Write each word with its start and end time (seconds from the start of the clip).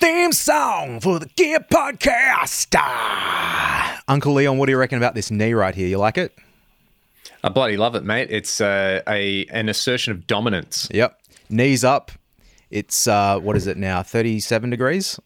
theme 0.00 0.32
song 0.32 0.98
for 0.98 1.18
the 1.18 1.26
Gear 1.26 1.60
Podcast. 1.60 2.74
Ah. 2.74 4.02
Uncle 4.08 4.32
Leon, 4.32 4.56
what 4.56 4.66
do 4.66 4.72
you 4.72 4.78
reckon 4.78 4.96
about 4.96 5.14
this 5.14 5.30
knee 5.30 5.52
right 5.52 5.74
here? 5.74 5.86
You 5.86 5.98
like 5.98 6.16
it? 6.16 6.36
I 7.44 7.50
bloody 7.50 7.76
love 7.76 7.94
it, 7.94 8.02
mate. 8.02 8.28
It's 8.30 8.60
uh, 8.62 9.02
a 9.06 9.44
an 9.46 9.68
assertion 9.68 10.12
of 10.12 10.26
dominance. 10.26 10.88
Yep. 10.90 11.18
Knees 11.50 11.84
up. 11.84 12.10
It's 12.70 13.06
uh, 13.06 13.38
what 13.40 13.56
is 13.56 13.66
it 13.66 13.76
now? 13.76 14.02
Thirty-seven 14.02 14.70
degrees, 14.70 15.20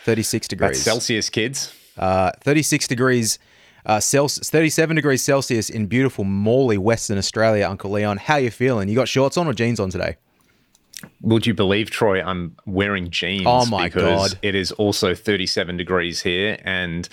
thirty-six 0.00 0.48
degrees. 0.48 0.70
That's 0.70 0.80
Celsius, 0.82 1.30
kids. 1.30 1.72
Uh, 1.96 2.32
thirty-six 2.40 2.88
degrees. 2.88 3.38
Uh, 3.84 4.00
Celsius, 4.00 4.50
37 4.50 4.96
degrees 4.96 5.22
Celsius 5.22 5.70
in 5.70 5.86
beautiful 5.86 6.24
Morley, 6.24 6.76
Western 6.76 7.18
Australia, 7.18 7.68
Uncle 7.68 7.92
Leon. 7.92 8.16
How 8.16 8.34
you 8.34 8.50
feeling? 8.50 8.88
You 8.88 8.96
got 8.96 9.06
shorts 9.06 9.36
on 9.36 9.46
or 9.46 9.52
jeans 9.52 9.78
on 9.78 9.90
today? 9.90 10.16
Would 11.22 11.46
you 11.46 11.54
believe, 11.54 11.90
Troy? 11.90 12.22
I'm 12.22 12.56
wearing 12.66 13.10
jeans. 13.10 13.44
Oh 13.46 13.66
my 13.66 13.86
because 13.86 14.34
God. 14.34 14.38
It 14.42 14.54
is 14.54 14.72
also 14.72 15.14
37 15.14 15.76
degrees 15.76 16.22
here, 16.22 16.58
and 16.62 17.08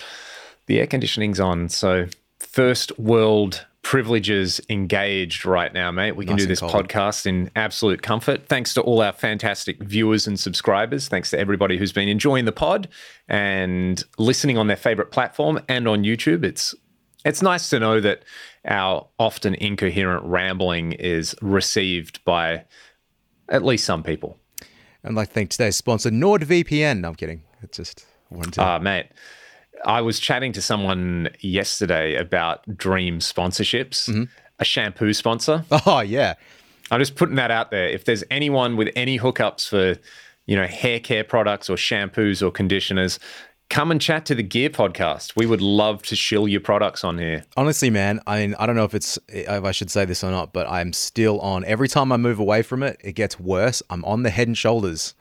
the 0.66 0.80
air 0.80 0.86
conditioning's 0.86 1.40
on. 1.40 1.68
So, 1.68 2.06
first 2.38 2.98
world 2.98 3.66
privileges 3.84 4.60
engaged 4.70 5.44
right 5.44 5.72
now, 5.72 5.90
mate. 5.92 6.16
We 6.16 6.24
can 6.24 6.36
Nice 6.36 6.44
do 6.44 6.48
this 6.48 6.60
podcast 6.60 7.26
in 7.26 7.50
absolute 7.54 8.02
comfort. 8.02 8.48
Thanks 8.48 8.74
to 8.74 8.80
all 8.80 9.02
our 9.02 9.12
fantastic 9.12 9.80
viewers 9.82 10.26
and 10.26 10.40
subscribers. 10.40 11.06
Thanks 11.06 11.30
to 11.30 11.38
everybody 11.38 11.76
who's 11.76 11.92
been 11.92 12.08
enjoying 12.08 12.46
the 12.46 12.52
pod 12.52 12.88
and 13.28 14.02
listening 14.18 14.58
on 14.58 14.66
their 14.66 14.76
favorite 14.76 15.12
platform 15.12 15.60
and 15.68 15.86
on 15.86 16.02
YouTube. 16.02 16.44
It's 16.44 16.74
it's 17.24 17.42
nice 17.42 17.70
to 17.70 17.78
know 17.78 18.00
that 18.00 18.24
our 18.66 19.06
often 19.18 19.54
incoherent 19.54 20.24
rambling 20.24 20.92
is 20.92 21.34
received 21.40 22.24
by 22.24 22.64
at 23.48 23.64
least 23.64 23.84
some 23.84 24.02
people. 24.02 24.38
And 25.02 25.16
to 25.16 25.30
thank 25.30 25.50
today's 25.50 25.76
sponsor, 25.76 26.10
NordVPN. 26.10 27.00
No, 27.00 27.08
I'm 27.08 27.14
kidding. 27.14 27.42
It's 27.62 27.76
just 27.76 28.06
I 28.30 28.50
to. 28.52 28.62
Ah, 28.62 28.78
mate. 28.78 29.06
I 29.84 30.00
was 30.00 30.18
chatting 30.18 30.52
to 30.52 30.62
someone 30.62 31.28
yesterday 31.40 32.14
about 32.16 32.76
dream 32.76 33.18
sponsorships, 33.18 34.08
Mm-hmm. 34.08 34.24
a 34.58 34.64
shampoo 34.64 35.12
sponsor. 35.12 35.64
oh, 35.86 36.00
yeah. 36.00 36.34
I'm 36.90 37.00
just 37.00 37.16
putting 37.16 37.36
that 37.36 37.50
out 37.50 37.70
there. 37.70 37.88
If 37.88 38.04
there's 38.06 38.24
anyone 38.30 38.76
with 38.76 38.88
any 38.96 39.18
hookups 39.18 39.68
for, 39.68 40.00
you 40.46 40.56
know, 40.56 40.66
hair 40.66 41.00
care 41.00 41.24
products 41.24 41.68
or 41.68 41.76
shampoos 41.76 42.40
or 42.42 42.50
conditioners, 42.50 43.18
come 43.70 43.90
and 43.90 44.00
chat 44.00 44.26
to 44.26 44.34
the 44.34 44.42
Gear 44.42 44.70
Podcast. 44.70 45.34
We 45.36 45.46
would 45.46 45.60
love 45.60 46.02
to 46.04 46.16
shill 46.16 46.46
your 46.46 46.60
products 46.60 47.02
on 47.04 47.18
here. 47.18 47.44
Honestly, 47.56 47.90
man, 47.90 48.20
I 48.26 48.40
mean, 48.40 48.54
I 48.58 48.66
don't 48.66 48.76
know 48.76 48.84
if 48.84 48.94
it's 48.94 49.18
if 49.28 49.64
I 49.64 49.72
should 49.72 49.90
say 49.90 50.04
this 50.04 50.22
or 50.22 50.30
not, 50.30 50.52
but 50.52 50.68
I'm 50.68 50.92
still 50.92 51.40
on. 51.40 51.64
Every 51.64 51.88
time 51.88 52.12
I 52.12 52.16
move 52.16 52.38
away 52.38 52.62
from 52.62 52.82
it, 52.82 53.00
it 53.02 53.12
gets 53.12 53.38
worse. 53.40 53.82
I'm 53.90 54.04
on 54.04 54.22
the 54.22 54.30
Head 54.30 54.46
and 54.48 54.56
Shoulders. 54.56 55.14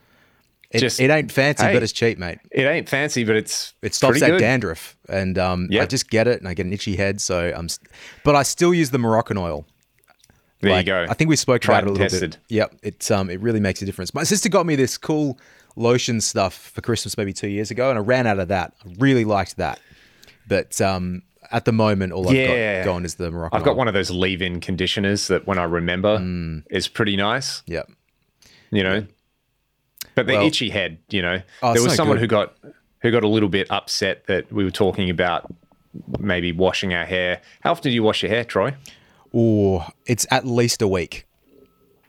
It, 0.72 0.80
Just- 0.80 1.00
it 1.00 1.12
ain't 1.12 1.32
fancy, 1.32 1.64
hey. 1.66 1.74
but 1.74 1.84
it's 1.84 1.92
cheap, 1.94 2.18
mate. 2.18 2.40
It 2.50 2.64
ain't 2.64 2.90
fancy, 2.90 3.24
but 3.24 3.36
it's 3.36 3.76
It 3.84 3.94
stops 3.94 4.20
that 4.22 4.28
good. 4.32 4.40
dandruff, 4.40 4.98
and 5.08 5.38
um, 5.38 5.70
I 5.72 5.86
just 5.86 6.10
get 6.10 6.28
it, 6.28 6.40
and 6.40 6.48
I 6.48 6.56
get 6.56 6.66
an 6.66 6.74
itchy 6.74 6.96
head. 6.96 7.22
So 7.22 7.54
I'm, 7.56 7.70
st- 7.70 7.88
but 8.24 8.36
I 8.36 8.42
still 8.42 8.74
use 8.74 8.90
the 8.90 8.98
Moroccan 8.98 9.38
oil. 9.38 9.68
There 10.62 10.72
Like, 10.72 10.88
you 10.88 10.94
go. 10.94 11.06
I 11.10 11.14
think 11.14 11.30
we 11.30 11.36
spoke 11.36 11.62
Tried 11.62 11.84
about 11.84 11.84
it 11.84 11.90
a 11.90 11.94
little 11.94 12.06
tested. 12.10 12.32
bit. 12.32 12.40
Yep, 12.56 12.76
it 12.82 13.12
um, 13.12 13.30
it 13.30 13.40
really 13.42 13.60
makes 13.60 13.84
a 13.84 13.86
difference. 13.86 14.16
My 14.16 14.24
sister 14.24 14.50
got 14.50 14.66
me 14.66 14.76
this 14.76 14.98
cool 14.98 15.38
lotion 15.76 16.22
stuff 16.22 16.54
for 16.74 16.82
Christmas 16.82 17.18
maybe 17.18 17.34
two 17.34 17.48
years 17.48 17.72
ago, 17.72 17.90
and 17.90 17.98
I 17.98 18.02
ran 18.02 18.28
out 18.28 18.40
of 18.40 18.48
that. 18.50 18.74
I 18.86 18.94
really 19.00 19.26
liked 19.26 19.58
that, 19.58 19.80
but 20.48 20.80
um, 20.82 21.24
at 21.52 21.66
the 21.66 21.72
moment, 21.72 22.14
all 22.14 22.28
I've 22.30 22.36
Yeah. 22.36 22.84
got 22.84 22.86
going 22.92 23.06
is 23.06 23.16
the 23.16 23.32
Moroccan. 23.32 23.58
I've 23.60 23.66
got 23.66 23.76
one 23.78 23.88
of 23.88 23.94
those 23.94 24.10
leave-in 24.12 24.60
conditioners 24.60 25.28
that, 25.28 25.46
when 25.48 25.58
I 25.60 25.64
remember, 25.64 26.18
Mm. 26.18 26.64
is 26.70 26.88
pretty 26.88 27.16
nice. 27.16 27.62
Yep. 27.68 27.90
You 28.72 28.84
know, 28.84 29.06
but 30.16 30.26
the 30.28 30.34
Well- 30.34 30.48
itchy 30.48 30.70
head. 30.70 30.98
You 31.10 31.22
know, 31.22 31.42
Oh, 31.62 31.74
there 31.74 31.84
was 31.84 31.96
someone 31.96 32.18
good. 32.18 32.22
who 32.22 32.28
got 32.28 32.56
who 33.02 33.12
got 33.12 33.24
a 33.24 33.28
little 33.28 33.50
bit 33.50 33.68
upset 33.70 34.28
that 34.28 34.50
we 34.52 34.64
were 34.64 34.72
talking 34.72 35.10
about 35.10 35.54
maybe 36.20 36.52
washing 36.54 36.94
our 36.94 37.04
hair. 37.06 37.42
How 37.62 37.72
often 37.72 37.92
do 37.92 37.96
you 37.96 38.02
wash 38.02 38.24
your 38.24 38.30
hair, 38.32 38.46
Troy? 38.46 38.74
Or 39.34 39.88
it's 40.06 40.26
at 40.32 40.48
least 40.48 40.82
a 40.82 40.88
week. 40.88 41.26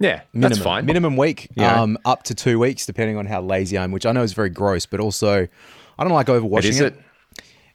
Yeah, 0.00 0.22
Minimum, 0.32 0.50
that's 0.50 0.62
fine. 0.62 0.86
Minimum 0.86 1.16
week, 1.16 1.48
Yeah. 1.54 1.80
um, 1.82 1.96
up 2.04 2.24
to 2.24 2.34
two 2.34 2.58
weeks, 2.58 2.84
depending 2.84 3.16
on 3.16 3.26
how 3.26 3.40
lazy 3.40 3.78
I 3.78 3.84
am, 3.84 3.92
which 3.92 4.06
I 4.06 4.12
know 4.12 4.22
is 4.22 4.32
very 4.32 4.50
gross, 4.50 4.86
but 4.86 5.00
also 5.00 5.46
I 5.98 6.04
don't 6.04 6.12
like 6.12 6.26
overwashing 6.26 6.64
is 6.64 6.80
it? 6.80 7.00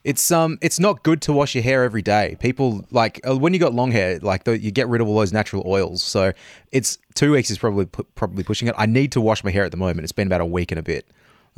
It's 0.02 0.30
um, 0.30 0.58
it's 0.62 0.80
not 0.80 1.02
good 1.02 1.20
to 1.22 1.32
wash 1.32 1.54
your 1.54 1.62
hair 1.62 1.84
every 1.84 2.00
day. 2.00 2.36
People 2.40 2.86
like 2.90 3.20
uh, 3.28 3.36
when 3.36 3.52
you 3.52 3.58
got 3.60 3.74
long 3.74 3.90
hair, 3.92 4.18
like 4.20 4.44
the, 4.44 4.58
you 4.58 4.70
get 4.70 4.88
rid 4.88 5.02
of 5.02 5.08
all 5.08 5.16
those 5.16 5.32
natural 5.32 5.62
oils. 5.66 6.02
So 6.02 6.32
it's 6.72 6.96
two 7.14 7.32
weeks 7.32 7.50
is 7.50 7.58
probably 7.58 7.84
probably 8.14 8.42
pushing 8.42 8.66
it. 8.68 8.74
I 8.78 8.86
need 8.86 9.12
to 9.12 9.20
wash 9.20 9.44
my 9.44 9.50
hair 9.50 9.64
at 9.64 9.72
the 9.72 9.76
moment. 9.76 10.00
It's 10.04 10.12
been 10.12 10.26
about 10.26 10.40
a 10.40 10.46
week 10.46 10.72
and 10.72 10.78
a 10.78 10.82
bit, 10.82 11.06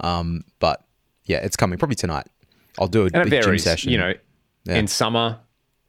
um, 0.01 0.43
but 0.59 0.85
yeah, 1.25 1.39
it's 1.39 1.57
coming 1.57 1.79
probably 1.79 1.95
tonight. 1.95 2.27
I'll 2.81 2.89
do 2.89 3.03
a 3.03 3.05
And 3.05 3.17
it 3.17 3.31
big 3.31 3.43
gym 3.45 3.59
session. 3.59 3.93
You 3.93 3.99
know, 3.99 4.15
in 4.67 4.89
summer 4.89 5.39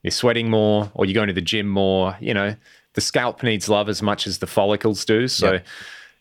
you're 0.03 0.11
sweating 0.11 0.49
more, 0.51 0.91
or 0.93 1.05
you're 1.05 1.13
going 1.15 1.29
to 1.29 1.33
the 1.33 1.41
gym 1.41 1.67
more. 1.67 2.15
You 2.19 2.35
know, 2.35 2.55
the 2.93 3.01
scalp 3.01 3.43
needs 3.43 3.69
love 3.69 3.89
as 3.89 4.01
much 4.01 4.27
as 4.27 4.39
the 4.39 4.47
follicles 4.47 5.05
do. 5.05 5.27
So. 5.27 5.53
Yep. 5.53 5.65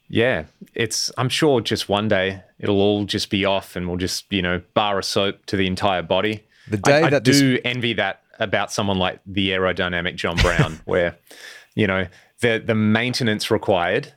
Yeah, 0.09 0.44
it's. 0.75 1.10
I'm 1.16 1.31
sure 1.31 1.62
just 1.62 1.88
one 1.88 2.06
day 2.09 2.43
it'll 2.59 2.83
all 2.83 3.06
just 3.06 3.31
be 3.31 3.47
off, 3.47 3.77
and 3.77 3.88
we'll 3.88 3.97
just 3.97 4.31
you 4.31 4.43
know 4.43 4.60
bar 4.75 4.99
of 4.99 5.06
soap 5.06 5.47
to 5.47 5.56
the 5.56 5.66
entire 5.66 6.03
body. 6.03 6.44
The 6.69 6.77
day 6.77 7.03
I, 7.05 7.06
I 7.06 7.11
that 7.11 7.25
this- 7.25 7.38
do 7.38 7.59
envy 7.65 7.94
that 7.94 8.21
about 8.38 8.71
someone 8.71 8.99
like 8.99 9.21
the 9.25 9.50
aerodynamic 9.50 10.16
John 10.16 10.37
Brown, 10.37 10.81
where 10.84 11.16
you 11.75 11.87
know 11.87 12.09
the 12.41 12.62
the 12.62 12.75
maintenance 12.75 13.50
required 13.50 14.12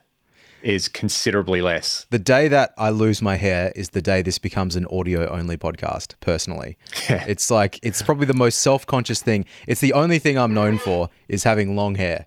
is 0.62 0.88
considerably 0.88 1.62
less. 1.62 2.06
the 2.10 2.18
day 2.18 2.48
that 2.48 2.74
I 2.76 2.90
lose 2.90 3.22
my 3.22 3.36
hair 3.36 3.72
is 3.76 3.90
the 3.90 4.02
day 4.02 4.20
this 4.20 4.38
becomes 4.38 4.76
an 4.76 4.84
audio 4.90 5.28
only 5.28 5.56
podcast. 5.56 6.14
Personally, 6.20 6.76
it's 7.08 7.50
like 7.50 7.78
it's 7.82 8.02
probably 8.02 8.26
the 8.26 8.34
most 8.34 8.58
self 8.58 8.84
conscious 8.86 9.22
thing. 9.22 9.46
It's 9.66 9.80
the 9.80 9.94
only 9.94 10.18
thing 10.18 10.36
I'm 10.36 10.52
known 10.52 10.76
for 10.76 11.08
is 11.28 11.44
having 11.44 11.74
long 11.74 11.94
hair. 11.94 12.26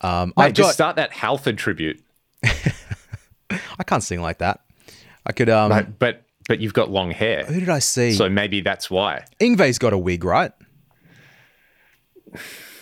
Um, 0.00 0.32
Mate, 0.36 0.44
I've 0.44 0.52
just 0.52 0.68
got, 0.68 0.74
start 0.74 0.96
that 0.96 1.12
Halford 1.12 1.58
tribute. 1.58 2.02
I 3.50 3.84
can't 3.86 4.02
sing 4.02 4.20
like 4.20 4.38
that. 4.38 4.60
I 5.26 5.32
could. 5.32 5.48
Um, 5.48 5.70
But 5.70 5.98
but 5.98 6.22
but 6.48 6.60
you've 6.60 6.72
got 6.74 6.90
long 6.90 7.10
hair, 7.10 7.44
who 7.44 7.60
did 7.60 7.68
I 7.68 7.78
see? 7.78 8.12
so 8.12 8.28
maybe 8.28 8.60
that's 8.62 8.90
why 8.90 9.24
Yngwie's 9.40 9.78
got 9.78 9.92
a 9.92 9.98
wig, 9.98 10.24
right? 10.24 10.52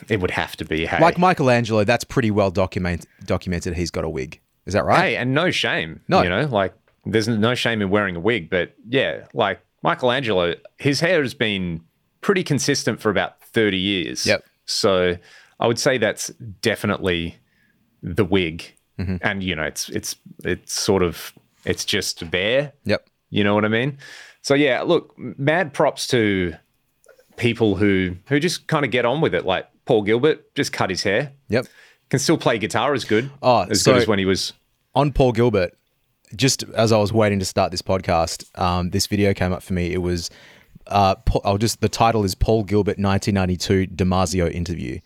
it 0.08 0.20
would 0.20 0.30
have 0.30 0.56
to 0.56 0.64
be. 0.64 0.86
Hey, 0.86 1.00
Like 1.00 1.18
Michael 1.18 1.50
Angelo, 1.50 1.84
that's 1.84 2.04
pretty 2.04 2.30
well 2.30 2.50
document, 2.50 3.06
documented. 3.24 3.74
He's 3.74 3.90
got 3.90 4.04
a 4.04 4.08
wig. 4.08 4.40
Is 4.66 4.74
that 4.74 4.84
right? 4.84 5.00
hey, 5.00 5.16
and 5.16 5.34
no 5.34 5.50
shame. 5.50 6.00
No. 6.08 6.22
you 6.22 6.28
know, 6.28 6.46
like 6.46 6.74
there's 7.04 7.28
no 7.28 7.54
shame 7.54 7.82
in 7.82 7.90
wearing 7.90 8.16
a 8.16 8.20
wig, 8.20 8.50
but 8.50 8.74
yeah, 8.88 9.24
like 9.32 9.60
Michael 9.82 10.10
Angelo, 10.10 10.54
his 10.78 11.00
hair 11.00 11.22
has 11.22 11.34
been 11.34 11.82
pretty 12.20 12.42
consistent 12.42 13.00
for 13.00 13.10
about 13.10 13.40
thirty 13.42 13.78
years. 13.78 14.26
Yep. 14.26 14.44
So 14.64 15.16
I 15.60 15.66
would 15.66 15.78
say 15.78 15.98
that's 15.98 16.28
definitely 16.60 17.36
the 18.02 18.24
wig, 18.24 18.72
Mm-hmm. 18.98 19.16
and 19.20 19.42
you 19.42 19.54
know, 19.54 19.64
it's 19.64 19.90
it's 19.90 20.16
it's 20.44 20.72
sort 20.72 21.02
of 21.02 21.34
it's 21.66 21.84
just 21.84 22.30
there. 22.30 22.72
Yep. 22.84 23.06
You 23.28 23.44
know 23.44 23.54
what 23.54 23.64
I 23.66 23.68
mean? 23.68 23.98
So 24.40 24.54
yeah, 24.54 24.80
look, 24.82 25.12
mad 25.18 25.74
props 25.74 26.06
to 26.08 26.54
people 27.36 27.76
who 27.76 28.16
who 28.28 28.40
just 28.40 28.66
kind 28.68 28.84
of 28.86 28.90
get 28.90 29.04
on 29.04 29.20
with 29.20 29.34
it. 29.34 29.44
Like 29.44 29.66
Paul 29.84 30.02
Gilbert 30.02 30.54
just 30.54 30.72
cut 30.72 30.88
his 30.88 31.02
hair. 31.02 31.32
Yep. 31.50 31.66
Can 32.08 32.18
still 32.20 32.38
play 32.38 32.56
guitar 32.58 32.94
as 32.94 33.04
good. 33.04 33.30
Oh, 33.42 33.66
as 33.68 33.82
so- 33.82 33.92
good 33.92 34.02
as 34.02 34.08
when 34.08 34.18
he 34.18 34.24
was. 34.24 34.52
On 34.94 35.12
Paul 35.12 35.32
Gilbert, 35.32 35.76
just 36.34 36.62
as 36.74 36.90
I 36.90 36.96
was 36.96 37.12
waiting 37.12 37.38
to 37.40 37.44
start 37.44 37.70
this 37.70 37.82
podcast, 37.82 38.46
um, 38.58 38.90
this 38.90 39.06
video 39.06 39.34
came 39.34 39.52
up 39.52 39.62
for 39.62 39.74
me. 39.74 39.92
It 39.92 39.98
was, 39.98 40.30
uh, 40.86 41.16
I'll 41.44 41.58
just 41.58 41.82
the 41.82 41.90
title 41.90 42.24
is 42.24 42.34
Paul 42.34 42.62
Gilbert 42.64 42.98
1992 42.98 43.88
Damasio 43.94 44.50
interview. 44.50 45.00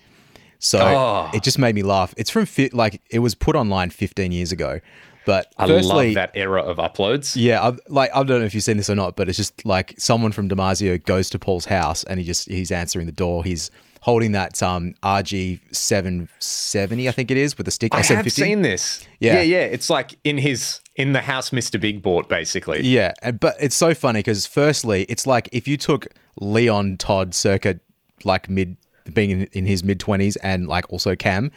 So 0.60 0.78
Oh. 0.78 1.30
it 1.34 1.42
just 1.42 1.58
made 1.58 1.74
me 1.74 1.82
laugh. 1.82 2.14
It's 2.16 2.30
from 2.30 2.46
fi- 2.46 2.70
like 2.72 3.00
it 3.10 3.18
was 3.18 3.34
put 3.34 3.56
online 3.56 3.90
15 3.90 4.30
years 4.30 4.52
ago, 4.52 4.80
but 5.26 5.52
I 5.58 5.66
firstly, 5.66 6.08
love 6.08 6.14
that 6.14 6.30
era 6.34 6.62
of 6.62 6.76
uploads. 6.76 7.34
Yeah, 7.34 7.60
I, 7.62 7.76
like 7.88 8.10
I 8.14 8.22
don't 8.22 8.40
know 8.40 8.46
if 8.46 8.54
you've 8.54 8.62
seen 8.62 8.76
this 8.76 8.88
or 8.90 8.94
not, 8.94 9.16
but 9.16 9.28
it's 9.28 9.36
just 9.38 9.64
like 9.66 9.94
someone 9.98 10.32
from 10.32 10.48
Damasio 10.48 11.02
goes 11.04 11.30
to 11.30 11.38
Paul's 11.38 11.64
house 11.64 12.04
and 12.04 12.20
he 12.20 12.26
just 12.26 12.48
he's 12.48 12.70
answering 12.70 13.06
the 13.06 13.12
door. 13.12 13.42
He's 13.42 13.70
holding 14.02 14.32
that 14.32 14.62
um 14.62 14.94
RG 15.02 15.60
seven 15.74 16.28
seventy, 16.40 17.08
I 17.08 17.12
think 17.12 17.30
it 17.30 17.36
is, 17.36 17.56
with 17.56 17.64
the 17.64 17.70
stick. 17.70 17.94
I 17.94 18.02
have 18.02 18.30
seen 18.30 18.62
this. 18.62 19.06
Yeah. 19.18 19.36
yeah, 19.36 19.42
yeah. 19.42 19.58
It's 19.64 19.88
like 19.90 20.16
in 20.24 20.38
his 20.38 20.80
in 20.96 21.12
the 21.14 21.22
house 21.22 21.50
Mr. 21.50 21.80
Big 21.80 22.02
bought, 22.02 22.28
basically. 22.28 22.82
Yeah, 22.82 23.12
but 23.40 23.56
it's 23.58 23.76
so 23.76 23.94
funny 23.94 24.18
because 24.20 24.46
firstly, 24.46 25.04
it's 25.08 25.26
like 25.26 25.48
if 25.52 25.66
you 25.66 25.76
took 25.78 26.06
Leon 26.38 26.98
Todd 26.98 27.34
circa 27.34 27.80
like 28.24 28.50
mid 28.50 28.76
being 29.12 29.30
in, 29.30 29.42
in 29.52 29.66
his 29.66 29.82
mid 29.84 30.00
twenties 30.00 30.36
and 30.36 30.66
like 30.68 30.90
also 30.90 31.14
Cam, 31.16 31.50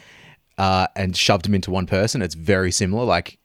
uh, 0.58 0.86
and 0.96 1.16
shoved 1.16 1.46
him 1.46 1.54
into 1.54 1.70
one 1.70 1.86
person, 1.86 2.22
it's 2.22 2.34
very 2.34 2.70
similar. 2.70 3.04
Like, 3.04 3.38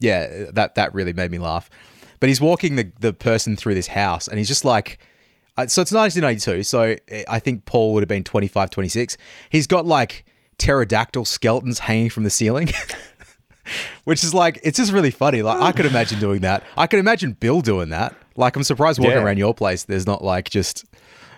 yeah, 0.00 0.50
that 0.52 0.74
that 0.76 0.94
really 0.94 1.12
made 1.12 1.30
me 1.30 1.38
laugh. 1.38 1.70
But 2.20 2.28
he's 2.28 2.40
walking 2.40 2.76
the 2.76 2.90
the 3.00 3.12
person 3.12 3.56
through 3.56 3.74
this 3.74 3.88
house, 3.88 4.28
and 4.28 4.38
he's 4.38 4.48
just 4.48 4.64
like. 4.64 4.98
Uh, 5.58 5.66
so 5.66 5.82
it's 5.82 5.92
1992. 5.92 6.62
So 6.62 6.92
uh, 7.14 7.22
I 7.28 7.38
think 7.38 7.66
Paul 7.66 7.92
would 7.92 8.02
have 8.02 8.08
been 8.08 8.24
25, 8.24 8.70
26. 8.70 9.18
He's 9.50 9.66
got 9.66 9.84
like 9.84 10.24
pterodactyl 10.56 11.26
skeletons 11.26 11.80
hanging 11.80 12.08
from 12.08 12.24
the 12.24 12.30
ceiling. 12.30 12.70
which 14.04 14.24
is 14.24 14.32
like 14.34 14.58
it's 14.62 14.78
just 14.78 14.92
really 14.92 15.10
funny. 15.10 15.42
Like 15.42 15.60
I 15.60 15.72
could 15.72 15.86
imagine 15.86 16.18
doing 16.20 16.40
that. 16.40 16.62
I 16.76 16.86
could 16.86 16.98
imagine 17.00 17.32
Bill 17.32 17.60
doing 17.60 17.90
that. 17.90 18.16
Like 18.34 18.56
I'm 18.56 18.62
surprised 18.64 18.98
walking 18.98 19.16
Yeah. 19.16 19.22
around 19.24 19.36
your 19.36 19.52
place. 19.54 19.84
There's 19.84 20.06
not 20.06 20.24
like 20.24 20.48
just 20.50 20.84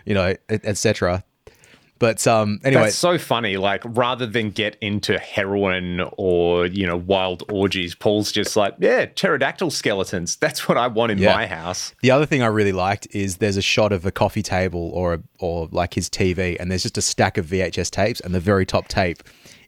you 0.07 0.15
know 0.15 0.35
etc. 0.49 1.25
But 2.05 2.27
um 2.27 2.61
anyway, 2.63 2.83
That's 2.83 2.97
so 2.99 3.17
funny. 3.17 3.57
Like, 3.57 3.83
rather 3.87 4.27
than 4.27 4.51
get 4.51 4.77
into 4.83 5.19
heroin 5.19 6.03
or, 6.19 6.67
you 6.67 6.87
know, 6.87 6.99
wild 6.99 7.43
orgies, 7.51 7.95
Paul's 7.95 8.31
just 8.31 8.57
like, 8.57 8.75
yeah, 8.79 9.07
pterodactyl 9.07 9.71
skeletons. 9.71 10.37
That's 10.37 10.69
what 10.69 10.77
I 10.77 10.87
want 10.89 11.13
in 11.13 11.19
Yeah. 11.19 11.35
my 11.35 11.47
house. 11.47 11.95
The 12.03 12.11
other 12.11 12.27
thing 12.27 12.43
I 12.43 12.49
really 12.49 12.73
liked 12.73 13.07
is 13.13 13.39
there's 13.39 13.57
a 13.57 13.63
shot 13.63 13.91
of 13.91 14.05
a 14.05 14.11
coffee 14.13 14.43
table 14.43 14.91
or 14.93 15.23
or 15.39 15.67
like 15.73 15.95
his 15.95 16.11
TV, 16.11 16.59
and 16.61 16.71
there's 16.71 16.83
just 16.83 16.99
a 16.99 17.03
stack 17.03 17.39
of 17.39 17.47
VHS 17.47 17.89
tapes, 17.91 18.21
and 18.21 18.35
the 18.35 18.41
very 18.41 18.67
top 18.67 18.87
tape 18.89 19.23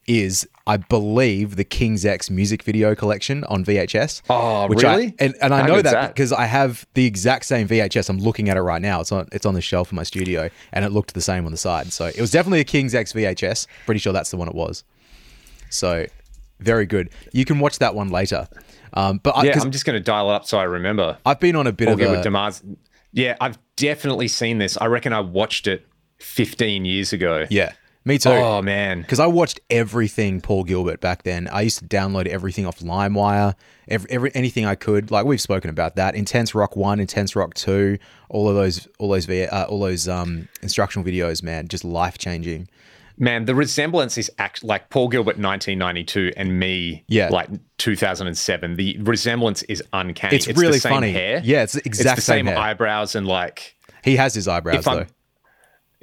is, 0.06 0.48
I 0.66 0.76
believe, 0.76 1.56
the 1.56 1.64
King's 1.64 2.06
X 2.06 2.30
music 2.30 2.62
video 2.62 2.94
collection 2.94 3.42
on 3.44 3.64
VHS. 3.64 4.22
Oh, 4.30 4.68
which 4.68 4.84
I- 4.84 4.94
really? 4.94 5.14
and 5.18 5.34
and 5.42 5.52
I 5.52 5.62
How 5.62 5.66
know 5.66 5.82
that, 5.82 5.90
that? 5.92 6.08
because 6.14 6.32
I 6.32 6.44
have 6.46 6.86
the 6.94 7.04
exact 7.06 7.44
same 7.46 7.66
VHS. 7.66 8.08
I'm 8.08 8.18
looking 8.18 8.48
at 8.48 8.56
it 8.56 8.60
right 8.62 8.80
now. 8.82 9.00
It's 9.00 9.10
on 9.12 9.26
it's 9.32 9.44
on 9.46 9.54
the 9.54 9.60
shelf 9.60 9.90
in 9.90 9.96
my 9.96 10.02
studio, 10.04 10.48
and 10.72 10.84
it 10.84 10.90
looked 10.92 11.14
the 11.14 11.20
same 11.20 11.44
on 11.46 11.50
the 11.52 11.58
side. 11.58 11.92
So 11.92 12.06
it 12.06 12.20
was 12.20 12.30
definitely 12.30 12.60
a 12.60 12.64
King's 12.64 12.94
X 12.94 13.12
VHS. 13.12 13.66
Pretty 13.84 13.98
sure 13.98 14.12
that's 14.12 14.30
the 14.30 14.36
one 14.36 14.48
it 14.48 14.54
was. 14.54 14.84
So 15.70 16.06
very 16.60 16.86
good. 16.86 17.10
You 17.32 17.44
can 17.44 17.58
watch 17.58 17.78
that 17.80 17.94
one 17.94 18.08
later. 18.10 18.48
Um, 18.94 19.18
but 19.22 19.36
I, 19.36 19.44
Yeah, 19.44 19.52
'cause 19.54 19.64
I'm 19.64 19.72
just 19.72 19.84
going 19.84 19.98
to 19.98 20.02
dial 20.02 20.30
it 20.30 20.34
up 20.34 20.46
so 20.46 20.58
I 20.58 20.62
remember. 20.62 21.18
I've 21.26 21.40
been 21.40 21.54
on 21.56 21.66
a 21.66 21.72
bit 21.72 21.88
of 21.88 21.98
Gilbert 21.98 22.14
with 22.16 22.22
demands. 22.22 22.62
Yeah, 23.12 23.36
I've 23.40 23.58
definitely 23.76 24.28
seen 24.28 24.58
this. 24.58 24.78
I 24.80 24.86
reckon 24.86 25.12
I 25.12 25.20
watched 25.20 25.66
it 25.66 25.86
15 26.18 26.84
years 26.84 27.12
ago. 27.12 27.46
yeah. 27.50 27.72
Me 28.06 28.18
too. 28.18 28.30
Oh, 28.30 28.62
man. 28.62 29.00
because 29.02 29.18
I 29.20 29.26
watched 29.26 29.60
everything 29.68 30.40
Paul 30.40 30.62
Gilbert 30.64 31.00
back 31.00 31.24
then. 31.24 31.48
I 31.48 31.62
used 31.62 31.80
to 31.80 31.84
download 31.84 32.26
everything 32.26 32.64
off 32.64 32.78
LimeWire, 32.78 33.54
every, 33.88 34.08
every 34.10 34.30
anything 34.34 34.64
I 34.64 34.76
could. 34.76 35.10
Like 35.10 35.26
we've 35.26 35.40
spoken 35.40 35.68
about 35.70 35.96
that. 35.96 36.14
Intense 36.14 36.54
Rock 36.54 36.76
One, 36.76 37.00
Intense 37.00 37.34
Rock 37.34 37.54
Two, 37.54 37.98
all 38.30 38.48
of 38.48 38.54
those, 38.54 38.86
all 38.98 39.08
those, 39.10 39.28
uh, 39.28 39.66
all 39.68 39.80
those 39.80 40.08
um, 40.08 40.48
instructional 40.62 41.04
videos. 41.04 41.42
Man, 41.42 41.66
just 41.68 41.84
life 41.84 42.16
changing. 42.16 42.68
Man, 43.18 43.46
the 43.46 43.54
resemblance 43.54 44.18
is 44.18 44.30
act- 44.38 44.62
like 44.62 44.90
Paul 44.90 45.08
Gilbert 45.08 45.38
1992 45.38 46.32
and 46.36 46.60
me 46.60 47.02
Yeah. 47.08 47.30
like 47.30 47.48
2007. 47.78 48.76
The 48.76 48.98
resemblance 49.00 49.62
is 49.64 49.82
uncanny. 49.92 50.36
It's 50.36 50.46
really 50.48 50.72
the 50.74 50.80
same 50.80 50.92
funny. 50.92 51.12
Hair. 51.12 51.40
Yeah, 51.42 51.62
it's 51.62 51.72
the 51.72 51.82
exact 51.86 52.18
it's 52.18 52.26
the 52.26 52.32
same 52.32 52.46
same, 52.46 52.56
eyebrows 52.58 53.14
and 53.16 53.26
like 53.26 53.74
He 54.04 54.16
has 54.16 54.34
his 54.34 54.46
eyebrows 54.46 54.84
though. 54.84 55.06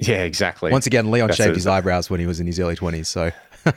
Yeah, 0.08 0.22
exactly. 0.22 0.70
Once 0.72 0.86
again, 0.86 1.10
Leon 1.10 1.28
That's 1.28 1.36
shaved 1.38 1.50
it. 1.50 1.56
his 1.56 1.66
eyebrows 1.66 2.08
when 2.10 2.20
he 2.20 2.26
was 2.26 2.40
in 2.40 2.46
his 2.46 2.58
early 2.60 2.76
twenties. 2.76 3.08
So 3.08 3.30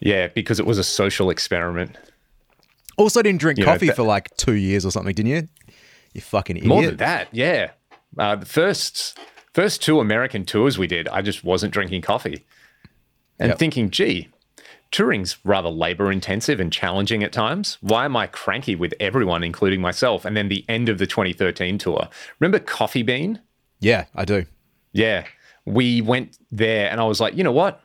Yeah, 0.00 0.28
because 0.28 0.58
it 0.60 0.66
was 0.66 0.78
a 0.78 0.84
social 0.84 1.30
experiment. 1.30 1.96
also 2.96 3.22
didn't 3.22 3.40
drink 3.40 3.58
You 3.58 3.64
know, 3.66 3.72
coffee 3.72 3.86
that- 3.88 3.96
for 3.96 4.02
like 4.02 4.34
two 4.36 4.54
years 4.54 4.84
or 4.86 4.90
something, 4.90 5.14
didn't 5.14 5.30
you? 5.30 5.48
You 6.12 6.20
fucking 6.20 6.56
idiot. 6.56 6.68
More 6.68 6.84
than 6.86 6.96
that, 6.98 7.28
yeah. 7.32 7.70
Uh, 8.16 8.36
the 8.36 8.46
first 8.46 9.18
first 9.52 9.82
two 9.82 10.00
American 10.00 10.44
tours 10.44 10.78
we 10.78 10.86
did, 10.86 11.08
I 11.08 11.22
just 11.22 11.42
wasn't 11.44 11.72
drinking 11.72 12.02
coffee, 12.02 12.44
and 13.38 13.48
Yep. 13.50 13.58
thinking, 13.58 13.90
gee, 13.90 14.28
touring's 14.92 15.36
rather 15.44 15.68
labor 15.68 16.12
intensive 16.12 16.60
and 16.60 16.72
challenging 16.72 17.24
at 17.24 17.32
times. 17.32 17.78
Why 17.80 18.04
am 18.04 18.16
I 18.16 18.28
cranky 18.28 18.76
with 18.76 18.94
everyone, 19.00 19.42
including 19.42 19.80
myself? 19.80 20.24
And 20.24 20.36
then 20.36 20.48
the 20.48 20.64
end 20.68 20.88
of 20.88 20.98
the 20.98 21.06
2013 21.06 21.78
tour. 21.78 22.08
Remember 22.38 22.60
Coffee 22.60 23.02
Bean? 23.02 23.40
Yeah, 23.80 24.04
I 24.14 24.24
do. 24.24 24.44
Yeah, 24.92 25.24
we 25.64 26.00
went 26.00 26.38
there, 26.50 26.90
and 26.90 27.00
I 27.00 27.04
was 27.04 27.20
like, 27.20 27.36
you 27.36 27.44
know 27.44 27.52
what? 27.52 27.80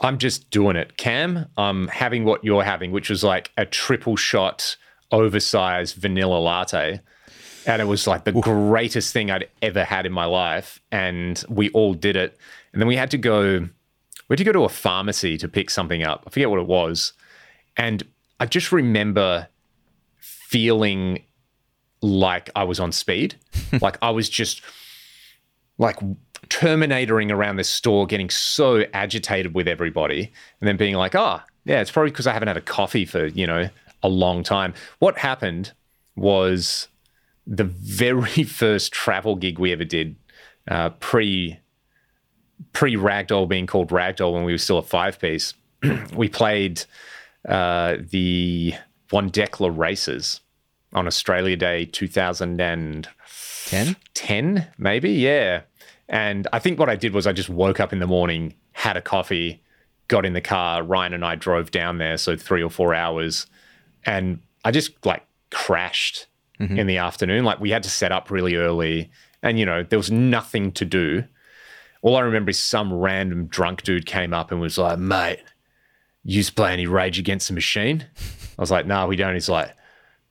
I'm 0.00 0.18
just 0.18 0.50
doing 0.50 0.76
it. 0.76 0.96
Cam, 0.96 1.46
I'm 1.56 1.88
having 1.88 2.24
what 2.24 2.44
you're 2.44 2.64
having, 2.64 2.92
which 2.92 3.08
was 3.08 3.22
like 3.22 3.52
a 3.56 3.64
triple 3.64 4.16
shot, 4.16 4.76
oversized 5.10 5.96
vanilla 5.96 6.38
latte. 6.38 7.00
And 7.66 7.80
it 7.80 7.86
was 7.86 8.06
like 8.06 8.24
the 8.24 8.32
greatest 8.32 9.12
thing 9.12 9.30
I'd 9.30 9.48
ever 9.62 9.84
had 9.84 10.04
in 10.04 10.12
my 10.12 10.26
life. 10.26 10.80
And 10.92 11.42
we 11.48 11.70
all 11.70 11.94
did 11.94 12.16
it. 12.16 12.36
And 12.72 12.82
then 12.82 12.88
we 12.88 12.96
had 12.96 13.10
to 13.12 13.18
go, 13.18 13.60
we 13.60 13.68
had 14.28 14.38
to 14.38 14.44
go 14.44 14.52
to 14.52 14.64
a 14.64 14.68
pharmacy 14.68 15.38
to 15.38 15.48
pick 15.48 15.70
something 15.70 16.02
up. 16.02 16.24
I 16.26 16.30
forget 16.30 16.50
what 16.50 16.58
it 16.58 16.66
was. 16.66 17.14
And 17.76 18.02
I 18.40 18.46
just 18.46 18.72
remember 18.72 19.48
feeling 20.18 21.22
like 22.02 22.50
I 22.54 22.64
was 22.64 22.80
on 22.80 22.92
speed. 22.92 23.36
like 23.80 23.96
I 24.02 24.10
was 24.10 24.28
just 24.28 24.60
like 25.78 25.96
terminatoring 26.48 27.32
around 27.32 27.56
this 27.56 27.68
store, 27.68 28.06
getting 28.06 28.30
so 28.30 28.84
agitated 28.92 29.54
with 29.54 29.68
everybody, 29.68 30.32
and 30.60 30.68
then 30.68 30.76
being 30.76 30.94
like, 30.94 31.14
oh, 31.14 31.40
yeah, 31.64 31.80
it's 31.80 31.90
probably 31.90 32.10
because 32.10 32.26
I 32.26 32.32
haven't 32.32 32.48
had 32.48 32.56
a 32.56 32.62
coffee 32.62 33.04
for, 33.04 33.26
you 33.26 33.46
know, 33.46 33.68
a 34.02 34.08
long 34.08 34.42
time. 34.42 34.74
What 34.98 35.18
happened 35.18 35.72
was 36.16 36.88
the 37.46 37.64
very 37.64 38.42
first 38.44 38.92
travel 38.92 39.36
gig 39.36 39.58
we 39.58 39.72
ever 39.72 39.84
did, 39.84 40.16
uh, 40.68 40.90
pre 40.90 41.58
pre 42.72 42.96
Ragdoll 42.96 43.48
being 43.48 43.66
called 43.66 43.88
Ragdoll 43.88 44.34
when 44.34 44.44
we 44.44 44.52
were 44.52 44.58
still 44.58 44.78
a 44.78 44.82
five 44.82 45.20
piece. 45.20 45.54
we 46.14 46.28
played 46.28 46.84
uh, 47.48 47.96
the 48.10 48.74
Wandekla 49.10 49.76
races 49.76 50.40
on 50.92 51.06
Australia 51.06 51.56
Day 51.56 51.86
2010 51.86 53.06
Ten. 54.14 54.68
maybe 54.78 55.10
yeah 55.10 55.62
and 56.08 56.46
i 56.52 56.58
think 56.58 56.78
what 56.78 56.88
i 56.88 56.96
did 56.96 57.12
was 57.12 57.26
i 57.26 57.32
just 57.32 57.48
woke 57.48 57.80
up 57.80 57.92
in 57.92 57.98
the 57.98 58.06
morning 58.06 58.54
had 58.72 58.96
a 58.96 59.02
coffee 59.02 59.62
got 60.08 60.26
in 60.26 60.32
the 60.32 60.40
car 60.40 60.82
ryan 60.82 61.14
and 61.14 61.24
i 61.24 61.34
drove 61.34 61.70
down 61.70 61.98
there 61.98 62.16
so 62.16 62.36
three 62.36 62.62
or 62.62 62.70
four 62.70 62.94
hours 62.94 63.46
and 64.04 64.40
i 64.64 64.70
just 64.70 64.92
like 65.06 65.24
crashed 65.50 66.26
mm-hmm. 66.60 66.78
in 66.78 66.86
the 66.86 66.98
afternoon. 66.98 67.44
Like 67.44 67.60
we 67.60 67.70
had 67.70 67.82
to 67.84 67.90
set 67.90 68.12
up 68.12 68.30
really 68.30 68.56
early 68.56 69.10
and 69.42 69.58
you 69.58 69.66
know 69.66 69.82
there 69.82 69.98
was 69.98 70.10
nothing 70.10 70.72
to 70.72 70.84
do. 70.84 71.24
All 72.02 72.16
i 72.16 72.20
remember 72.20 72.50
is 72.50 72.58
some 72.58 72.92
random 72.92 73.46
drunk 73.46 73.82
dude 73.82 74.06
came 74.06 74.34
up 74.34 74.52
and 74.52 74.60
was 74.60 74.76
like 74.78 74.98
mate 74.98 75.42
you 76.26 76.42
play 76.44 76.72
any 76.72 76.86
rage 76.86 77.18
against 77.18 77.48
the 77.48 77.54
machine? 77.54 78.04
I 78.58 78.62
was 78.62 78.70
like 78.70 78.86
no 78.86 79.06
we 79.06 79.16
don't. 79.16 79.34
He's 79.34 79.48
like 79.48 79.74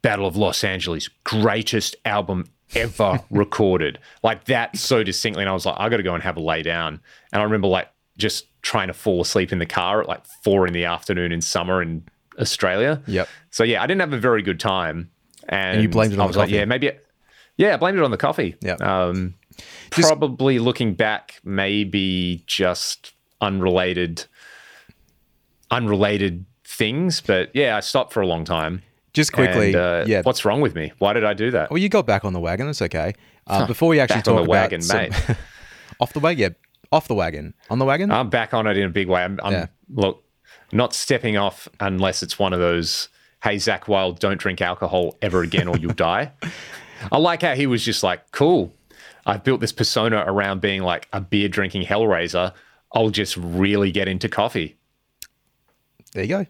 Battle 0.02 0.28
of 0.28 0.36
Los 0.36 0.64
Angeles, 0.64 1.10
greatest 1.24 1.96
album 2.04 2.46
ever 2.75 3.20
recorded. 3.30 4.00
Like 4.24 4.46
that 4.46 4.78
so 4.78 5.04
distinctly. 5.04 5.44
And 5.44 5.50
I 5.50 5.54
was 5.54 5.66
like, 5.66 5.75
I 5.78 5.90
got 5.90 5.98
to 5.98 6.04
go 6.04 6.14
and 6.14 6.24
have 6.24 6.38
a 6.38 6.42
lay 6.42 6.62
down. 6.64 7.00
And 7.31 7.42
I 7.42 7.44
remember 7.46 7.68
like 7.68 7.90
just 8.18 8.46
trying 8.62 8.88
to 8.88 8.94
fall 8.94 9.22
asleep 9.22 9.52
in 9.52 9.60
the 9.60 9.66
car 9.66 10.02
at 10.02 10.08
like 10.08 10.25
four 10.44 10.66
in 10.68 10.74
the 10.74 10.86
afternoon 10.86 11.31
in 11.31 11.42
summer 11.42 11.81
in 11.81 12.04
Australia. 12.40 13.02
Yep. 13.08 13.28
So 13.52 13.64
yeah, 13.64 13.81
I 13.84 13.88
didn't 13.88 14.02
have 14.02 14.14
a 14.14 14.20
very 14.20 14.42
good 14.42 14.60
time. 14.60 15.10
And, 15.50 15.81
you 15.81 15.90
blamed 15.90 16.14
it 16.14 16.20
on 16.20 16.22
I 16.22 16.24
the 16.25 16.28
was 16.30 16.38
like, 16.38 16.48
coffee. 16.48 16.56
yeah, 16.58 16.66
maybe. 16.66 16.92
Yeah, 17.58 17.74
I 17.74 17.78
blamed 17.78 17.98
it 17.98 18.04
on 18.04 18.12
the 18.12 18.18
coffee. 18.18 18.56
Yep. 18.62 18.81
Um, 18.81 19.36
Just- 19.92 20.08
probably 20.08 20.58
looking 20.60 20.94
back, 20.94 21.39
maybe 21.44 22.44
just 22.48 23.13
unrelated, 23.42 24.25
unrelated 25.70 26.46
things. 26.63 27.22
But 27.22 27.51
yeah, 27.53 27.77
I 27.77 27.80
stopped 27.82 28.13
for 28.13 28.22
a 28.22 28.27
long 28.27 28.46
time. 28.46 28.84
Just 29.13 29.32
quickly, 29.32 29.67
And, 29.67 29.75
uh, 29.75 30.03
yeah. 30.08 30.22
What's 30.24 30.43
wrong 30.43 30.60
with 30.62 30.74
me? 30.75 30.91
Why 30.98 31.13
did 31.13 31.24
I 31.24 31.34
do 31.34 31.51
that? 31.51 31.70
Well, 31.70 31.77
you 31.77 31.88
got 31.89 32.05
back 32.08 32.25
on 32.25 32.34
the 32.34 32.39
wagon. 32.39 32.65
That's 32.65 32.82
okay. 32.82 33.13
Uh, 33.46 33.67
before 33.67 33.89
we 33.89 34.00
actually 34.00 34.22
Back 34.22 34.27
on 34.29 34.34
talk 34.36 34.38
the 34.38 34.43
about 34.43 34.50
wagon, 34.63 34.82
some- 34.82 34.98
mate. 34.98 35.13
off 36.00 36.13
the 36.13 36.20
wagon, 36.20 36.39
yeah, 36.41 36.50
off 36.91 37.08
the 37.08 37.13
wagon, 37.13 37.53
on 37.70 37.77
the 37.79 37.86
wagon. 37.86 38.10
I'm 38.12 38.29
back 38.29 38.53
on 38.53 38.65
it 38.67 38.77
in 38.77 38.86
a 38.86 38.89
big 38.89 39.08
way. 39.08 39.22
I'm, 39.24 39.39
I'm 39.43 39.51
Yeah. 39.53 39.65
look, 39.93 40.24
not 40.72 40.93
stepping 40.96 41.38
off 41.38 41.67
unless 41.79 42.24
it's 42.24 42.39
one 42.39 42.53
of 42.53 42.60
those. 42.60 43.10
Hey, 43.43 43.58
Zakk 43.58 43.88
Wylde, 43.88 44.20
don't 44.20 44.39
drink 44.39 44.62
alcohol 44.62 45.17
ever 45.22 45.41
again, 45.43 45.67
or 45.67 45.77
you'll 45.77 45.93
die. 45.93 46.32
I 47.12 47.17
like 47.17 47.41
how 47.41 47.53
he 47.55 47.67
was 47.67 47.84
just 47.84 48.01
like, 48.01 48.32
cool. 48.32 48.74
I've 49.25 49.43
built 49.43 49.60
this 49.62 49.72
persona 49.74 50.24
around 50.25 50.62
being 50.62 50.82
like 50.82 51.08
a 51.13 51.22
beer 51.22 51.50
drinking 51.50 51.84
hellraiser. 51.86 52.53
I'll 52.93 53.10
just 53.10 53.36
really 53.38 53.91
get 53.91 54.08
into 54.08 54.29
coffee. 54.29 54.77
there 56.13 56.24
you 56.24 56.29
go. 56.29 56.46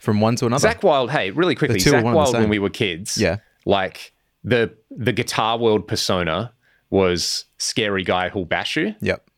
From 0.00 0.20
one 0.20 0.36
to 0.36 0.46
another. 0.46 0.68
Zakk 0.68 0.82
Wylde, 0.82 1.10
hey, 1.10 1.30
really 1.32 1.54
quickly, 1.54 1.78
Zach 1.80 1.92
one 1.92 1.98
and 2.06 2.12
the 2.14 2.16
Wild 2.16 2.34
when 2.34 2.48
we 2.48 2.58
were 2.58 2.70
kids, 2.70 3.16
Yeah. 3.18 3.38
like 3.66 4.12
the 4.44 4.72
the 4.90 5.12
guitar 5.12 5.58
world 5.58 5.86
persona 5.88 6.52
was 6.90 7.44
scary 7.58 8.04
guy 8.04 8.28
who'll 8.28 8.44
bash 8.44 8.76
you, 8.76 8.94
Yep. 9.00 9.28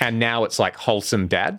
and 0.00 0.18
now 0.18 0.44
it's 0.44 0.58
like 0.58 0.76
wholesome 0.76 1.28
dad. 1.28 1.58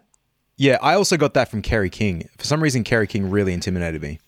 Yeah, 0.57 0.77
I 0.81 0.93
also 0.95 1.17
got 1.17 1.33
that 1.35 1.49
from 1.49 1.61
Kerry 1.61 1.89
King. 1.89 2.27
For 2.37 2.45
some 2.45 2.61
reason, 2.63 2.83
Kerry 2.83 3.07
King 3.07 3.29
really 3.29 3.53
intimidated 3.53 4.01
me. 4.01 4.19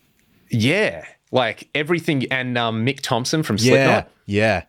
Yeah, 0.50 1.06
like 1.32 1.70
everything, 1.74 2.26
and 2.32 2.58
um, 2.58 2.86
Mick 2.86 3.00
Thompson 3.02 3.44
from 3.44 3.56
Yeah, 3.58 3.64
Slipknot. 3.72 4.12
yeah, 4.26 4.64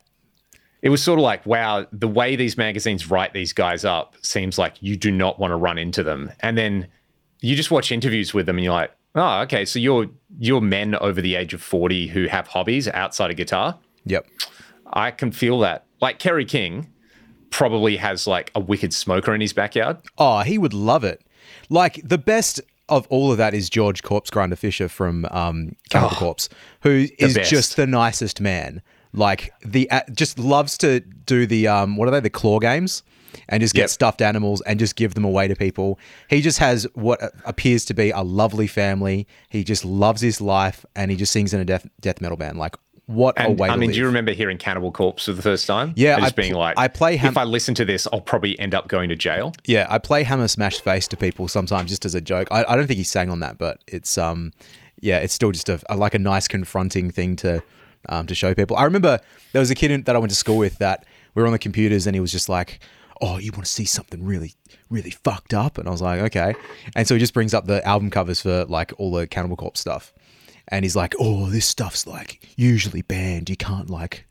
It 0.82 0.90
was 0.90 1.02
sort 1.02 1.18
of 1.18 1.24
like, 1.24 1.44
wow, 1.46 1.86
the 1.92 2.06
way 2.08 2.36
these 2.36 2.56
magazines 2.56 3.10
write 3.10 3.32
these 3.32 3.52
guys 3.52 3.84
up 3.84 4.14
seems 4.22 4.58
like 4.58 4.74
you 4.80 4.96
do 4.96 5.10
not 5.10 5.38
want 5.40 5.50
to 5.50 5.56
run 5.56 5.76
into 5.78 6.02
them. 6.04 6.30
And 6.40 6.56
then 6.56 6.86
you 7.40 7.56
just 7.56 7.70
watch 7.72 7.90
interviews 7.92 8.32
with 8.32 8.46
them, 8.46 8.56
and 8.58 8.64
you're 8.64 8.72
like, 8.72 8.92
oh, 9.18 9.40
okay, 9.42 9.64
so 9.64 9.78
you're 9.78 10.06
you're 10.38 10.60
men 10.60 10.94
over 10.96 11.20
the 11.20 11.34
age 11.34 11.52
of 11.54 11.62
forty 11.62 12.06
who 12.08 12.26
have 12.26 12.46
hobbies 12.48 12.88
outside 12.88 13.30
of 13.30 13.36
guitar. 13.36 13.78
yep. 14.04 14.26
I 14.92 15.10
can 15.10 15.32
feel 15.32 15.58
that. 15.60 15.84
Like 16.00 16.18
Kerry 16.18 16.44
King 16.46 16.90
probably 17.50 17.96
has 17.98 18.26
like 18.26 18.50
a 18.54 18.60
wicked 18.60 18.94
smoker 18.94 19.34
in 19.34 19.40
his 19.40 19.52
backyard. 19.52 19.98
Oh, 20.16 20.40
he 20.40 20.56
would 20.58 20.72
love 20.74 21.04
it. 21.04 21.22
Like 21.68 22.00
the 22.04 22.18
best. 22.18 22.60
of 22.90 23.06
all 23.08 23.30
of 23.30 23.36
that 23.36 23.52
is 23.52 23.68
George 23.68 24.02
Corpse 24.02 24.30
Grinder 24.30 24.56
Fisher 24.56 24.88
from 24.88 25.26
um, 25.30 25.76
Cannibal 25.90 26.14
Oh, 26.16 26.18
Corpse, 26.18 26.48
who 26.80 27.06
is 27.18 27.34
best. 27.34 27.50
just 27.50 27.76
the 27.76 27.86
nicest 27.86 28.40
man. 28.40 28.80
Like 29.12 29.52
the 29.62 29.90
uh, 29.90 30.00
just 30.14 30.38
loves 30.38 30.78
to 30.78 31.00
do 31.00 31.46
the 31.46 31.68
um, 31.68 31.96
what 31.96 32.08
are 32.08 32.10
they 32.10 32.20
the 32.20 32.30
claw 32.30 32.58
games 32.58 33.02
and 33.48 33.60
just 33.60 33.74
get 33.74 33.82
Yep. 33.82 33.90
stuffed 33.90 34.22
animals 34.22 34.60
and 34.62 34.78
just 34.78 34.96
give 34.96 35.14
them 35.14 35.24
away 35.24 35.48
to 35.48 35.56
people. 35.56 35.98
He 36.28 36.40
just 36.40 36.58
has 36.58 36.86
what 36.94 37.20
appears 37.44 37.84
to 37.86 37.94
be 37.94 38.10
a 38.10 38.22
lovely 38.22 38.66
family. 38.66 39.26
He 39.48 39.64
just 39.64 39.84
loves 39.84 40.20
his 40.20 40.40
life 40.40 40.84
and 40.96 41.10
he 41.10 41.16
just 41.16 41.32
sings 41.32 41.52
in 41.54 41.60
a 41.60 41.64
death 41.64 41.86
death 42.00 42.20
metal 42.20 42.36
band. 42.36 42.58
Like 42.58 42.76
what 43.06 43.34
a 43.42 43.50
way 43.50 43.70
I 43.70 43.76
mean, 43.76 43.88
live. 43.88 43.94
do 43.94 44.00
you 44.00 44.06
remember 44.06 44.32
hearing 44.32 44.58
Cannibal 44.58 44.92
Corpse 44.92 45.24
for 45.24 45.32
the 45.32 45.40
first 45.40 45.66
time? 45.66 45.94
Yeah, 45.96 46.16
And 46.16 46.24
I 46.24 46.26
just 46.26 46.36
being 46.36 46.52
pl- 46.52 46.60
like, 46.60 46.78
I 46.78 46.88
play 46.88 47.16
Ham- 47.16 47.32
if 47.32 47.38
I 47.38 47.44
listen 47.44 47.74
to 47.76 47.86
this, 47.86 48.06
I'll 48.12 48.20
probably 48.20 48.58
end 48.58 48.74
up 48.74 48.86
going 48.86 49.08
to 49.08 49.16
jail. 49.16 49.54
Yeah, 49.66 49.86
I 49.88 49.96
play 49.98 50.24
Hammer 50.24 50.46
Smash 50.46 50.80
Face 50.82 51.08
to 51.08 51.16
people 51.16 51.48
sometimes 51.48 51.88
just 51.88 52.04
as 52.04 52.14
a 52.14 52.20
joke. 52.20 52.48
I, 52.50 52.64
I 52.68 52.76
don't 52.76 52.86
think 52.86 52.98
he 52.98 53.04
sang 53.04 53.30
on 53.30 53.40
that, 53.40 53.56
but 53.56 53.80
it's 53.88 54.18
um, 54.18 54.52
yeah, 55.00 55.18
it's 55.20 55.32
still 55.32 55.52
just 55.52 55.70
a, 55.70 55.80
a 55.88 55.96
like 55.96 56.12
a 56.12 56.18
nice 56.18 56.46
confronting 56.48 57.10
thing 57.10 57.34
to 57.36 57.62
um 58.10 58.26
to 58.26 58.34
show 58.34 58.52
people. 58.54 58.76
I 58.76 58.84
remember 58.84 59.18
there 59.52 59.60
was 59.60 59.70
a 59.70 59.74
kid 59.74 59.90
in, 59.90 60.02
that 60.02 60.14
I 60.14 60.18
went 60.18 60.30
to 60.30 60.36
school 60.36 60.58
with 60.58 60.76
that 60.76 61.06
we 61.34 61.40
were 61.40 61.46
on 61.46 61.52
the 61.52 61.58
computers 61.58 62.06
and 62.06 62.14
he 62.14 62.20
was 62.20 62.30
just 62.30 62.50
like, 62.50 62.78
"Oh, 63.20 63.38
you 63.38 63.52
want 63.52 63.64
to 63.66 63.70
see 63.70 63.84
something 63.84 64.24
really 64.24 64.54
really 64.90 65.10
fucked 65.10 65.54
up?" 65.54 65.78
And 65.78 65.88
I 65.88 65.90
was 65.90 66.02
like, 66.02 66.20
"Okay." 66.20 66.54
And 66.96 67.06
so 67.06 67.14
he 67.14 67.18
just 67.20 67.34
brings 67.34 67.54
up 67.54 67.66
the 67.66 67.84
album 67.86 68.10
covers 68.10 68.40
for 68.40 68.64
like 68.66 68.92
all 68.98 69.12
the 69.12 69.26
Cannibal 69.26 69.56
Corpse 69.56 69.80
stuff, 69.80 70.12
and 70.68 70.84
he's 70.84 70.96
like, 70.96 71.14
"Oh, 71.18 71.50
this 71.50 71.66
stuff's 71.66 72.06
like 72.06 72.40
usually 72.56 73.02
banned. 73.02 73.48
You 73.50 73.56
can't 73.56 73.90
like." 73.90 74.24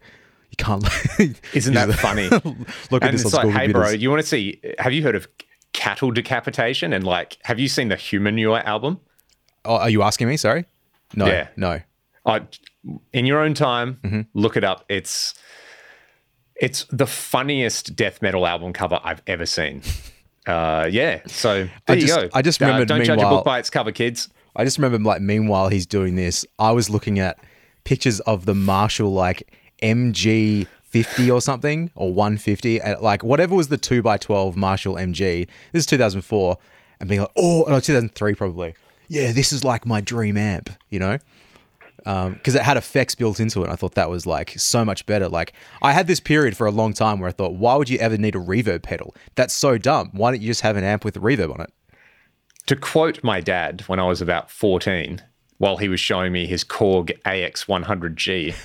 You 0.50 0.64
can't. 0.64 0.82
Like, 0.84 1.42
Isn't 1.54 1.74
that 1.74 1.92
funny? 1.96 2.30
Look 2.90 3.04
at 3.04 3.12
this. 3.12 3.22
and 3.22 3.26
it's 3.26 3.34
like, 3.34 3.50
hey, 3.50 3.70
bro, 3.72 3.90
you 3.90 4.10
want 4.10 4.22
to 4.22 4.28
see? 4.28 4.62
Have 4.80 4.94
you 4.94 5.04
heard 5.04 5.16
of 5.16 5.28
cattle 5.74 6.10
decapitation? 6.10 6.94
And 6.94 7.04
like, 7.04 7.38
have 7.44 7.60
you 7.60 7.68
seen 7.68 7.90
the 7.90 7.96
Humanure 7.98 8.64
album? 8.64 9.02
Oh, 9.66 9.76
are 9.76 9.90
you 9.90 10.04
asking 10.04 10.30
me? 10.30 10.38
Sorry. 10.38 10.64
No. 11.16 11.26
Yeah. 11.26 11.50
No. 11.58 11.82
Uh, 12.26 12.40
in 13.12 13.26
your 13.26 13.42
own 13.42 13.54
time, 13.54 14.00
Mm-hmm. 14.04 14.22
look 14.34 14.56
it 14.56 14.64
up. 14.64 14.86
It's 14.88 15.34
it's 16.60 16.86
the 16.90 17.08
funniest 17.08 17.96
death 17.96 18.22
metal 18.22 18.46
album 18.48 18.74
cover 18.74 19.00
I've 19.04 19.22
ever 19.28 19.46
seen. 19.46 19.82
Uh, 20.48 20.88
yeah, 20.90 21.20
so 21.28 21.68
there 21.88 21.98
I 21.98 22.00
you 22.00 22.08
go. 22.08 22.30
I 22.34 22.42
just 22.42 22.62
Uh, 22.62 22.86
don't 22.86 23.04
judge 23.04 23.20
a 23.20 23.28
book 23.28 23.44
by 23.44 23.60
its 23.60 23.70
cover, 23.70 23.92
kids. 23.92 24.30
I 24.56 24.64
just 24.64 24.78
remember 24.78 24.98
like 25.06 25.22
meanwhile 25.22 25.68
he's 25.68 25.86
doing 25.86 26.16
this, 26.16 26.46
I 26.58 26.72
was 26.72 26.90
looking 26.90 27.20
at 27.20 27.38
pictures 27.84 28.22
of 28.22 28.46
the 28.46 28.56
Marshall 28.56 29.12
like 29.12 29.52
MG 29.84 30.66
50 30.84 31.30
or 31.30 31.42
something 31.42 31.92
or 31.96 32.14
150 32.14 32.80
and 32.80 33.02
like 33.02 33.24
whatever 33.26 33.56
was 33.56 33.68
the 33.68 33.78
2x12 33.78 34.56
Marshall 34.56 34.96
MG. 34.96 35.48
This 35.74 35.82
is 35.82 35.86
2004 35.86 36.58
and 37.02 37.10
being 37.10 37.20
like, 37.20 37.32
"Oh, 37.36 37.66
no, 37.68 37.82
2003 37.82 38.34
probably. 38.36 38.74
Yeah, 39.10 39.34
this 39.34 39.52
is 39.52 39.66
like 39.66 39.86
my 39.86 40.00
dream 40.00 40.38
amp, 40.38 40.70
you 40.90 41.00
know?" 41.00 41.18
Because 42.08 42.56
it 42.56 42.62
had 42.62 42.78
effects 42.78 43.16
built 43.16 43.40
into 43.40 43.64
it. 43.64 43.70
I 43.70 43.76
thought 43.76 43.96
that 43.96 44.10
was 44.10 44.26
like 44.26 44.54
so 44.58 44.86
much 44.86 45.06
better. 45.06 45.28
Like 45.28 45.52
I 45.82 45.92
had 45.92 46.08
this 46.08 46.22
period 46.22 46.56
for 46.56 46.66
a 46.66 46.72
long 46.72 46.94
time 46.94 47.20
where 47.20 47.28
I 47.28 47.34
thought, 47.34 47.56
why 47.56 47.76
would 47.76 47.90
you 47.90 47.98
ever 48.00 48.18
need 48.18 48.34
a 48.34 48.40
reverb 48.40 48.84
pedal? 48.84 49.14
That's 49.36 49.54
so 49.54 49.78
dumb. 49.78 50.12
Why 50.14 50.32
don't 50.32 50.42
you 50.42 50.48
just 50.48 50.62
have 50.62 50.78
an 50.78 50.86
amp 50.86 51.04
with 51.04 51.18
a 51.18 51.20
reverb 51.20 51.54
on 51.54 51.62
it? 51.62 51.74
To 52.68 52.78
quote 52.78 53.24
my 53.24 53.42
dad 53.42 53.84
when 53.88 54.00
I 54.00 54.06
was 54.06 54.22
about 54.22 54.50
14, 54.50 55.22
while 55.58 55.78
he 55.78 55.90
was 55.90 56.00
showing 56.00 56.32
me 56.32 56.48
his 56.48 56.64
Korg 56.64 57.12
AX100G, 57.24 58.56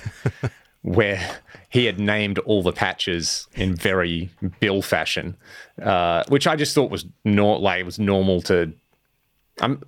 where 0.81 1.41
he 1.69 1.85
had 1.85 1.99
named 1.99 2.39
all 2.39 2.63
the 2.63 2.71
patches 2.71 3.47
in 3.55 3.75
very 3.75 4.29
Bill 4.61 4.81
fashion, 4.81 5.35
uh, 5.81 6.23
which 6.29 6.47
I 6.47 6.55
just 6.55 6.75
thought 6.75 6.91
was 6.91 7.05
not 7.25 7.61
like 7.61 7.81
it 7.81 7.85
was 7.85 7.99
normal 7.99 8.41
to. 8.43 8.71
I'm. 9.59 9.83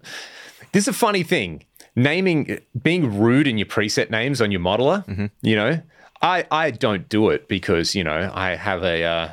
This 0.71 0.85
is 0.85 0.87
a 0.89 0.93
funny 0.93 1.23
thing. 1.23 1.63
Naming, 1.95 2.59
being 2.81 3.17
rude 3.19 3.47
in 3.47 3.57
your 3.57 3.67
preset 3.67 4.09
names 4.09 4.41
on 4.41 4.51
your 4.51 4.61
modeler. 4.61 5.29
You 5.41 5.55
know, 5.55 5.81
I 6.21 6.45
I 6.51 6.71
don't 6.71 7.07
do 7.07 7.29
it 7.29 7.47
because 7.47 7.95
you 7.95 8.03
know 8.03 8.31
I 8.33 8.55
have 8.55 8.83
a. 8.83 9.03
Uh, 9.03 9.29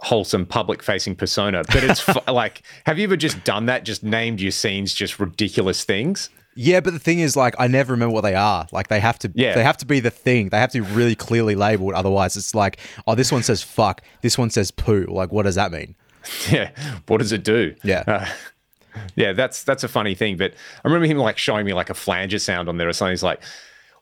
wholesome 0.00 0.44
public 0.44 0.82
facing 0.82 1.16
persona 1.16 1.62
but 1.68 1.82
it's 1.82 2.00
fu- 2.00 2.20
like 2.30 2.60
have 2.84 2.98
you 2.98 3.04
ever 3.04 3.16
just 3.16 3.42
done 3.44 3.64
that 3.64 3.82
just 3.82 4.02
named 4.04 4.42
your 4.42 4.50
scenes 4.52 4.92
just 4.92 5.18
ridiculous 5.18 5.84
things 5.84 6.28
Yeah, 6.54 6.80
but 6.80 6.92
the 6.92 6.98
thing 6.98 7.18
is, 7.20 7.34
like, 7.34 7.54
I 7.58 7.66
never 7.66 7.92
remember 7.92 8.12
what 8.14 8.20
they 8.22 8.34
are. 8.34 8.66
Like, 8.72 8.88
they 8.88 9.00
have 9.00 9.18
to, 9.20 9.32
Yeah. 9.34 9.54
they 9.54 9.62
have 9.62 9.76
to 9.78 9.86
be 9.86 10.00
the 10.00 10.10
thing. 10.10 10.48
They 10.50 10.58
have 10.58 10.70
to 10.72 10.82
be 10.82 10.88
really 10.94 11.14
clearly 11.14 11.54
labeled. 11.54 11.92
Otherwise, 11.94 12.34
it's 12.36 12.54
like, 12.54 12.78
oh, 13.06 13.14
this 13.14 13.30
one 13.32 13.42
says 13.42 13.62
fuck. 13.62 14.00
This 14.22 14.38
one 14.38 14.48
says 14.50 14.70
poo. 14.70 15.04
Like, 15.08 15.32
what 15.32 15.42
does 15.44 15.54
that 15.56 15.70
mean? 15.72 15.94
yeah 16.50 16.70
what 17.06 17.18
does 17.18 17.32
it 17.32 17.42
do 17.44 17.74
Yeah. 17.82 18.04
Uh, 18.06 18.26
yeah 19.14 19.32
that's 19.32 19.62
that's 19.64 19.84
a 19.84 19.88
funny 19.88 20.14
thing 20.14 20.36
but 20.36 20.52
i 20.52 20.88
remember 20.88 21.06
him 21.06 21.18
like 21.18 21.38
showing 21.38 21.64
me 21.66 21.72
like 21.72 21.90
a 21.90 21.94
flanger 21.94 22.38
sound 22.38 22.68
on 22.68 22.76
there 22.76 22.88
or 22.88 22.92
something 22.92 23.12
he's 23.12 23.22
like 23.22 23.42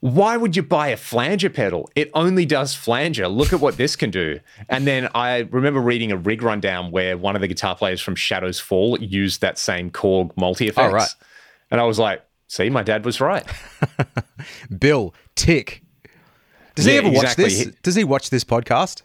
why 0.01 0.37
would 0.37 0.55
you 0.55 0.63
buy 0.63 0.89
a 0.89 0.97
flanger 0.97 1.49
pedal 1.49 1.89
it 1.97 2.11
only 2.15 2.45
does 2.45 2.75
flanger 2.75 3.27
look 3.27 3.53
at 3.53 3.61
what 3.61 3.77
this 3.77 3.97
can 3.97 4.11
do 4.11 4.39
and 4.69 4.87
then 4.87 5.09
i 5.15 5.39
remember 5.51 5.81
reading 5.81 6.13
a 6.13 6.17
rig 6.17 6.43
rundown 6.43 6.91
where 6.91 7.17
one 7.17 7.35
of 7.35 7.41
the 7.41 7.49
guitar 7.49 7.75
players 7.75 8.01
from 8.01 8.15
shadows 8.15 8.61
fall 8.61 8.99
used 9.01 9.41
that 9.41 9.59
same 9.59 9.91
korg 9.91 10.31
multi 10.37 10.67
oh, 10.67 10.71
effects 10.71 10.91
Oh, 10.91 10.95
right. 10.95 11.09
and 11.71 11.81
i 11.81 11.85
was 11.85 11.99
like 11.99 12.23
see 12.49 12.69
my 12.71 12.83
dad 12.83 13.05
was 13.05 13.21
right 13.21 13.45
Bill 14.79 15.15
Tick. 15.35 15.83
Does 16.75 16.85
he 16.87 16.93
Yeah, 16.93 16.99
ever 16.99 17.09
watch 17.09 17.23
exactly. 17.25 17.45
this? 17.45 17.67
Does 17.83 17.95
he 17.95 18.05
watch 18.05 18.31
this 18.31 18.45
podcast? 18.45 19.03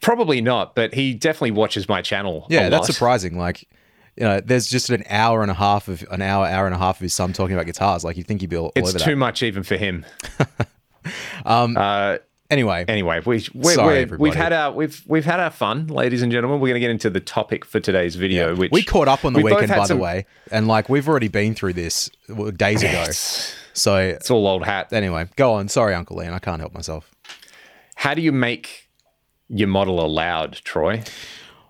Probably 0.00 0.40
not, 0.40 0.74
but 0.74 0.94
he 0.94 1.14
definitely 1.14 1.50
watches 1.52 1.88
my 1.88 2.00
channel. 2.02 2.46
Yeah, 2.48 2.68
that's 2.68 2.86
surprising. 2.86 3.38
Like, 3.38 3.68
you 4.16 4.24
know, 4.24 4.40
there's 4.40 4.68
just 4.68 4.90
an 4.90 5.04
hour 5.08 5.42
and 5.42 5.50
a 5.50 5.54
half 5.54 5.88
of 5.88 6.04
an 6.10 6.20
hour, 6.22 6.46
hour 6.46 6.66
and 6.66 6.74
a 6.74 6.78
half 6.78 6.96
of 6.96 7.02
his 7.02 7.14
son 7.14 7.32
talking 7.32 7.54
about 7.54 7.66
guitars. 7.66 8.04
Like, 8.04 8.16
you 8.16 8.22
think 8.24 8.40
he'd 8.42 8.50
be 8.50 8.56
all, 8.56 8.66
all 8.66 8.72
It's 8.76 8.90
over 8.90 8.98
too 8.98 9.10
that. 9.12 9.16
much 9.16 9.42
even 9.42 9.62
for 9.62 9.76
him. 9.76 10.04
Um, 11.44 11.76
uh, 11.76 12.18
anyway, 12.48 12.84
Anyway, 12.86 13.20
we 13.26 13.44
we 13.54 13.72
Sorry, 13.72 13.94
we 13.96 14.00
everybody. 14.02 14.22
we've 14.30 14.34
had 14.38 14.52
our 14.52 14.70
we've 14.70 15.02
we've 15.08 15.24
had 15.24 15.40
our 15.40 15.50
fun, 15.50 15.88
ladies 15.88 16.22
and 16.22 16.30
gentlemen. 16.30 16.60
We're 16.60 16.68
going 16.68 16.74
to 16.74 16.80
get 16.80 16.90
into 16.92 17.10
the 17.10 17.18
topic 17.18 17.64
for 17.64 17.80
today's 17.80 18.14
video, 18.14 18.54
which 18.54 18.70
we 18.70 18.84
caught 18.84 19.08
up 19.08 19.24
on 19.24 19.32
the 19.32 19.40
we 19.40 19.52
weekend, 19.52 19.70
by 19.70 19.84
some- 19.86 19.96
the 19.98 20.02
way, 20.02 20.26
and 20.52 20.68
like 20.68 20.88
we've 20.88 21.08
already 21.08 21.26
been 21.26 21.54
through 21.56 21.72
this 21.72 22.08
days 22.56 22.84
ago. 22.84 23.04
It's, 23.08 23.52
So 23.72 23.96
it's 23.96 24.30
all 24.30 24.46
old 24.46 24.64
hat. 24.64 24.92
anyway, 24.92 25.28
go 25.34 25.54
on. 25.54 25.66
Sorry, 25.68 25.92
Uncle 25.94 26.18
Leon, 26.18 26.34
I 26.34 26.38
can't 26.38 26.60
help 26.60 26.72
myself. 26.72 27.10
How 27.96 28.14
do 28.14 28.22
you 28.22 28.30
make 28.30 28.88
your 29.48 29.68
model 29.68 29.96
loud, 30.08 30.52
Troy? 30.62 31.02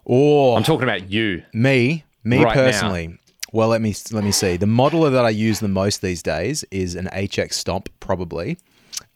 Oh, 0.06 0.56
I'm 0.56 0.62
talking 0.64 0.82
about 0.82 1.10
you. 1.10 1.42
Me, 1.54 2.04
me 2.24 2.42
Right 2.44 2.56
now. 2.56 2.62
personally. 2.64 3.18
Well, 3.52 3.68
let 3.68 3.82
me 3.82 3.94
let 4.12 4.24
me 4.24 4.32
see. 4.32 4.56
The 4.56 4.66
modeler 4.66 5.12
that 5.12 5.24
I 5.26 5.30
use 5.30 5.60
the 5.60 5.68
most 5.68 6.00
these 6.00 6.22
days 6.22 6.64
is 6.70 6.94
an 6.94 7.08
HX 7.12 7.52
Stomp, 7.52 7.88
probably, 8.00 8.56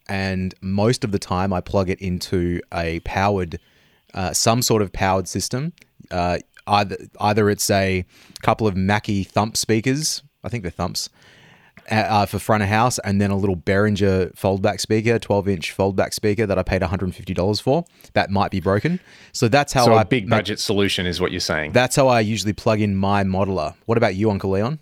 and 0.09 0.55
most 0.61 1.05
of 1.05 1.13
the 1.13 1.19
time 1.19 1.53
I 1.55 1.61
plug 1.63 1.89
it 1.89 1.99
into 2.01 2.61
a 2.73 3.01
powered, 3.01 3.59
uh, 4.13 4.33
some 4.35 4.61
sort 4.61 4.83
of 4.83 4.93
powered 4.93 5.27
system. 5.27 5.73
Uh, 6.11 6.39
either 6.67 6.97
either 7.19 7.49
it's 7.49 7.71
a 7.71 8.05
couple 8.43 8.67
of 8.67 8.77
Mackie 8.77 9.25
Thump 9.25 9.57
speakers, 9.57 10.23
I 10.45 10.51
think 10.51 10.63
they're 10.63 10.71
Thumps, 10.71 11.09
uh, 11.91 12.27
for 12.27 12.39
front 12.39 12.63
of 12.63 12.69
house, 12.69 12.99
and 13.01 13.21
then 13.21 13.31
a 13.31 13.37
little 13.37 13.57
Behringer 13.57 14.35
foldback 14.35 14.81
speaker, 14.81 15.19
12 15.19 15.49
inch 15.49 15.77
foldback 15.77 16.13
speaker 16.15 16.47
that 16.47 16.59
I 16.59 16.63
paid 16.63 16.83
$150 16.83 17.63
for. 17.63 17.85
That 18.15 18.31
might 18.31 18.51
be 18.51 18.61
broken. 18.61 19.01
So 19.33 19.49
that's 19.49 19.73
how 19.73 19.85
So 19.85 19.95
I 19.95 20.05
big 20.05 20.25
make- 20.25 20.31
budget 20.39 20.61
solution 20.61 21.07
is 21.07 21.21
what 21.21 21.31
you're 21.33 21.41
saying. 21.41 21.73
that's 21.73 21.97
how 21.97 22.09
I 22.09 22.21
usually 22.21 22.53
plug 22.53 22.81
in 22.81 22.97
my 22.97 23.25
modeler. 23.25 23.75
What 23.87 23.99
about 23.99 24.15
you, 24.15 24.31
Uncle 24.31 24.51
Leon? 24.51 24.79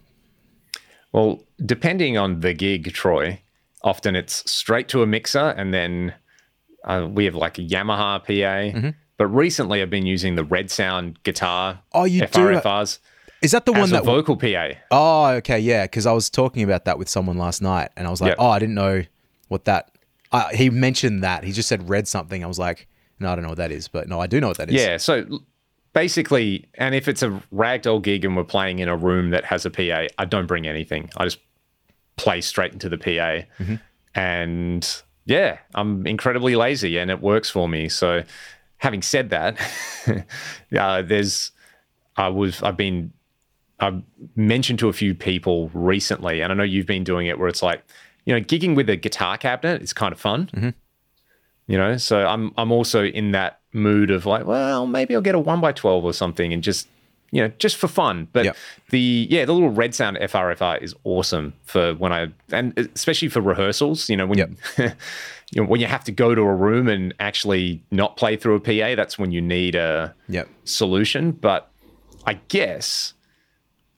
Well, 1.12 1.42
depending 1.64 2.18
on 2.18 2.40
the 2.40 2.52
gig, 2.54 2.92
Troy, 2.92 3.40
often 3.82 4.16
it's 4.16 4.50
straight 4.50 4.88
to 4.88 5.02
a 5.02 5.06
mixer, 5.06 5.50
and 5.56 5.72
then 5.72 6.14
uh, 6.84 7.06
we 7.10 7.24
have 7.24 7.34
like 7.34 7.58
a 7.58 7.62
Yamaha 7.62 8.18
PA. 8.20 8.26
Mm-hmm. 8.78 8.88
But 9.16 9.26
recently, 9.28 9.80
I've 9.80 9.90
been 9.90 10.06
using 10.06 10.34
the 10.34 10.42
Red 10.42 10.70
Sound 10.72 11.22
guitar. 11.22 11.80
Oh, 11.92 12.04
you 12.04 12.22
do- 12.22 12.26
FRFRs 12.26 12.98
Is 13.44 13.52
that 13.52 13.66
the 13.66 13.72
one 13.72 13.90
that? 13.90 14.04
vocal 14.04 14.36
PA. 14.36 14.70
oh, 14.90 15.26
okay, 15.36 15.58
yeah. 15.58 15.84
Because 15.84 16.06
I 16.06 16.12
was 16.12 16.30
talking 16.30 16.62
about 16.62 16.86
that 16.86 16.98
with 16.98 17.08
someone 17.08 17.36
last 17.38 17.62
night, 17.62 17.90
and 17.96 18.06
I 18.06 18.10
was 18.10 18.20
like, 18.20 18.30
Yep. 18.30 18.38
oh, 18.40 18.48
I 18.48 18.58
didn't 18.58 18.74
know 18.74 19.04
what 19.48 19.66
that. 19.66 19.90
Uh, 20.32 20.48
he 20.48 20.70
mentioned 20.70 21.22
that. 21.22 21.44
He 21.44 21.52
just 21.52 21.68
said 21.68 21.88
read 21.88 22.08
something. 22.08 22.42
I 22.42 22.46
was 22.46 22.58
like, 22.58 22.88
no, 23.20 23.30
I 23.30 23.34
don't 23.36 23.42
know 23.42 23.50
what 23.50 23.58
that 23.58 23.70
is, 23.70 23.86
but 23.86 24.08
no, 24.08 24.20
I 24.20 24.26
do 24.26 24.40
know 24.40 24.48
what 24.48 24.56
that 24.58 24.68
is. 24.68 24.74
Yeah. 24.74 24.96
So 24.96 25.40
basically, 25.92 26.66
and 26.74 26.94
if 26.94 27.06
it's 27.08 27.22
a 27.22 27.40
ragdoll 27.52 28.02
gig 28.02 28.24
and 28.24 28.36
we're 28.36 28.44
playing 28.44 28.80
in 28.80 28.88
a 28.88 28.96
room 28.96 29.30
that 29.30 29.44
has 29.44 29.64
a 29.64 29.70
PA, 29.70 30.06
I 30.18 30.24
don't 30.24 30.46
bring 30.46 30.66
anything. 30.66 31.10
I 31.16 31.24
just 31.24 31.38
play 32.16 32.40
straight 32.40 32.72
into 32.72 32.88
the 32.88 32.98
PA. 32.98 33.46
Mm-hmm. 33.62 33.76
And 34.14 35.02
yeah, 35.24 35.58
I'm 35.74 36.06
incredibly 36.06 36.56
lazy 36.56 36.98
and 36.98 37.10
it 37.10 37.20
works 37.20 37.48
for 37.48 37.68
me. 37.68 37.88
So 37.88 38.24
having 38.78 39.02
said 39.02 39.30
that, 39.30 39.58
uh, 40.78 41.02
there's, 41.02 41.52
I 42.16 42.28
was, 42.28 42.62
I've 42.62 42.76
been, 42.76 43.12
I've 43.80 44.02
mentioned 44.36 44.78
to 44.80 44.88
a 44.88 44.92
few 44.92 45.14
people 45.14 45.68
recently, 45.74 46.40
and 46.40 46.52
I 46.52 46.54
know 46.54 46.62
you've 46.62 46.86
been 46.86 47.04
doing 47.04 47.26
it 47.26 47.38
where 47.38 47.48
it's 47.48 47.62
like, 47.62 47.82
you 48.24 48.34
know, 48.34 48.40
gigging 48.40 48.74
with 48.76 48.88
a 48.88 48.96
guitar 48.96 49.36
cabinet 49.36 49.82
is 49.82 49.92
kind 49.92 50.12
of 50.12 50.20
fun. 50.20 50.48
Mm-hmm. 50.54 50.70
You 51.66 51.78
know, 51.78 51.96
so 51.96 52.26
I'm 52.26 52.52
I'm 52.56 52.70
also 52.70 53.04
in 53.04 53.32
that 53.32 53.60
mood 53.72 54.10
of 54.10 54.26
like, 54.26 54.46
well, 54.46 54.86
maybe 54.86 55.14
I'll 55.14 55.22
get 55.22 55.34
a 55.34 55.38
one 55.38 55.60
by 55.60 55.72
twelve 55.72 56.04
or 56.04 56.12
something 56.12 56.52
and 56.52 56.62
just, 56.62 56.88
you 57.30 57.40
know, 57.42 57.48
just 57.58 57.76
for 57.76 57.88
fun. 57.88 58.28
But 58.32 58.44
Yep. 58.44 58.56
the 58.90 59.26
yeah, 59.30 59.44
the 59.46 59.54
little 59.54 59.70
red 59.70 59.94
sound 59.94 60.18
FRFR 60.18 60.82
is 60.82 60.94
awesome 61.04 61.54
for 61.64 61.94
when 61.94 62.12
I 62.12 62.28
and 62.52 62.78
especially 62.94 63.28
for 63.28 63.40
rehearsals. 63.40 64.10
You 64.10 64.16
know, 64.18 64.26
when 64.26 64.38
Yep. 64.38 64.50
you, 65.52 65.62
know 65.62 65.64
when 65.66 65.80
you 65.80 65.86
have 65.86 66.04
to 66.04 66.12
go 66.12 66.34
to 66.34 66.42
a 66.42 66.54
room 66.54 66.86
and 66.86 67.14
actually 67.18 67.82
not 67.90 68.16
play 68.18 68.36
through 68.36 68.56
a 68.56 68.60
PA, 68.60 68.94
that's 68.94 69.18
when 69.18 69.32
you 69.32 69.40
need 69.40 69.74
a 69.74 70.14
Yep. 70.28 70.48
solution. 70.64 71.32
But 71.32 71.70
I 72.26 72.34
guess 72.48 73.14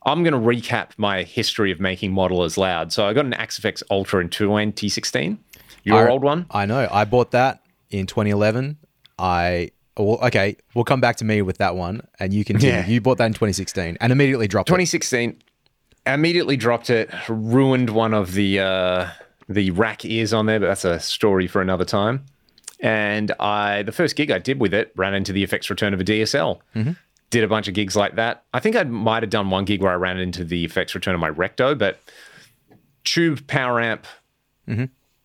I'm 0.06 0.22
going 0.22 0.32
to 0.32 0.38
recap 0.38 0.90
my 0.96 1.24
history 1.24 1.72
of 1.72 1.80
making 1.80 2.12
modelers 2.12 2.56
loud. 2.56 2.92
So 2.92 3.06
I 3.06 3.12
got 3.12 3.26
an 3.26 3.34
Axe-Fx 3.34 3.82
Ultra 3.90 4.20
in 4.20 4.30
2016. 4.30 5.38
Your 5.82 6.08
I- 6.08 6.10
old 6.10 6.22
one? 6.22 6.46
I 6.50 6.64
know. 6.64 6.88
I 6.90 7.04
bought 7.04 7.32
that 7.32 7.62
in 7.90 8.06
2011. 8.06 8.78
I 9.18 9.72
well, 9.96 10.18
okay. 10.24 10.56
We'll 10.74 10.84
come 10.84 11.00
back 11.00 11.16
to 11.16 11.24
me 11.24 11.42
with 11.42 11.58
that 11.58 11.74
one, 11.74 12.06
and 12.20 12.32
you 12.32 12.44
can. 12.44 12.60
Yeah. 12.60 12.86
You 12.86 13.00
bought 13.00 13.18
that 13.18 13.26
in 13.26 13.32
2016 13.32 13.96
and 14.00 14.12
immediately 14.12 14.46
dropped 14.46 14.68
it. 14.68 14.72
2016. 14.72 15.40
Immediately 16.06 16.56
dropped 16.56 16.90
it. 16.90 17.10
Ruined 17.28 17.90
one 17.90 18.12
of 18.12 18.34
the 18.34 18.60
uh, 18.60 19.08
the 19.48 19.70
rack 19.70 20.04
ears 20.04 20.32
on 20.32 20.46
there, 20.46 20.60
but 20.60 20.66
that's 20.66 20.84
a 20.84 21.00
story 21.00 21.46
for 21.46 21.62
another 21.62 21.84
time. 21.84 22.26
And 22.80 23.32
I, 23.40 23.82
the 23.84 23.92
first 23.92 24.16
gig 24.16 24.30
I 24.30 24.38
did 24.38 24.60
with 24.60 24.74
it, 24.74 24.92
ran 24.96 25.14
into 25.14 25.32
the 25.32 25.42
effects 25.42 25.70
return 25.70 25.94
of 25.94 26.00
a 26.00 26.04
DSL. 26.04 26.60
Did 27.30 27.42
a 27.44 27.48
bunch 27.48 27.66
of 27.68 27.74
gigs 27.74 27.96
like 27.96 28.16
that. 28.16 28.44
I 28.54 28.60
think 28.60 28.76
I 28.76 28.84
might 28.84 29.22
have 29.22 29.30
done 29.30 29.50
one 29.50 29.64
gig 29.64 29.82
where 29.82 29.92
I 29.92 29.96
ran 29.96 30.18
into 30.18 30.44
the 30.44 30.64
effects 30.64 30.94
return 30.94 31.14
of 31.14 31.20
my 31.20 31.28
Recto, 31.28 31.74
but 31.74 31.98
tube 33.04 33.46
power 33.46 33.80
amp. 33.80 34.06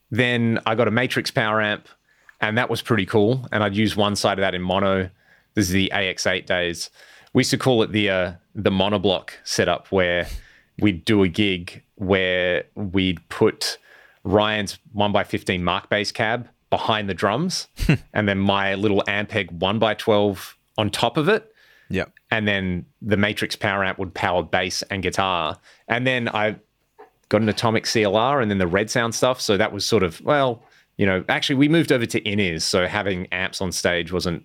Then 0.10 0.60
I 0.66 0.76
got 0.76 0.88
a 0.88 0.92
Matrix 0.92 1.32
power 1.32 1.62
amp, 1.62 1.88
and 2.40 2.58
that 2.58 2.70
was 2.70 2.82
pretty 2.82 3.06
cool. 3.06 3.48
And 3.52 3.64
I'd 3.64 3.76
use 3.76 3.96
one 3.96 4.16
side 4.16 4.40
of 4.40 4.42
that 4.42 4.56
in 4.56 4.62
mono. 4.62 5.10
This 5.54 5.68
is 5.68 5.72
the 5.72 5.92
AX8 5.94 6.46
days. 6.46 6.90
We 7.34 7.42
used 7.42 7.52
to 7.52 7.58
call 7.58 7.82
it 7.84 7.92
the 7.92 8.10
uh, 8.10 8.34
the 8.56 8.72
monoblock 8.72 9.32
setup, 9.44 9.88
where 9.92 10.28
we'd 10.80 11.06
do 11.06 11.24
a 11.24 11.28
gig 11.28 11.84
where 11.96 12.66
we'd 12.76 13.28
put 13.30 13.78
Ryan's 14.24 14.80
one 14.92 15.16
x 15.16 15.30
fifteen 15.30 15.62
Markbass 15.62 16.14
cab 16.14 16.50
behind 16.70 17.10
the 17.10 17.14
drums, 17.14 17.68
and 18.14 18.28
then 18.28 18.38
my 18.38 18.76
little 18.76 19.02
Ampeg 19.08 19.52
one 19.52 19.82
x 19.82 20.04
twelve 20.04 20.58
on 20.78 20.90
top 20.90 21.16
of 21.16 21.30
it 21.30 21.51
Yep. 21.92 22.12
and 22.32 22.48
then 22.48 22.86
the 23.02 23.18
Matrix 23.18 23.56
power 23.56 23.84
amp 23.84 24.00
would 24.00 24.14
power 24.14 24.42
bass 24.44 24.82
and 24.84 25.04
guitar. 25.04 25.58
And 25.88 26.06
then 26.08 26.30
I 26.30 26.56
got 27.30 27.42
an 27.42 27.50
Atomic 27.50 27.86
CLR 27.86 28.42
and 28.42 28.50
then 28.52 28.58
the 28.58 28.68
Red 28.68 28.90
Sound 28.90 29.14
stuff. 29.16 29.40
So 29.42 29.58
that 29.58 29.72
was 29.72 29.86
sort 29.86 30.04
of, 30.04 30.20
well, 30.22 30.64
you 30.98 31.06
know, 31.06 31.24
actually 31.30 31.56
we 31.56 31.70
moved 31.70 31.92
over 31.92 32.06
to 32.06 32.20
in-ears, 32.22 32.64
so 32.64 32.88
having 32.88 33.28
amps 33.28 33.62
on 33.62 33.72
stage 33.72 34.12
wasn't 34.12 34.44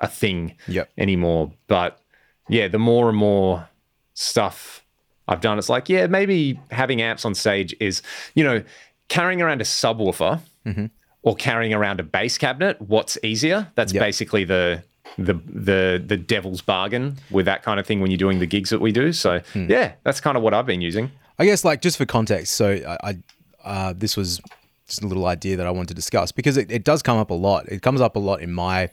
a 0.00 0.08
thing 0.08 0.56
Yep. 0.68 0.88
anymore. 0.96 1.52
But 1.66 2.00
yeah, 2.48 2.68
the 2.68 2.78
more 2.78 3.08
and 3.08 3.18
more 3.18 3.68
stuff 4.14 4.84
I've 5.26 5.40
done, 5.40 5.58
it's 5.58 5.68
like, 5.68 5.88
yeah, 5.88 6.06
maybe 6.06 6.58
having 6.70 7.02
amps 7.02 7.24
on 7.24 7.34
stage 7.34 7.74
is, 7.80 8.02
you 8.34 8.44
know, 8.44 8.62
carrying 9.08 9.42
around 9.42 9.60
a 9.60 9.64
subwoofer 9.64 10.40
mm-hmm. 10.64 10.86
or 11.22 11.34
carrying 11.36 11.74
around 11.74 12.00
a 12.00 12.02
bass 12.02 12.38
cabinet. 12.38 12.80
What's 12.80 13.18
easier? 13.22 13.68
That's 13.74 13.92
Yep. 13.92 14.00
basically 14.00 14.44
the 14.44 14.82
the 15.18 15.34
the 15.46 16.02
the 16.04 16.16
devil's 16.16 16.62
bargain 16.62 17.16
with 17.30 17.46
that 17.46 17.62
kind 17.62 17.80
of 17.80 17.86
thing 17.86 18.00
when 18.00 18.10
you're 18.10 18.18
doing 18.18 18.38
the 18.38 18.46
gigs 18.46 18.70
that 18.70 18.80
we 18.80 18.92
do. 18.92 19.12
So 19.12 19.40
yeah, 19.54 19.92
that's 20.04 20.20
kind 20.20 20.36
of 20.36 20.42
what 20.42 20.54
I've 20.54 20.66
been 20.66 20.80
using. 20.80 21.10
I 21.38 21.44
guess 21.44 21.64
like 21.64 21.82
just 21.82 21.98
for 21.98 22.06
context, 22.06 22.52
so 22.52 22.70
I, 22.70 23.10
I 23.10 23.18
uh, 23.64 23.94
this 23.96 24.16
was 24.16 24.40
just 24.86 25.02
a 25.02 25.06
little 25.06 25.26
idea 25.26 25.56
that 25.56 25.66
I 25.66 25.70
wanted 25.70 25.88
to 25.88 25.94
discuss 25.94 26.32
because 26.32 26.56
it, 26.56 26.70
it 26.70 26.84
does 26.84 27.02
come 27.02 27.18
up 27.18 27.30
a 27.30 27.34
lot. 27.34 27.68
It 27.68 27.82
comes 27.82 28.00
up 28.00 28.16
a 28.16 28.18
lot 28.18 28.40
in 28.40 28.52
my 28.52 28.90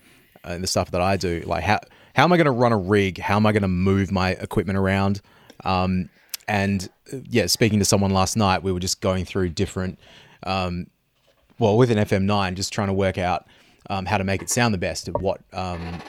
uh, 0.48 0.54
in 0.54 0.62
the 0.62 0.68
stuff 0.68 0.92
that 0.92 1.02
I 1.02 1.18
do. 1.18 1.44
Like 1.46 1.64
how 1.64 1.80
how 2.16 2.24
am 2.24 2.34
I 2.34 2.38
going 2.38 2.46
to 2.46 2.52
run 2.52 2.72
a 2.72 2.78
rig? 2.78 3.20
How 3.20 3.36
am 3.36 3.46
I 3.46 3.52
going 3.52 3.62
to 3.62 3.68
move 3.68 4.12
my 4.12 4.32
equipment 4.32 4.78
around? 4.78 5.22
Um, 5.64 6.10
and 6.48 6.90
uh, 7.14 7.18
yeah, 7.30 7.46
speaking 7.48 7.80
to 7.80 7.86
someone 7.86 8.12
last 8.12 8.36
night, 8.36 8.64
we 8.64 8.72
were 8.72 8.80
just 8.80 9.02
going 9.02 9.26
through 9.26 9.50
different 9.50 10.00
um, 10.44 10.88
well, 11.60 11.78
with 11.78 11.92
an 11.92 11.98
FM9, 11.98 12.56
just 12.56 12.74
trying 12.74 12.88
to 12.88 12.94
work 12.94 13.18
out 13.18 13.48
um, 13.90 14.06
how 14.06 14.18
to 14.18 14.24
make 14.24 14.42
it 14.42 14.50
sound 14.50 14.74
the 14.74 14.78
best. 14.78 15.08
What 15.08 15.42
um, 15.54 16.02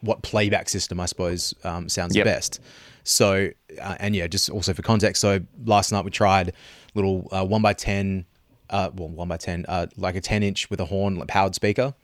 what 0.00 0.22
playback 0.22 0.68
system, 0.68 1.00
I 1.00 1.06
suppose, 1.06 1.54
um, 1.64 1.88
sounds 1.88 2.14
Yep. 2.16 2.24
the 2.24 2.30
best. 2.30 2.60
So, 3.04 3.48
uh, 3.80 3.96
and 4.00 4.14
yeah, 4.14 4.26
just 4.26 4.50
also 4.50 4.72
for 4.74 4.82
context. 4.82 5.20
So 5.20 5.40
last 5.64 5.90
night 5.92 6.04
we 6.04 6.10
tried 6.10 6.52
little 6.94 7.28
uh, 7.32 7.44
one 7.44 7.62
by 7.62 7.72
ten, 7.72 8.26
uh, 8.68 8.90
well, 8.94 9.08
one 9.08 9.28
by 9.28 9.36
ten, 9.36 9.64
uh, 9.68 9.86
like 9.96 10.16
a 10.16 10.20
ten 10.20 10.42
inch 10.42 10.68
with 10.70 10.80
a 10.80 10.84
horn, 10.84 11.16
like 11.16 11.28
powered 11.28 11.54
speaker. 11.54 11.94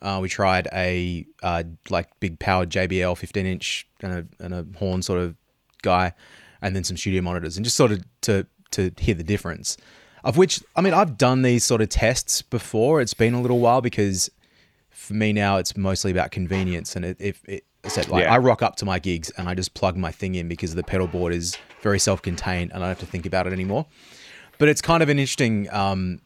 Uh, 0.00 0.18
we 0.20 0.28
tried 0.28 0.66
a 0.72 1.24
uh, 1.42 1.62
like 1.90 2.08
big 2.18 2.38
powered 2.40 2.70
JBL 2.70 3.16
15 3.16 3.46
inch 3.46 3.86
and 4.00 4.12
a, 4.40 4.44
and 4.44 4.52
a 4.52 4.66
horn 4.78 5.00
sort 5.00 5.20
of 5.20 5.36
guy, 5.82 6.12
and 6.60 6.74
then 6.74 6.82
some 6.82 6.96
studio 6.96 7.22
monitors, 7.22 7.56
and 7.56 7.64
just 7.64 7.76
sort 7.76 7.92
of 7.92 8.02
to 8.22 8.46
to 8.72 8.90
hear 8.98 9.14
the 9.14 9.22
difference. 9.24 9.76
Of 10.24 10.36
which, 10.36 10.62
I 10.76 10.80
mean, 10.82 10.94
I've 10.94 11.18
done 11.18 11.42
these 11.42 11.64
sort 11.64 11.82
of 11.82 11.88
tests 11.88 12.42
before. 12.42 13.00
It's 13.00 13.14
been 13.14 13.34
a 13.34 13.40
little 13.42 13.58
while 13.58 13.80
because 13.80 14.30
for 14.92 15.14
me 15.14 15.32
now 15.32 15.56
it's 15.56 15.76
mostly 15.76 16.10
about 16.10 16.30
convenience, 16.30 16.96
and 16.96 17.04
it, 17.04 17.16
if 17.20 17.46
it 17.48 17.64
I 17.84 17.88
said 17.88 18.08
like 18.08 18.24
Yeah. 18.24 18.34
I 18.34 18.38
rock 18.38 18.62
up 18.62 18.76
to 18.76 18.84
my 18.84 18.98
gigs 18.98 19.30
and 19.30 19.48
I 19.48 19.54
just 19.54 19.74
plug 19.74 19.96
my 19.96 20.12
thing 20.12 20.34
in 20.34 20.48
because 20.48 20.74
the 20.74 20.84
pedal 20.84 21.08
board 21.08 21.34
is 21.34 21.56
very 21.80 21.98
self-contained 21.98 22.70
and 22.70 22.82
I 22.82 22.86
don't 22.86 22.88
have 22.90 23.00
to 23.00 23.06
think 23.06 23.26
about 23.26 23.46
it 23.46 23.52
anymore. 23.52 23.86
But 24.58 24.68
it's 24.68 24.80
kind 24.80 25.02
of 25.02 25.08
an 25.08 25.18
interesting 25.18 25.68
um, 25.72 26.20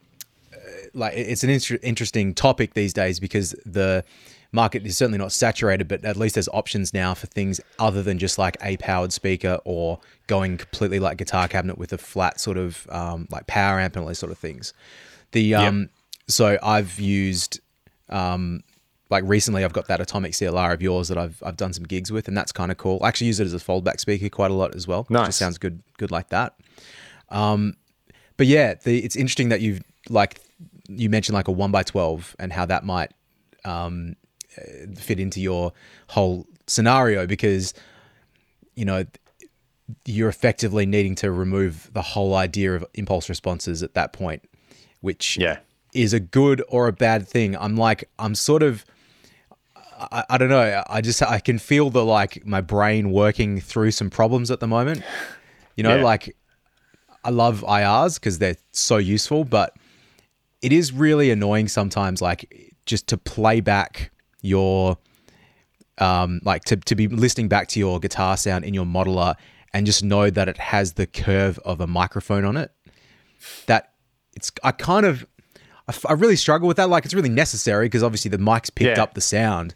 like 0.93 1.15
it's 1.15 1.45
an 1.45 1.51
inter- 1.51 1.79
interesting 1.83 2.35
topic 2.35 2.75
these 2.75 2.93
days 2.93 3.21
because 3.21 3.55
the 3.65 4.05
market 4.53 4.87
is 4.87 4.97
certainly 4.97 5.19
not 5.19 5.33
saturated, 5.33 5.89
but 5.89 6.05
at 6.05 6.17
least 6.17 6.35
there's 6.35 6.49
options 6.49 6.93
now 6.93 7.15
for 7.15 7.27
things 7.27 7.61
other 7.79 8.03
than 8.03 8.19
just 8.19 8.39
like 8.39 8.57
a 8.63 8.77
powered 8.79 9.13
speaker 9.13 9.59
or 9.65 9.99
going 10.27 10.57
completely 10.57 10.99
like 10.99 11.19
guitar 11.19 11.49
cabinet 11.49 11.79
with 11.79 11.93
a 11.93 11.99
flat 11.99 12.41
sort 12.41 12.57
of 12.57 12.87
um, 12.91 13.27
like 13.31 13.47
power 13.47 13.79
amp 13.81 13.97
and 13.97 14.03
all 14.03 14.09
those 14.09 14.19
sort 14.19 14.33
of 14.33 14.39
things. 14.39 14.73
The 15.33 15.55
um, 15.55 15.91
so 16.29 16.59
I've 16.63 16.99
used 17.01 17.61
um, 18.09 18.63
like 19.11 19.23
recently 19.27 19.65
I've 19.65 19.73
got 19.73 19.87
that 19.89 20.01
atomic 20.01 20.33
CLR 20.33 20.73
of 20.75 20.83
yours 20.83 21.09
that 21.09 21.19
I've 21.19 21.43
I've 21.45 21.57
done 21.57 21.73
some 21.73 21.85
gigs 21.85 22.11
with, 22.11 22.29
and 22.29 22.37
that's 22.37 22.53
kind 22.53 22.71
of 22.73 22.77
cool. 22.79 22.99
I 23.03 23.09
actually 23.09 23.29
use 23.29 23.41
it 23.41 23.45
as 23.45 23.55
a 23.55 23.59
foldback 23.59 24.01
speaker 24.01 24.29
quite 24.29 24.51
a 24.51 24.55
lot 24.55 24.75
as 24.75 24.87
well. 24.89 25.01
It 25.03 25.11
Nice. 25.11 25.27
just 25.27 25.39
sounds 25.39 25.59
good, 25.59 25.83
good 25.99 26.11
like 26.11 26.29
that. 26.31 26.55
Um, 27.31 27.75
but 28.37 28.47
yeah, 28.47 28.75
the, 28.75 28.99
it's 29.05 29.17
interesting 29.17 29.49
that 29.51 29.61
you've 29.61 29.83
like 30.09 30.41
you 30.89 31.09
mentioned 31.11 31.35
like 31.35 31.49
a 31.49 31.53
one 31.53 31.71
by 31.71 31.83
twelve 31.83 32.35
and 32.39 32.53
how 32.53 32.67
that 32.67 32.85
might 32.85 33.13
um, 33.65 34.17
fit 34.97 35.19
into 35.21 35.41
your 35.41 35.73
whole 36.09 36.47
scenario 36.67 37.27
because 37.27 37.75
you 38.75 38.85
know 38.85 39.05
you're 40.05 40.29
effectively 40.29 40.85
needing 40.85 41.15
to 41.15 41.31
remove 41.31 41.91
the 41.93 42.03
whole 42.03 42.35
idea 42.35 42.75
of 42.75 42.85
impulse 42.95 43.29
responses 43.29 43.83
at 43.85 43.95
that 43.95 44.13
point, 44.13 44.43
which 45.01 45.37
Yeah. 45.39 45.59
Is 45.97 46.13
a 46.13 46.21
good 46.21 46.63
or 46.69 46.87
a 46.89 46.93
bad 46.93 47.27
thing. 47.27 47.57
I'm 47.57 47.77
like 47.77 48.09
I'm 48.19 48.35
sort 48.35 48.63
of 48.63 48.85
I, 49.99 50.25
I 50.31 50.39
don't 50.39 50.51
know. 50.51 50.83
I 50.89 51.01
just 51.01 51.23
I 51.23 51.41
can 51.41 51.59
feel 51.59 51.91
the 51.91 52.05
like 52.05 52.45
my 52.47 52.61
brain 52.61 53.11
working 53.11 53.61
through 53.61 53.93
some 53.93 54.11
problems 54.11 54.51
at 54.51 54.61
the 54.61 54.67
moment. 54.67 55.03
You 55.77 55.83
know, 55.85 55.97
Yeah. 55.97 56.05
like 56.05 56.37
I 57.25 57.31
love 57.31 57.63
IRs 57.67 58.15
because 58.21 58.39
they're 58.39 58.57
so 58.73 58.99
useful, 58.99 59.45
but 59.45 59.75
it 60.63 60.73
is 60.73 60.93
really 60.93 61.31
annoying 61.31 61.69
sometimes, 61.69 62.23
like 62.23 62.75
just 62.87 63.09
to 63.09 63.17
play 63.19 63.61
back 63.61 64.11
your, 64.43 64.97
um, 65.99 66.41
like 66.45 66.65
to, 66.67 66.77
to 66.77 66.95
be 66.95 67.09
listening 67.09 67.49
back 67.49 67.67
to 67.69 67.81
your 67.81 67.99
guitar 67.99 68.37
sound 68.37 68.65
in 68.65 68.75
your 68.75 68.85
modeler 68.85 69.35
and 69.73 69.87
just 69.87 70.05
know 70.05 70.31
that 70.31 70.49
it 70.49 70.57
has 70.59 70.93
the 70.95 71.07
curve 71.07 71.59
of 71.65 71.81
a 71.81 71.87
microphone 71.87 72.45
on 72.45 72.57
it. 72.57 72.71
That 73.67 73.93
it's, 74.35 74.53
I 74.63 74.71
kind 74.73 75.05
of, 75.05 75.27
I, 75.89 75.93
f- 75.93 76.07
I 76.09 76.13
really 76.15 76.37
struggle 76.37 76.67
with 76.69 76.77
that. 76.79 76.89
Like 76.89 77.05
it's 77.05 77.15
really 77.15 77.29
necessary 77.29 77.87
because 77.87 78.03
obviously 78.03 78.31
the 78.31 78.39
mic's 78.39 78.71
picked 78.71 78.97
Yeah. 78.97 79.03
up 79.03 79.15
the 79.15 79.21
sound, 79.21 79.75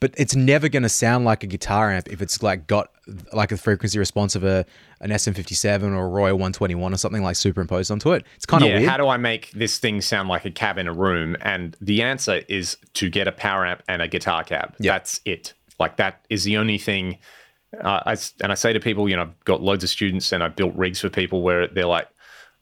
but 0.00 0.12
it's 0.16 0.34
never 0.34 0.68
going 0.68 0.82
to 0.82 0.88
sound 0.88 1.24
like 1.24 1.44
a 1.44 1.46
guitar 1.46 1.90
amp 1.92 2.08
if 2.08 2.20
it's 2.20 2.42
like 2.42 2.66
got 2.66 2.90
like 3.32 3.52
a 3.52 3.56
frequency 3.56 3.98
response 3.98 4.34
of 4.34 4.42
a 4.44 4.64
an 5.00 5.10
SM57 5.10 5.82
or 5.96 6.04
a 6.04 6.08
Royer 6.08 6.34
121 6.34 6.92
or 6.92 6.96
something 6.96 7.22
like 7.22 7.36
superimposed 7.36 7.90
onto 7.90 8.12
it. 8.12 8.24
It's 8.36 8.46
kind 8.46 8.62
of 8.62 8.68
yeah, 8.70 8.78
weird. 8.78 8.88
how 8.88 8.96
do 8.96 9.08
I 9.08 9.16
make 9.16 9.50
this 9.52 9.78
thing 9.78 10.00
sound 10.00 10.28
like 10.28 10.44
a 10.44 10.50
cab 10.50 10.78
in 10.78 10.86
a 10.88 10.92
room? 10.92 11.36
And 11.42 11.76
the 11.80 12.02
answer 12.02 12.42
is 12.48 12.76
to 12.94 13.08
get 13.10 13.26
a 13.28 13.32
power 13.32 13.64
amp 13.66 13.82
and 13.88 14.00
a 14.02 14.08
guitar 14.08 14.44
cab. 14.44 14.74
Yeah. 14.78 14.92
That's 14.92 15.20
it. 15.24 15.54
Like 15.80 15.96
that 15.96 16.24
is 16.30 16.44
the 16.44 16.56
only 16.56 16.78
thing. 16.78 17.18
Uh, 17.80 18.00
I, 18.06 18.16
and 18.42 18.52
I 18.52 18.54
say 18.54 18.72
to 18.72 18.80
people, 18.80 19.08
you 19.08 19.16
know, 19.16 19.22
I've 19.22 19.44
got 19.44 19.62
loads 19.62 19.82
of 19.82 19.90
students 19.90 20.30
and 20.32 20.42
I've 20.42 20.54
built 20.54 20.74
rigs 20.76 21.00
for 21.00 21.08
people 21.08 21.42
where 21.42 21.66
they're 21.68 21.86
like, 21.86 22.06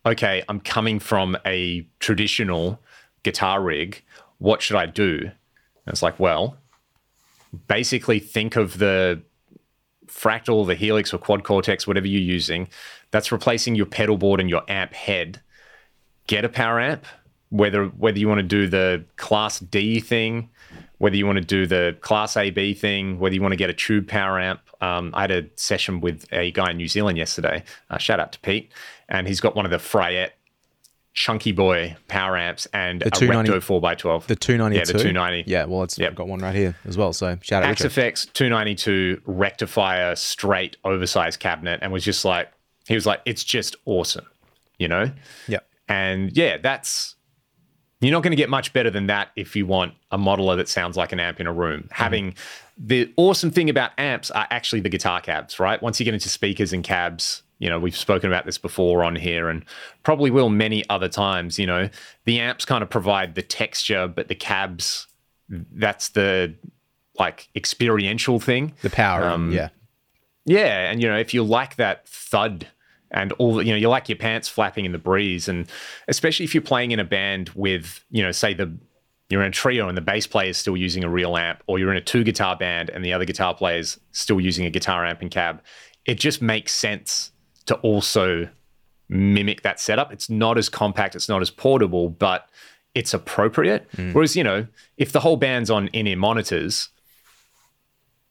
okay, 0.07 0.43
I'm 0.49 0.61
coming 0.61 0.99
from 1.01 1.37
a 1.45 1.87
traditional 1.99 2.81
guitar 3.23 3.63
rig. 3.63 4.03
What 4.39 4.63
should 4.63 4.77
I 4.77 4.87
do? 4.87 5.19
And 5.23 5.93
it's 5.93 6.03
like, 6.03 6.19
well, 6.19 6.57
basically 7.67 8.19
think 8.19 8.57
of 8.57 8.79
the 8.79 9.23
fractal, 10.07 10.67
the 10.67 10.75
helix, 10.75 11.13
or 11.15 11.19
quad 11.19 11.45
cortex, 11.45 11.87
whatever 11.87 12.07
you're 12.07 12.21
using. 12.21 12.69
That's 13.11 13.33
replacing 13.33 13.75
your 13.75 13.87
pedal 13.87 14.17
board 14.17 14.41
and 14.41 14.49
your 14.49 14.63
amp 14.69 14.95
head. 14.95 15.41
Get 16.27 16.45
a 16.45 16.49
power 16.49 16.81
amp, 16.81 17.07
whether 17.49 17.87
whether 17.87 18.19
you 18.19 18.29
want 18.29 18.39
to 18.39 18.47
do 18.47 18.69
the 18.69 19.05
class 19.17 19.59
D 19.59 20.01
thing, 20.01 20.49
whether 21.01 21.17
you 21.17 21.25
want 21.25 21.39
to 21.39 21.45
do 21.45 21.67
the 21.67 21.97
Class 22.03 22.37
AB 22.37 22.75
thing, 22.75 23.19
whether 23.19 23.35
you 23.35 23.41
want 23.41 23.53
to 23.53 23.57
get 23.57 23.71
a 23.71 23.73
tube 23.73 24.07
power 24.07 24.39
amp. 24.39 24.61
Um, 24.83 25.13
I 25.15 25.23
had 25.23 25.31
a 25.31 25.47
session 25.57 26.03
with 26.03 26.27
a 26.31 26.51
guy 26.51 26.73
in 26.73 26.77
New 26.77 26.89
Zealand 26.89 27.17
yesterday. 27.17 27.65
Uh, 27.89 27.97
shout 27.97 28.21
out 28.21 28.33
to 28.33 28.41
Pete, 28.41 28.71
and 29.09 29.27
he's 29.27 29.41
got 29.41 29.57
one 29.57 29.65
of 29.65 29.71
the 29.71 29.79
Fryette 29.79 30.33
chunky 31.21 31.53
boy 31.53 31.95
power 32.09 32.35
amps 32.35 32.67
and 32.73 33.03
The 33.03 33.09
a 33.09 33.11
290 33.11 33.53
Recto 33.53 33.81
4x12. 33.81 34.27
The 34.27 34.37
292. 34.37 34.79
Yeah, 34.79 34.85
the 34.87 34.93
290. 35.05 35.51
Yeah, 35.51 35.65
well, 35.67 35.83
it's 35.83 35.99
Yep. 35.99 36.09
I've 36.09 36.17
got 36.17 36.29
one 36.29 36.41
right 36.41 36.55
here 36.55 36.75
as 36.87 36.97
well. 36.97 37.13
So 37.13 37.37
shout 37.43 37.63
out. 37.63 37.69
Richard. 37.69 37.89
Effects 37.89 38.25
292 38.33 39.21
rectifier 39.27 40.17
straight 40.17 40.79
oversized 40.83 41.39
cabinet 41.39 41.81
and 41.83 41.93
was 41.93 42.05
just 42.05 42.25
like 42.25 42.51
he 42.89 42.95
was 42.95 43.05
like 43.05 43.21
it's 43.27 43.45
just 43.45 43.77
awesome, 43.85 44.25
you 44.79 44.89
know? 44.89 45.13
Yeah. 45.47 45.59
And 45.89 46.35
yeah, 46.35 46.57
that's 46.57 47.17
you're 48.01 48.13
not 48.13 48.23
going 48.23 48.31
to 48.31 48.37
get 48.37 48.49
much 48.49 48.73
better 48.73 48.91
than 48.91 49.09
that 49.09 49.29
if 49.37 49.55
you 49.55 49.67
want 49.67 49.93
a 50.11 50.17
modeler 50.17 50.57
that 50.57 50.71
sounds 50.71 50.97
like 50.97 51.13
an 51.13 51.21
amp 51.21 51.39
in 51.39 51.47
a 51.47 51.53
room. 51.53 51.83
Mm-hmm. 51.83 51.95
Having 52.03 52.35
the 52.79 53.13
awesome 53.19 53.51
thing 53.51 53.69
about 53.69 53.91
amps 53.99 54.31
are 54.31 54.47
actually 54.49 54.81
the 54.81 54.89
guitar 54.89 55.21
cabs, 55.21 55.61
right? 55.61 55.83
Once 55.83 56.01
you 56.01 56.05
get 56.05 56.15
into 56.15 56.31
speakers 56.31 56.73
and 56.73 56.83
cabs, 56.83 57.43
you 57.61 57.71
know, 57.71 57.79
we've 57.79 57.97
spoken 57.97 58.29
about 58.29 58.47
this 58.47 58.59
before 58.59 59.05
on 59.05 59.15
here 59.15 59.49
and 59.49 59.65
probably 60.03 60.31
will 60.31 60.49
many 60.49 60.83
other 60.91 61.09
times, 61.09 61.59
you 61.59 61.67
know, 61.67 61.89
the 62.25 62.41
amps 62.41 62.65
kind 62.65 62.83
of 62.83 62.91
provide 62.91 63.37
the 63.37 63.43
texture, 63.43 64.09
but 64.09 64.27
the 64.27 64.35
cabs, 64.35 65.07
that's 65.49 66.09
the 66.09 66.55
like 67.19 67.49
experiential 67.55 68.41
thing. 68.41 68.73
The 68.83 68.91
power. 68.91 69.25
Um, 69.25 69.53
yeah. 69.53 69.69
Yeah, 70.47 70.91
and 70.91 71.03
you 71.03 71.09
know, 71.09 71.19
if 71.19 71.35
you 71.35 71.45
like 71.45 71.77
that 71.77 72.09
thud 72.09 72.67
and 73.11 73.31
all, 73.33 73.57
the- 73.57 73.65
you 73.65 73.73
know, 73.73 73.77
you 73.77 73.89
like 73.89 74.09
your 74.09 74.17
pants 74.17 74.49
flapping 74.49 74.85
in 74.87 74.93
the 74.93 74.99
breeze, 74.99 75.47
and 75.47 75.71
especially 76.09 76.45
if 76.45 76.55
you're 76.55 76.63
playing 76.63 76.93
in 76.93 76.99
a 76.99 77.05
band 77.05 77.51
with, 77.55 78.03
you 78.11 78.23
know, 78.23 78.33
say 78.33 78.55
the 78.55 78.73
you're 79.29 79.43
in 79.43 79.49
a 79.49 79.53
trio 79.53 79.87
and 79.87 79.97
the 79.97 80.03
bass 80.03 80.27
player 80.27 80.49
is 80.49 80.57
still 80.59 80.77
using 80.77 81.05
a 81.05 81.09
real 81.09 81.37
amp, 81.37 81.63
or 81.69 81.79
you're 81.79 81.91
in 81.93 81.97
a 81.97 82.01
two 82.01 82.25
guitar 82.25 82.57
band 82.57 82.91
and 82.91 83.05
the 83.05 83.13
other 83.13 83.25
guitar 83.25 83.55
player 83.55 83.79
is 83.79 84.01
still 84.11 84.41
using 84.41 84.65
a 84.67 84.71
guitar 84.71 85.05
amp 85.05 85.21
and 85.23 85.31
cab, 85.31 85.63
it 86.07 86.19
just 86.19 86.41
makes 86.43 86.75
sense 86.75 87.30
to 87.71 87.77
also 87.77 88.49
mimic 89.09 89.63
that 89.63 89.79
setup. 89.79 90.13
It's 90.13 90.29
not 90.29 90.59
as 90.59 90.69
compact, 90.69 91.15
it's 91.15 91.29
not 91.29 91.41
as 91.41 91.51
portable, 91.51 92.11
but 92.11 92.49
it's 92.97 93.15
appropriate. 93.15 93.91
Mm. 93.93 94.13
Whereas, 94.13 94.35
you 94.35 94.43
know, 94.43 94.67
if 94.97 95.13
the 95.13 95.21
whole 95.21 95.37
band's 95.37 95.71
on 95.71 95.87
in 95.89 96.09
ear 96.09 96.17
monitors, 96.17 96.89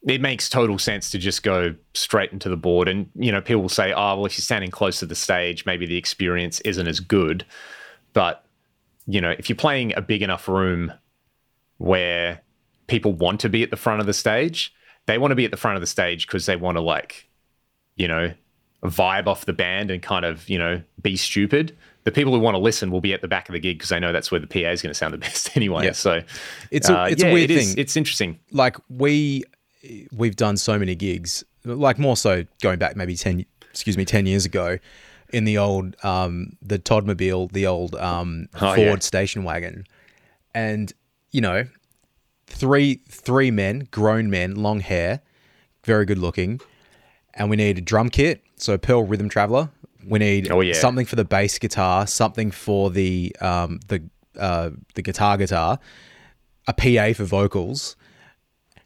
it 0.06 0.20
makes 0.20 0.50
total 0.50 0.78
sense 0.78 1.10
to 1.12 1.18
just 1.18 1.42
go 1.42 1.76
straight 1.94 2.34
into 2.34 2.50
the 2.50 2.58
board. 2.58 2.90
And, 2.90 3.10
you 3.16 3.32
know, 3.32 3.42
people 3.42 3.62
will 3.62 3.70
say, 3.70 3.94
oh, 3.94 4.16
well, 4.16 4.26
if 4.26 4.38
you're 4.38 4.44
standing 4.44 4.72
close 4.72 5.00
to 5.00 5.06
the 5.06 5.16
stage, 5.16 5.66
maybe 5.66 5.86
the 5.86 5.98
experience 5.98 6.60
isn't 6.62 6.88
as 6.88 7.00
good. 7.00 7.46
But, 8.14 8.44
you 9.08 9.22
know, 9.22 9.32
if 9.32 9.48
you're 9.48 9.56
playing 9.56 9.94
a 9.96 10.02
big 10.02 10.22
enough 10.22 10.48
room 10.48 10.92
where 11.78 12.42
people 12.88 13.14
want 13.14 13.40
to 13.42 13.50
be 13.50 13.64
at 13.64 13.72
the 13.72 13.78
front 13.78 14.02
of 14.02 14.06
the 14.06 14.14
stage, 14.14 14.74
they 15.06 15.18
want 15.18 15.32
to 15.32 15.36
be 15.36 15.46
at 15.46 15.52
the 15.52 15.58
front 15.58 15.76
of 15.76 15.82
the 15.82 15.88
stage 15.88 16.28
because 16.28 16.46
they 16.46 16.58
want 16.58 16.78
to, 16.78 16.82
like, 16.82 17.30
you 17.96 18.08
know, 18.08 18.34
vibe 18.84 19.28
off 19.28 19.46
the 19.46 19.54
band 19.54 19.92
and 19.92 20.02
kind 20.02 20.26
of, 20.26 20.48
you 20.50 20.58
know, 20.58 20.82
be 21.02 21.18
stupid. 21.18 21.76
The 22.06 22.12
people 22.12 22.34
who 22.34 22.40
want 22.40 22.56
to 22.56 22.60
listen 22.60 22.92
will 22.92 23.02
be 23.02 23.14
at 23.14 23.22
the 23.22 23.28
back 23.28 23.50
of 23.50 23.54
the 23.54 23.60
gig 23.60 23.78
because 23.78 23.90
they 23.90 24.00
know 24.00 24.12
that's 24.14 24.32
where 24.32 24.40
the 24.40 24.48
PA 24.48 24.70
is 24.70 24.82
going 24.82 24.92
to 24.92 24.98
sound 24.98 25.14
the 25.14 25.18
best 25.28 25.56
anyway. 25.58 25.86
Yeah. 25.86 25.92
So 25.92 26.22
It's 26.72 26.90
a- 26.90 26.98
uh, 27.00 27.06
it's 27.08 27.24
a 27.24 27.32
weird 27.34 27.52
it 27.52 27.56
is- 27.58 27.70
thing. 27.74 27.78
It's 27.78 27.98
interesting. 27.98 28.40
like 28.52 28.78
we 28.90 29.44
we've 30.12 30.36
done 30.36 30.58
so 30.58 30.78
many 30.80 30.94
gigs 30.96 31.44
like 31.64 31.98
more 31.98 32.18
so 32.18 32.44
going 32.62 32.78
back 32.80 32.98
maybe 32.98 33.16
10 33.16 33.46
excuse 33.70 33.96
me 33.98 34.04
10 34.04 34.26
years 34.26 34.46
ago 34.46 34.78
in 35.32 35.46
the 35.46 35.58
old 35.58 35.96
um 36.04 36.52
the 36.62 36.78
Toddmobile 36.78 37.50
the 37.54 37.66
old 37.66 37.96
um 37.96 38.48
Oh, 38.56 38.76
Ford 38.76 38.78
yeah. 38.78 38.96
station 39.00 39.46
wagon 39.46 39.86
and 40.54 40.92
you 41.32 41.40
know 41.40 41.66
three 42.48 42.96
three 43.10 43.52
men 43.52 43.88
grown 43.92 44.30
men 44.30 44.56
long 44.56 44.80
hair 44.82 45.22
very 45.86 46.06
good 46.06 46.18
looking 46.18 46.60
and 47.36 47.50
we 47.50 47.56
need 47.56 47.78
a 47.78 47.82
drum 47.82 48.10
kit 48.10 48.44
so 48.62 48.78
Pearl 48.78 49.04
Rhythm 49.04 49.30
Traveler 49.30 49.70
we 50.08 50.20
need 50.20 50.52
Oh, 50.52 50.62
yeah. 50.62 50.74
something 50.74 51.06
for 51.06 51.16
the 51.16 51.26
bass 51.26 51.58
guitar 51.60 52.08
something 52.08 52.52
for 52.52 52.90
the 52.90 53.36
um 53.42 53.80
the 53.88 54.04
uh 54.38 54.70
the 54.96 55.02
guitar 55.02 55.38
guitar 55.38 55.80
a 56.68 56.74
PA 56.74 57.14
for 57.16 57.26
vocals 57.26 57.96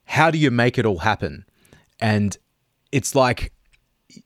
how 0.05 0.29
do 0.31 0.38
you 0.38 0.51
make 0.51 0.77
it 0.77 0.86
all 0.86 0.99
happen? 0.99 1.45
And 1.99 2.38
it's 2.91 3.15
like 3.15 3.51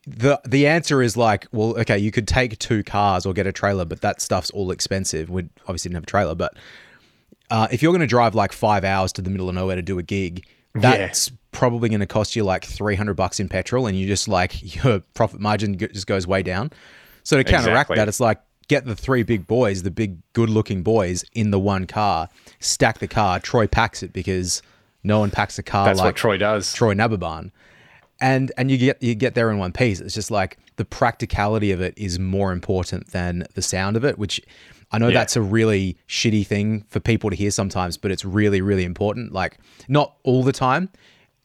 the 0.08 0.42
the 0.44 0.66
answer 0.68 1.02
is 1.04 1.16
like, 1.16 1.48
well, 1.52 1.78
okay, 1.80 1.98
you 2.00 2.12
could 2.12 2.28
take 2.28 2.58
two 2.58 2.84
cars 2.84 3.26
or 3.28 3.34
get 3.34 3.46
a 3.48 3.52
trailer, 3.52 3.86
but 3.86 4.02
that 4.02 4.20
stuff's 4.20 4.50
all 4.52 4.72
expensive. 4.72 5.30
We 5.30 5.44
obviously 5.62 5.90
didn't 5.90 5.98
have 5.98 6.04
a 6.04 6.08
trailer, 6.08 6.36
but 6.36 6.56
uh, 7.52 7.68
if 7.72 7.82
you're 7.84 7.92
going 7.92 8.02
to 8.02 8.08
drive 8.08 8.34
like 8.36 8.52
five 8.52 8.84
hours 8.84 9.14
to 9.14 9.22
the 9.22 9.30
middle 9.30 9.48
of 9.50 9.56
nowhere 9.56 9.76
to 9.76 9.82
do 9.84 10.00
a 10.00 10.04
gig, 10.04 10.46
that's 10.74 11.32
probably 11.52 11.90
going 11.90 12.02
to 12.02 12.06
cost 12.08 12.36
you 12.36 12.44
like 12.44 12.64
three 12.66 12.96
hundred 12.96 13.16
bucks 13.16 13.40
in 13.40 13.50
petrol, 13.50 13.88
and 13.88 13.98
you 13.98 14.08
just 14.08 14.28
like 14.28 14.76
your 14.84 15.00
profit 15.14 15.40
margin 15.40 15.78
just 15.78 16.08
goes 16.08 16.28
way 16.28 16.44
down. 16.44 16.72
So 17.24 17.38
to 17.38 17.44
counteract 17.44 17.90
Exactly. 17.90 17.96
that, 17.98 18.08
it's 18.08 18.20
like 18.20 18.42
get 18.68 18.86
the 18.86 18.96
three 18.96 19.24
big 19.24 19.48
boys, 19.48 19.84
the 19.84 19.92
big 19.92 20.18
good-looking 20.34 20.84
boys, 20.84 21.26
in 21.34 21.52
the 21.52 21.60
one 21.60 21.88
car, 21.88 22.30
stack 22.60 23.00
the 23.00 23.08
car. 23.08 23.40
Troy 23.40 23.68
packs 23.68 24.04
it 24.04 24.14
because 24.14 24.62
no 25.04 25.20
one 25.20 25.32
packs 25.32 25.58
a 25.58 25.64
car 25.64 25.86
That's 25.86 26.00
like 26.00 26.06
what 26.06 26.16
Troy 26.16 26.38
does. 26.38 26.74
Troy 26.74 26.94
Nababan. 26.94 27.52
And 28.20 28.52
and 28.58 28.72
you 28.72 28.78
get 28.78 29.02
you 29.02 29.14
get 29.14 29.36
there 29.36 29.52
in 29.52 29.58
one 29.58 29.72
piece. 29.72 30.00
It's 30.00 30.16
just 30.16 30.32
like 30.32 30.58
the 30.78 30.86
practicality 30.86 31.72
of 31.72 31.82
it 31.82 31.94
is 31.98 32.18
more 32.20 32.52
important 32.52 33.08
than 33.12 33.46
the 33.54 33.62
sound 33.62 33.96
of 33.96 34.04
it, 34.04 34.18
which 34.18 34.42
I 34.92 34.98
know 35.00 35.08
Yeah. 35.10 35.16
that's 35.16 35.36
a 35.36 35.42
really 35.42 35.98
shitty 36.08 36.46
thing 36.48 36.86
for 36.90 37.00
people 37.00 37.30
to 37.30 37.36
hear 37.36 37.52
sometimes, 37.52 37.98
but 37.98 38.12
it's 38.12 38.24
really 38.26 38.62
really 38.62 38.84
important. 38.86 39.34
Like 39.34 39.58
not 39.88 40.16
all 40.24 40.44
the 40.44 40.54
time. 40.54 40.90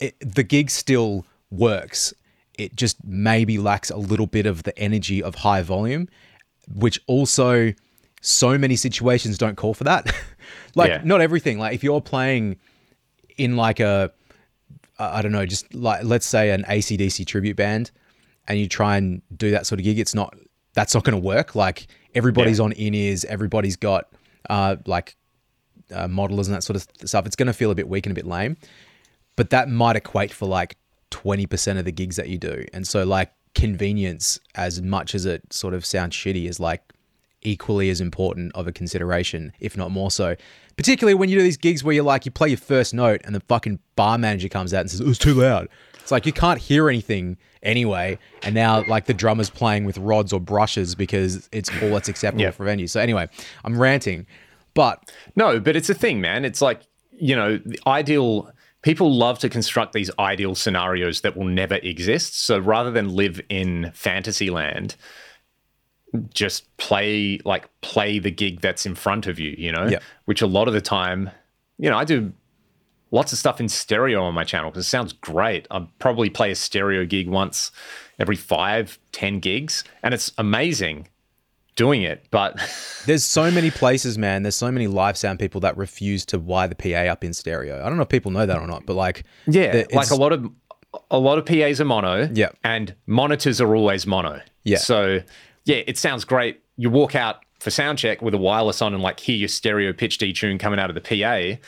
It, 0.00 0.14
the 0.20 0.42
gig 0.42 0.70
still 0.70 1.24
works. 1.50 2.12
It 2.58 2.76
just 2.76 3.02
maybe 3.04 3.58
lacks 3.58 3.90
a 3.90 3.96
little 3.96 4.26
bit 4.26 4.46
of 4.46 4.62
the 4.64 4.76
energy 4.78 5.22
of 5.22 5.34
high 5.36 5.62
volume, 5.62 6.08
which 6.72 7.00
also 7.06 7.72
so 8.20 8.56
many 8.58 8.76
situations 8.76 9.38
don't 9.38 9.56
call 9.56 9.74
for 9.74 9.84
that. 9.84 10.12
like 10.74 10.90
Yeah. 10.90 11.00
not 11.04 11.20
everything. 11.20 11.58
Like 11.58 11.74
if 11.74 11.82
you're 11.84 12.00
playing 12.00 12.56
in 13.36 13.56
like 13.56 13.80
a, 13.80 14.12
I 14.98 15.22
don't 15.22 15.32
know, 15.32 15.46
just 15.46 15.74
like 15.74 16.04
let's 16.04 16.26
say 16.26 16.50
an 16.50 16.64
ACDC 16.68 17.26
tribute 17.26 17.56
band, 17.56 17.90
and 18.48 18.58
you 18.58 18.68
try 18.68 18.96
and 18.96 19.22
do 19.36 19.50
that 19.52 19.66
sort 19.66 19.80
of 19.80 19.84
gig, 19.84 19.98
it's 19.98 20.14
not 20.14 20.34
that's 20.74 20.94
not 20.94 21.04
going 21.04 21.20
to 21.20 21.26
work. 21.26 21.54
Like 21.54 21.86
everybody's 22.14 22.60
on 22.60 22.72
in 22.72 22.94
ears, 22.94 23.24
everybody's 23.24 23.76
got 23.76 24.08
uh, 24.50 24.76
like 24.86 25.16
uh, 25.92 26.06
modelers 26.06 26.46
and 26.46 26.54
that 26.54 26.64
sort 26.64 26.76
of 26.76 26.86
stuff. 27.08 27.26
It's 27.26 27.36
going 27.36 27.46
to 27.46 27.52
feel 27.52 27.70
a 27.70 27.74
bit 27.74 27.88
weak 27.88 28.06
and 28.06 28.12
a 28.12 28.14
bit 28.14 28.26
lame, 28.26 28.56
but 29.36 29.50
that 29.50 29.68
might 29.68 29.96
equate 29.96 30.32
for 30.32 30.46
like 30.46 30.76
twenty 31.10 31.46
percent 31.46 31.78
of 31.78 31.84
the 31.84 31.92
gigs 31.92 32.16
that 32.16 32.28
you 32.28 32.38
do, 32.38 32.64
and 32.72 32.86
so 32.86 33.04
like 33.04 33.32
convenience, 33.54 34.40
as 34.54 34.80
much 34.80 35.14
as 35.14 35.26
it 35.26 35.52
sort 35.52 35.74
of 35.74 35.84
sounds 35.84 36.16
shitty, 36.16 36.48
is 36.48 36.58
like 36.58 36.82
equally 37.42 37.90
as 37.90 38.00
important 38.00 38.52
of 38.54 38.66
a 38.68 38.72
consideration, 38.72 39.52
if 39.60 39.76
not 39.76 39.90
more 39.90 40.10
so. 40.10 40.36
Particularly 40.76 41.14
when 41.14 41.28
you 41.28 41.36
do 41.36 41.42
these 41.42 41.56
gigs 41.56 41.84
where 41.84 41.92
you're 41.94 42.04
like, 42.04 42.24
you 42.24 42.30
play 42.30 42.48
your 42.48 42.56
first 42.56 42.94
note 42.94 43.20
and 43.24 43.34
the 43.34 43.40
fucking 43.40 43.78
bar 43.96 44.16
manager 44.16 44.48
comes 44.48 44.72
out 44.72 44.82
and 44.82 44.90
says, 44.90 45.00
it 45.00 45.06
was 45.06 45.18
too 45.18 45.34
loud. 45.34 45.68
It's 46.02 46.10
like 46.10 46.26
you 46.26 46.32
can't 46.32 46.60
hear 46.60 46.88
anything 46.88 47.36
anyway. 47.62 48.18
And 48.42 48.54
now, 48.54 48.84
like, 48.84 49.06
the 49.06 49.14
drummer's 49.14 49.50
playing 49.50 49.84
with 49.84 49.96
rods 49.98 50.32
or 50.32 50.40
brushes 50.40 50.94
because 50.94 51.48
it's 51.52 51.70
all 51.82 51.90
that's 51.90 52.08
acceptable 52.08 52.42
Yeah. 52.42 52.50
for 52.50 52.66
venues. 52.66 52.90
So, 52.90 53.00
anyway, 53.00 53.28
I'm 53.64 53.80
ranting. 53.80 54.26
But 54.74 55.12
No, 55.36 55.60
but 55.60 55.76
it's 55.76 55.88
a 55.90 55.94
thing, 55.94 56.20
man. 56.20 56.44
It's 56.44 56.60
like, 56.60 56.82
you 57.12 57.36
know, 57.36 57.58
the 57.64 57.78
ideal 57.86 58.50
people 58.82 59.14
love 59.14 59.38
to 59.38 59.48
construct 59.48 59.92
these 59.92 60.10
ideal 60.18 60.54
scenarios 60.56 61.20
that 61.20 61.36
will 61.36 61.44
never 61.44 61.76
exist. 61.76 62.40
So 62.40 62.58
rather 62.58 62.90
than 62.90 63.14
live 63.14 63.40
in 63.48 63.92
fantasy 63.94 64.50
land, 64.50 64.96
just 66.34 66.74
play 66.78 67.38
like 67.44 67.68
play 67.80 68.18
the 68.18 68.30
gig 68.30 68.60
that's 68.60 68.84
in 68.84 68.94
front 68.94 69.26
of 69.26 69.38
you, 69.38 69.54
you 69.56 69.70
know? 69.72 69.86
Yeah. 69.86 70.00
Which 70.24 70.42
a 70.42 70.46
lot 70.46 70.68
of 70.68 70.74
the 70.74 70.80
time, 70.80 71.30
you 71.78 71.88
know, 71.88 71.96
I 71.96 72.04
do 72.04 72.32
lots 73.12 73.32
of 73.32 73.38
stuff 73.38 73.60
in 73.60 73.68
stereo 73.68 74.22
on 74.24 74.34
my 74.34 74.42
channel 74.42 74.70
because 74.70 74.86
it 74.86 74.88
sounds 74.88 75.12
great. 75.12 75.68
I 75.70 75.86
probably 76.00 76.28
play 76.30 76.50
a 76.50 76.56
stereo 76.56 77.04
gig 77.06 77.28
once 77.28 77.70
every 78.18 78.36
five, 78.36 78.98
ten 79.12 79.38
gigs, 79.38 79.84
and 80.02 80.12
it's 80.12 80.32
amazing 80.38 81.08
doing 81.76 82.02
it. 82.02 82.26
But 82.30 82.58
there's 83.06 83.24
so 83.24 83.50
many 83.50 83.70
places, 83.70 84.18
man. 84.18 84.42
There's 84.42 84.56
so 84.56 84.72
many 84.72 84.88
live 84.88 85.16
sound 85.16 85.38
people 85.38 85.60
that 85.60 85.76
refuse 85.76 86.24
to 86.26 86.38
wire 86.38 86.68
the 86.68 86.74
PA 86.74 87.10
up 87.12 87.22
in 87.22 87.32
stereo. 87.32 87.80
I 87.84 87.88
don't 87.88 87.96
know 87.96 88.02
if 88.02 88.08
people 88.08 88.32
know 88.32 88.46
that 88.46 88.58
or 88.58 88.66
not, 88.66 88.86
but 88.86 88.94
like, 88.94 89.24
Yeah, 89.46 89.84
like 89.92 90.10
a 90.10 90.16
lot 90.16 90.32
of 90.32 90.50
a 91.10 91.18
lot 91.18 91.38
of 91.38 91.46
PAs 91.46 91.80
are 91.80 91.86
mono. 91.86 92.28
Yeah. 92.32 92.50
and 92.64 92.94
monitors 93.06 93.60
are 93.60 93.74
always 93.74 94.06
mono. 94.06 94.40
Yeah. 94.64 94.78
So 94.78 95.20
yeah, 95.64 95.82
it 95.86 95.96
sounds 95.98 96.24
great. 96.24 96.60
You 96.76 96.90
walk 96.90 97.14
out 97.14 97.44
for 97.60 97.70
sound 97.70 97.98
check 97.98 98.20
with 98.22 98.34
a 98.34 98.38
wireless 98.38 98.82
on 98.82 98.92
and 98.92 99.02
like 99.02 99.20
hear 99.20 99.36
your 99.36 99.48
stereo 99.48 99.92
pitch 99.92 100.18
detune 100.18 100.58
coming 100.58 100.78
out 100.80 100.90
of 100.90 100.94
the 100.94 101.00
PA. 101.00 101.58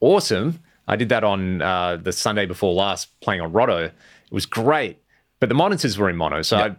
Awesome. 0.00 0.60
I 0.88 0.96
did 0.96 1.08
that 1.08 1.24
on 1.24 1.62
uh, 1.62 1.96
the 1.96 2.12
Sunday 2.12 2.46
before 2.46 2.72
last 2.72 3.18
playing 3.20 3.40
on 3.40 3.52
Rotto. 3.52 3.84
It 3.84 3.92
was 4.32 4.46
great, 4.46 4.98
but 5.40 5.48
the 5.48 5.54
monitors 5.54 5.98
were 5.98 6.08
in 6.08 6.16
mono, 6.16 6.42
so 6.42 6.56
I, 6.58 6.76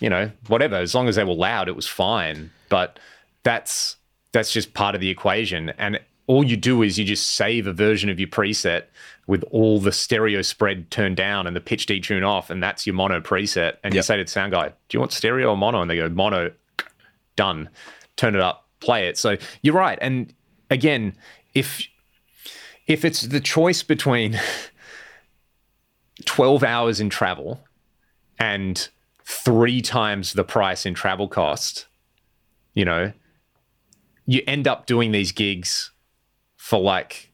you 0.00 0.08
know, 0.08 0.30
whatever. 0.48 0.76
As 0.76 0.94
long 0.94 1.08
as 1.08 1.16
they 1.16 1.24
were 1.24 1.34
loud, 1.34 1.68
it 1.68 1.76
was 1.76 1.86
fine. 1.86 2.50
But 2.68 2.98
that's 3.42 3.96
that's 4.32 4.52
just 4.52 4.74
part 4.74 4.94
of 4.94 5.00
the 5.00 5.10
equation, 5.10 5.70
and 5.70 6.00
all 6.26 6.44
you 6.44 6.56
do 6.56 6.82
is 6.82 6.98
you 6.98 7.04
just 7.04 7.34
save 7.34 7.66
a 7.66 7.72
version 7.72 8.08
of 8.08 8.20
your 8.20 8.28
preset 8.28 8.84
with 9.26 9.42
all 9.50 9.80
the 9.80 9.90
stereo 9.90 10.42
spread 10.42 10.90
turned 10.90 11.16
down 11.16 11.46
and 11.46 11.56
the 11.56 11.60
pitch 11.60 11.86
detune 11.86 12.26
off, 12.26 12.50
and 12.50 12.62
that's 12.62 12.86
your 12.86 12.94
mono 12.94 13.20
preset. 13.20 13.76
And 13.82 13.94
you 13.94 14.02
say 14.02 14.16
to 14.16 14.24
the 14.24 14.30
sound 14.30 14.52
guy, 14.52 14.68
"Do 14.68 14.96
you 14.96 15.00
want 15.00 15.12
stereo 15.12 15.50
or 15.50 15.56
mono?" 15.56 15.82
And 15.82 15.90
they 15.90 15.96
go, 15.96 16.08
"Mono." 16.08 16.52
Done. 17.36 17.70
Turn 18.16 18.34
it 18.34 18.40
up. 18.40 18.68
Play 18.80 19.08
it. 19.08 19.16
So 19.16 19.36
you're 19.62 19.74
right. 19.74 19.98
And 20.02 20.34
again, 20.68 21.14
if 21.54 21.86
if 22.90 23.04
it's 23.04 23.20
the 23.20 23.38
choice 23.40 23.84
between 23.84 24.38
12 26.24 26.64
hours 26.64 26.98
in 26.98 27.08
travel 27.08 27.60
and 28.36 28.88
three 29.24 29.80
times 29.80 30.32
the 30.32 30.42
price 30.42 30.84
in 30.84 30.92
travel 30.92 31.28
cost, 31.28 31.86
you 32.74 32.84
know, 32.84 33.12
you 34.26 34.42
end 34.44 34.66
up 34.66 34.86
doing 34.86 35.12
these 35.12 35.30
gigs 35.30 35.92
for 36.56 36.80
like, 36.80 37.30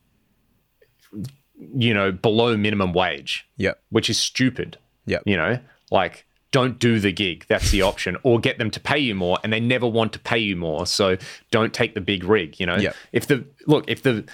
you 1.75 1.95
know, 1.95 2.13
below 2.13 2.55
minimum 2.59 2.93
wage, 2.93 3.47
Yep. 3.57 3.81
which 3.89 4.11
is 4.11 4.19
stupid. 4.19 4.77
Yep. 5.07 5.23
You 5.25 5.39
know, 5.39 5.59
like 5.91 6.27
don't 6.51 6.79
do 6.79 7.01
the 7.01 7.13
gig. 7.13 7.47
That's 7.49 7.71
the 7.71 7.81
option. 7.81 8.19
Or 8.25 8.39
get 8.39 8.59
them 8.59 8.71
to 8.73 8.81
pay 8.81 8.99
you 8.99 9.15
more 9.15 9.39
and 9.43 9.55
they 9.55 9.61
never 9.61 9.87
want 9.87 10.13
to 10.13 10.19
pay 10.19 10.39
you 10.39 10.55
more. 10.55 10.85
So 10.87 11.17
don't 11.51 11.73
take 11.73 11.95
the 11.95 12.03
big 12.03 12.25
rig, 12.25 12.61
you 12.61 12.67
know? 12.67 12.77
Yep. 12.77 12.95
If 13.13 13.27
the 13.27 13.47
look, 13.67 13.85
if 13.89 14.03
the 14.03 14.27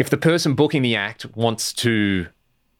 if 0.00 0.08
the 0.08 0.16
person 0.16 0.54
booking 0.54 0.80
the 0.80 0.96
act 0.96 1.26
wants 1.36 1.74
to 1.74 2.26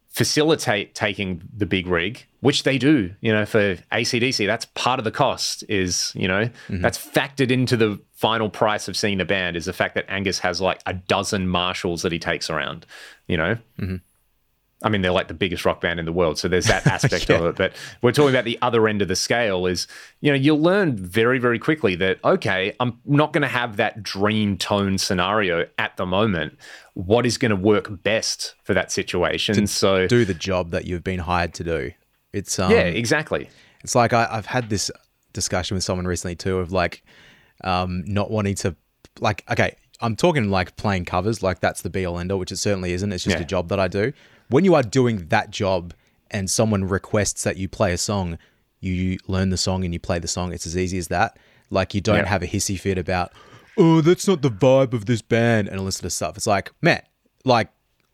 facilitate 0.08 0.94
taking 0.94 1.42
the 1.54 1.66
big 1.66 1.86
rig, 1.86 2.24
which 2.40 2.62
they 2.62 2.78
do, 2.78 3.14
you 3.20 3.30
know, 3.30 3.44
for 3.44 3.76
ACDC, 3.92 4.46
that's 4.46 4.64
part 4.74 4.98
of 4.98 5.04
the 5.04 5.10
cost 5.10 5.62
is, 5.68 6.12
you 6.14 6.26
know, 6.26 6.44
mm-hmm. 6.44 6.80
that's 6.80 6.96
factored 6.96 7.50
into 7.50 7.76
the 7.76 8.00
final 8.14 8.48
price 8.48 8.88
of 8.88 8.96
seeing 8.96 9.18
the 9.18 9.26
band 9.26 9.54
is 9.54 9.66
the 9.66 9.72
fact 9.74 9.94
that 9.96 10.06
Angus 10.08 10.38
has 10.38 10.62
like 10.62 10.80
a 10.86 10.94
dozen 10.94 11.46
Marshalls 11.46 12.00
that 12.00 12.10
he 12.10 12.18
takes 12.18 12.48
around, 12.48 12.86
you 13.26 13.36
know? 13.36 13.58
Mm-hmm. 13.78 13.96
I 14.82 14.88
mean, 14.88 15.02
they're 15.02 15.12
like 15.12 15.28
the 15.28 15.34
biggest 15.34 15.64
rock 15.66 15.80
band 15.82 16.00
in 16.00 16.06
the 16.06 16.12
world. 16.12 16.38
So 16.38 16.48
there's 16.48 16.66
that 16.66 16.86
aspect 16.86 17.28
of 17.30 17.44
it. 17.44 17.56
But 17.56 17.74
we're 18.00 18.12
talking 18.12 18.30
about 18.30 18.44
the 18.44 18.58
other 18.62 18.88
end 18.88 19.02
of 19.02 19.08
the 19.08 19.16
scale 19.16 19.66
is, 19.66 19.86
you 20.20 20.32
know, 20.32 20.36
you'll 20.36 20.60
learn 20.60 20.96
very, 20.96 21.38
very 21.38 21.58
quickly 21.58 21.94
that, 21.96 22.18
okay, 22.24 22.74
I'm 22.80 22.98
not 23.04 23.32
going 23.34 23.42
to 23.42 23.48
have 23.48 23.76
that 23.76 24.02
dream 24.02 24.56
tone 24.56 24.96
scenario 24.96 25.66
at 25.78 25.96
the 25.98 26.06
moment. 26.06 26.56
What 26.94 27.26
is 27.26 27.36
going 27.36 27.50
to 27.50 27.56
work 27.56 28.02
best 28.02 28.54
for 28.64 28.72
that 28.72 28.90
situation? 28.90 29.66
so, 29.66 30.06
Do 30.06 30.24
the 30.24 30.34
job 30.34 30.70
that 30.70 30.86
you've 30.86 31.04
been 31.04 31.20
hired 31.20 31.52
to 31.54 31.64
do. 31.64 31.92
It's 32.32 32.58
um, 32.58 32.70
yeah, 32.70 32.78
exactly. 32.80 33.50
It's 33.84 33.94
like 33.94 34.12
I, 34.12 34.28
I've 34.30 34.46
had 34.46 34.70
this 34.70 34.90
discussion 35.32 35.74
with 35.74 35.84
someone 35.84 36.06
recently 36.06 36.36
too 36.36 36.58
of 36.58 36.72
like 36.72 37.02
um, 37.64 38.02
not 38.06 38.30
wanting 38.30 38.54
to 38.56 38.76
like 39.20 39.44
okay, 39.50 39.74
I'm 40.00 40.16
talking 40.16 40.48
like 40.50 40.76
playing 40.76 41.04
covers, 41.04 41.42
like 41.42 41.60
that's 41.60 41.82
the 41.82 41.90
be 41.90 42.06
all 42.06 42.18
end 42.18 42.32
all, 42.32 42.38
which 42.38 42.52
it 42.52 42.56
certainly 42.56 42.92
isn't. 42.92 43.12
It's 43.12 43.24
just 43.24 43.36
Yeah. 43.36 43.42
a 43.42 43.46
job 43.46 43.68
that 43.68 43.80
I 43.80 43.88
do. 43.88 44.12
When 44.50 44.64
you 44.64 44.74
are 44.74 44.82
doing 44.82 45.26
that 45.28 45.50
job 45.50 45.94
and 46.30 46.50
someone 46.50 46.84
requests 46.84 47.42
that 47.44 47.56
you 47.56 47.68
play 47.68 47.92
a 47.92 47.98
song, 47.98 48.38
you 48.80 49.18
learn 49.26 49.50
the 49.50 49.56
song 49.56 49.84
and 49.84 49.92
you 49.92 50.00
play 50.00 50.18
the 50.18 50.28
song. 50.28 50.52
It's 50.52 50.66
as 50.66 50.76
easy 50.76 50.98
as 50.98 51.08
that. 51.08 51.38
Like 51.70 51.94
you 51.94 52.00
don't 52.00 52.18
Yeah. 52.18 52.26
have 52.26 52.42
a 52.42 52.46
hissy 52.46 52.78
fit 52.78 52.98
about, 52.98 53.32
oh, 53.78 54.00
that's 54.00 54.26
not 54.26 54.42
the 54.42 54.50
vibe 54.50 54.92
of 54.92 55.06
this 55.06 55.22
band 55.22 55.68
and 55.68 55.78
all 55.78 55.86
this 55.86 55.96
sort 55.96 56.06
of 56.06 56.12
stuff. 56.12 56.36
It's 56.36 56.46
like, 56.46 56.70
man, 56.82 57.02
like 57.44 57.68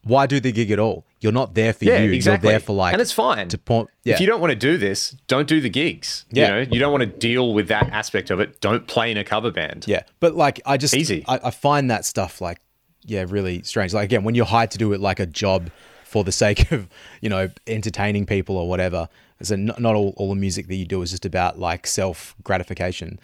why 0.04 0.26
do 0.26 0.38
the 0.38 0.52
gig 0.52 0.70
at 0.70 0.78
all? 0.78 1.04
You're 1.20 1.32
not 1.32 1.54
there 1.54 1.72
for 1.72 1.84
Yeah, 1.84 1.98
you. 2.02 2.12
exactly. 2.12 2.46
You're 2.48 2.52
there 2.52 2.60
for 2.64 2.74
like 2.74 2.92
and 2.92 3.02
it's 3.02 3.10
fine. 3.12 3.48
to 3.48 3.58
point. 3.58 3.88
Yeah. 4.04 4.14
If 4.14 4.20
you 4.20 4.26
don't 4.28 4.40
want 4.40 4.52
to 4.52 4.56
do 4.58 4.76
this, 4.78 5.16
don't 5.26 5.48
do 5.48 5.60
the 5.60 5.68
gigs. 5.70 6.24
Yeah. 6.30 6.44
You 6.46 6.52
know, 6.66 6.70
you 6.74 6.78
don't 6.78 6.92
want 6.92 7.00
to 7.00 7.06
deal 7.18 7.52
with 7.54 7.66
that 7.68 7.88
aspect 7.90 8.30
of 8.30 8.38
it. 8.38 8.60
Don't 8.60 8.86
play 8.86 9.10
in 9.10 9.16
a 9.16 9.24
cover 9.24 9.50
band. 9.50 9.84
Yeah, 9.88 10.02
but 10.20 10.36
like 10.36 10.60
I 10.64 10.76
just 10.76 10.94
Easy. 10.94 11.24
I, 11.26 11.40
I 11.44 11.50
find 11.50 11.90
that 11.90 12.04
stuff 12.04 12.40
like 12.40 12.60
yeah 13.04 13.24
really 13.26 13.62
strange. 13.62 13.92
Like 13.94 14.04
again, 14.04 14.22
when 14.22 14.34
you're 14.36 14.46
hired 14.46 14.70
to 14.72 14.78
do 14.78 14.92
it 14.92 15.00
like 15.00 15.18
a 15.18 15.26
job 15.26 15.70
for 16.06 16.24
the 16.24 16.32
sake 16.32 16.70
of 16.72 16.88
you 17.20 17.28
know 17.28 17.48
entertaining 17.66 18.26
people 18.26 18.56
or 18.56 18.68
whatever, 18.68 19.08
so 19.42 19.56
not, 19.56 19.80
not 19.80 19.94
all, 19.94 20.14
all 20.16 20.28
the 20.30 20.40
music 20.40 20.68
that 20.68 20.76
you 20.76 20.86
do 20.86 21.02
is 21.02 21.10
just 21.10 21.24
about 21.26 21.58
like 21.58 21.86
self 21.86 22.34
gratification. 22.42 23.18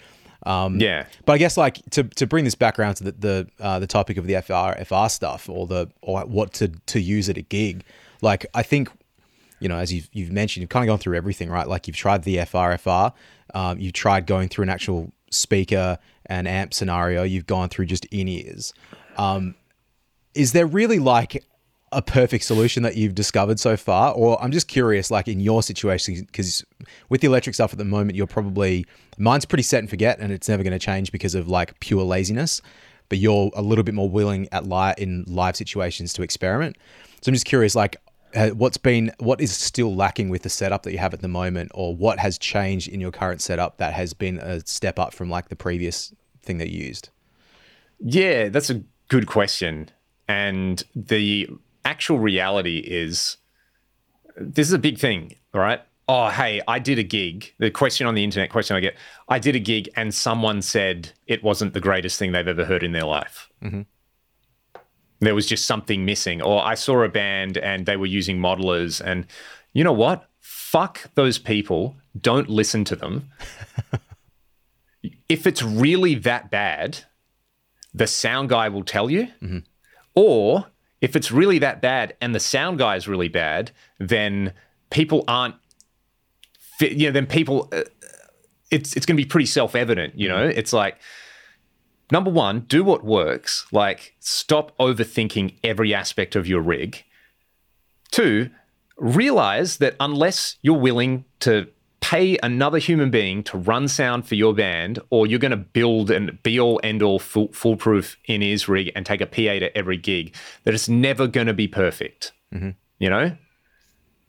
Um, 0.45 0.81
Yeah. 0.81 1.07
but 1.25 1.35
I 1.35 1.39
guess 1.39 1.57
like 1.57 1.79
to, 1.91 2.03
to 2.03 2.27
bring 2.27 2.45
this 2.45 2.57
back 2.57 2.79
around 2.79 2.97
to 2.97 3.05
the 3.05 3.13
the, 3.13 3.49
uh, 3.61 3.79
the 3.79 3.87
topic 3.87 4.17
of 4.17 4.27
the 4.27 4.41
FR 4.41 4.83
FR 4.83 5.09
stuff 5.09 5.49
or 5.49 5.67
the 5.67 5.89
or 6.03 6.23
what 6.23 6.53
to 6.55 6.69
to 6.87 7.01
use 7.01 7.29
at 7.29 7.39
a 7.39 7.43
gig, 7.43 7.85
like 8.21 8.45
I 8.53 8.63
think 8.65 8.91
you 9.61 9.69
know 9.69 9.77
as 9.79 9.93
you've 9.93 10.09
you've 10.13 10.33
mentioned, 10.33 10.63
you've 10.63 10.71
kind 10.71 10.85
of 10.85 10.89
gone 10.93 10.99
through 10.99 11.17
everything, 11.17 11.49
right? 11.49 11.69
Like 11.69 11.87
you've 11.87 11.97
tried 11.97 12.25
the 12.25 12.45
FR 12.45 12.73
um, 13.55 13.79
you've 13.79 13.93
tried 13.93 14.27
going 14.27 14.49
through 14.49 14.65
an 14.65 14.71
actual 14.71 15.13
speaker 15.31 15.99
and 16.27 16.49
amp 16.49 16.73
scenario, 16.73 17.23
you've 17.23 17.47
gone 17.47 17.69
through 17.69 17.87
just 17.87 18.05
in 18.07 18.29
ears. 18.29 18.73
Um, 19.17 19.55
is 20.35 20.53
there 20.53 20.67
really 20.67 20.99
like 20.99 21.45
a 21.93 22.03
perfect 22.03 22.45
solution 22.45 22.83
that 22.83 22.97
you've 22.97 23.15
discovered 23.15 23.61
so 23.61 23.77
far? 23.77 24.13
Or 24.15 24.43
i'm 24.43 24.53
just 24.53 24.69
curious 24.69 25.11
like 25.11 25.29
in 25.29 25.41
your 25.41 25.63
situation 25.63 26.15
because 26.21 26.65
with 27.09 27.21
the 27.21 27.27
electric 27.27 27.55
stuff 27.55 27.73
at 27.73 27.79
the 27.79 27.85
moment 27.85 28.17
you're 28.17 28.27
probably 28.27 28.87
mine's 29.19 29.45
pretty 29.45 29.63
set 29.63 29.79
and 29.79 29.91
forget 29.91 30.19
and 30.19 30.33
it's 30.33 30.49
never 30.49 30.63
going 30.63 30.73
to 30.73 30.79
change 30.79 31.13
because 31.13 31.35
of 31.35 31.49
like 31.49 31.79
pure 31.81 32.03
laziness. 32.05 32.61
But 33.09 33.19
you're 33.19 33.51
a 33.55 33.61
little 33.63 33.85
bit 33.85 33.95
more 33.95 34.09
willing 34.09 34.49
at 34.53 34.65
live 34.67 34.95
in 34.97 35.25
live 35.27 35.55
situations 35.57 36.13
to 36.15 36.23
experiment. 36.23 36.77
So 37.21 37.29
i'm 37.29 37.35
just 37.35 37.47
curious 37.47 37.75
like 37.75 37.97
what's 38.55 38.79
been 38.79 39.13
what 39.19 39.41
is 39.41 39.55
still 39.55 39.95
lacking 39.95 40.31
with 40.31 40.43
the 40.43 40.49
setup 40.49 40.83
that 40.85 40.93
you 40.93 40.99
have 40.99 41.13
at 41.13 41.21
the 41.21 41.29
moment 41.29 41.71
or 41.75 41.95
what 41.95 42.19
has 42.19 42.39
changed 42.39 42.89
in 42.89 43.01
your 43.01 43.11
current 43.11 43.41
setup 43.41 43.77
that 43.79 43.93
has 43.93 44.15
been 44.15 44.39
a 44.39 44.67
step 44.67 44.99
up 44.99 45.13
from 45.13 45.29
like 45.29 45.49
the 45.49 45.57
previous 45.57 46.15
thing 46.43 46.59
that 46.59 46.71
you 46.71 46.85
used? 46.85 47.11
Yeah, 48.01 48.49
that's 48.49 48.71
a 48.71 48.83
good 49.09 49.27
question. 49.27 49.91
And 50.29 50.83
the 50.97 51.49
actual 51.85 52.19
reality 52.19 52.79
is 52.79 53.37
this 54.37 54.69
is 54.69 54.73
a 54.73 54.79
big 54.79 54.99
thing, 54.99 55.37
right? 55.53 55.81
Oh, 56.09 56.29
hey, 56.29 56.61
I 56.67 56.79
did 56.79 56.99
a 56.99 57.03
gig. 57.03 57.55
The 57.59 57.71
question 57.71 58.07
on 58.07 58.15
the 58.15 58.25
internet 58.25 58.51
question 58.51 58.77
I 58.77 58.81
get 58.81 58.97
I 59.29 59.39
did 59.39 59.55
a 59.55 59.61
gig 59.61 59.89
and 59.97 60.13
someone 60.13 60.63
said 60.63 61.13
it 61.27 61.43
wasn't 61.43 61.75
the 61.75 61.81
greatest 61.81 62.19
thing 62.19 62.33
they've 62.33 62.47
ever 62.47 62.65
heard 62.65 62.83
in 62.83 62.93
their 62.93 63.05
life. 63.05 63.49
Mm-hmm. 63.63 63.83
There 65.21 65.35
was 65.35 65.47
just 65.47 65.67
something 65.67 66.05
missing. 66.05 66.43
Or 66.43 66.65
I 66.65 66.75
saw 66.75 67.03
a 67.03 67.09
band 67.09 67.57
and 67.57 67.87
they 67.87 67.97
were 67.97 68.07
using 68.07 68.39
modelers. 68.39 69.01
And 69.01 69.27
you 69.73 69.85
know 69.85 69.93
what? 69.93 70.29
Fuck 70.41 71.11
those 71.15 71.39
people. 71.39 71.97
Don't 72.21 72.49
listen 72.49 72.85
to 72.87 72.97
them. 72.97 73.31
if 75.29 75.47
it's 75.47 75.63
really 75.63 76.17
that 76.17 76.51
bad, 76.51 77.05
the 77.95 78.09
sound 78.09 78.49
guy 78.49 78.69
will 78.69 78.83
tell 78.83 79.09
you. 79.09 79.29
Mm-hmm. 79.41 79.59
Or 80.15 80.67
if 81.03 81.17
it's 81.17 81.31
really 81.31 81.59
that 81.59 81.83
bad 81.83 82.17
and 82.23 82.35
the 82.35 82.41
sound 82.41 82.79
guy 82.79 82.97
is 82.97 83.07
really 83.07 83.29
bad, 83.29 83.73
then 83.99 84.55
people 84.91 85.25
aren't, 85.29 85.57
you 86.81 87.09
know, 87.09 87.13
then 87.13 87.27
people, 87.27 87.69
uh, 87.73 87.83
it's 88.71 88.97
it's 88.97 89.05
going 89.05 89.17
to 89.17 89.23
be 89.23 89.29
pretty 89.29 89.47
self 89.47 89.75
evident. 89.75 90.19
You 90.19 90.29
know, 90.29 90.45
it's 90.45 90.73
like 90.73 90.99
number 92.11 92.31
one, 92.31 92.61
do 92.61 92.83
what 92.83 93.05
works. 93.05 93.67
Like 93.73 94.15
stop 94.21 94.77
overthinking 94.79 95.57
every 95.63 95.93
aspect 95.93 96.37
of 96.37 96.47
your 96.47 96.61
rig. 96.61 97.05
Two, 98.11 98.51
realize 98.97 99.79
that 99.79 99.97
unless 100.01 100.57
you're 100.63 100.79
willing 100.79 101.25
to 101.41 101.69
pay 102.13 102.37
another 102.43 102.77
human 102.77 103.11
being 103.11 103.43
to 103.43 103.57
run 103.57 103.89
sound 103.89 104.29
for 104.29 104.35
your 104.35 104.53
band, 104.53 104.99
or 105.09 105.27
you're 105.27 105.39
going 105.39 105.51
to 105.51 105.57
build 105.57 106.11
an 106.11 106.39
be 106.43 106.61
all 106.61 106.79
end 106.83 107.03
all 107.03 107.19
full, 107.19 107.51
foolproof 107.55 108.19
in 108.27 108.43
ears 108.43 108.69
rig 108.69 108.93
and 108.95 109.07
take 109.07 109.23
a 109.23 109.27
PA 109.27 109.59
to 109.61 109.75
every 109.75 109.97
gig, 109.97 110.35
that 110.65 110.75
it's 110.75 110.91
never 110.91 111.27
going 111.27 111.47
to 111.47 111.55
be 111.55 111.67
perfect. 111.67 112.33
Mm-hmm. 112.55 112.71
You 112.99 113.09
know? 113.09 113.35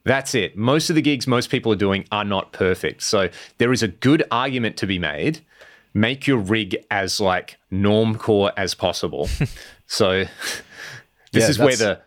That's 0.05 0.33
it. 0.33 0.55
Most 0.55 0.89
of 0.89 0.95
the 0.95 1.01
gigs 1.01 1.27
most 1.27 1.49
people 1.49 1.73
are 1.73 1.77
doing 1.77 2.05
are 2.09 2.23
not 2.23 2.53
perfect. 2.53 3.03
So 3.03 3.27
there 3.57 3.73
is 3.73 3.83
a 3.83 3.89
good 3.89 4.23
argument 4.31 4.77
to 4.77 4.87
be 4.87 4.97
made. 4.97 5.41
Make 5.93 6.25
your 6.25 6.37
rig 6.37 6.77
as 6.89 7.19
like 7.19 7.57
normcore 7.69 8.53
as 8.55 8.73
possible. 8.75 9.27
so 9.87 10.23
this 11.33 11.43
Yeah, 11.43 11.49
is 11.49 11.59
where 11.59 11.75
the 11.75 12.01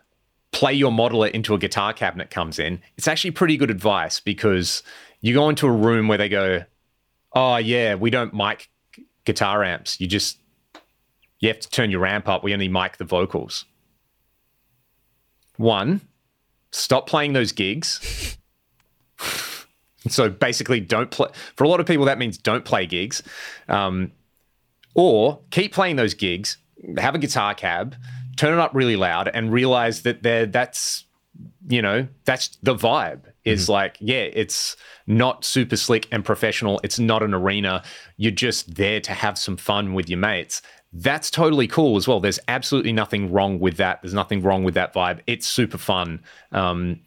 play 0.51 0.73
your 0.73 0.91
modeler 0.91 1.29
into 1.31 1.53
a 1.53 1.57
guitar 1.59 1.93
cabinet 1.93 2.31
comes 2.31 2.57
in. 2.57 2.81
It's 2.97 3.07
actually 3.07 3.31
pretty 3.31 3.57
good 3.57 3.69
advice 3.69 4.19
because 4.19 4.81
you 5.21 5.33
go 5.33 5.49
into 5.49 5.67
a 5.67 5.71
room 5.71 6.07
where 6.07 6.17
they 6.17 6.29
go, 6.29 6.63
"Oh 7.33 7.57
yeah, 7.57 7.95
we 7.95 8.09
don't 8.09 8.33
mic 8.33 8.69
guitar 9.25 9.63
amps. 9.63 9.99
You 9.99 10.07
just 10.07 10.39
you 11.39 11.49
have 11.49 11.59
to 11.59 11.69
turn 11.69 11.91
your 11.91 12.05
amp 12.05 12.27
up. 12.27 12.43
We 12.43 12.53
only 12.53 12.67
mic 12.67 12.97
the 12.97 13.05
vocals." 13.05 13.65
One, 15.57 16.01
stop 16.71 17.07
playing 17.07 17.33
those 17.33 17.51
gigs. 17.51 18.37
so 20.07 20.29
basically, 20.29 20.79
don't 20.79 21.11
play. 21.11 21.29
For 21.55 21.63
a 21.63 21.67
lot 21.67 21.79
of 21.79 21.85
people, 21.85 22.05
that 22.05 22.17
means 22.17 22.37
don't 22.37 22.63
play 22.63 22.85
gigs, 22.85 23.23
um, 23.67 24.11
or 24.93 25.41
keep 25.49 25.73
playing 25.73 25.95
those 25.95 26.13
gigs. 26.13 26.57
Have 26.97 27.15
a 27.15 27.19
guitar 27.19 27.55
cab, 27.55 27.95
turn 28.35 28.53
it 28.53 28.59
up 28.59 28.71
really 28.73 28.95
loud, 28.95 29.27
and 29.27 29.51
realize 29.51 30.03
that 30.03 30.21
there 30.21 30.45
that's 30.45 31.05
you 31.67 31.81
know 31.81 32.07
that's 32.25 32.57
the 32.61 32.75
vibe. 32.75 33.23
Is 33.47 33.69
like 33.69 33.97
yeah, 33.99 34.27
it's 34.33 34.75
not 35.07 35.45
super 35.45 35.75
slick 35.77 36.07
and 36.11 36.23
professional. 36.23 36.79
It's 36.83 36.99
not 36.99 37.23
an 37.23 37.33
arena. 37.33 37.83
You're 38.17 38.31
just 38.31 38.75
there 38.75 38.99
to 39.01 39.13
have 39.13 39.37
some 39.37 39.57
fun 39.57 39.93
with 39.93 40.09
your 40.09 40.19
mates. 40.19 40.61
that's 40.93 41.29
totally 41.29 41.67
cool 41.67 41.97
as 41.97 42.07
well. 42.07 42.19
There's 42.19 42.39
absolutely 42.47 42.93
nothing 42.93 43.31
wrong 43.31 43.59
with 43.59 43.77
that. 43.77 44.01
There's 44.01 44.13
nothing 44.13 44.41
wrong 44.41 44.63
with 44.63 44.73
that 44.75 44.93
vibe. 44.93 45.19
It's 45.27 45.45
super 45.45 45.77
fun. 45.77 46.21
Um, 46.51 47.01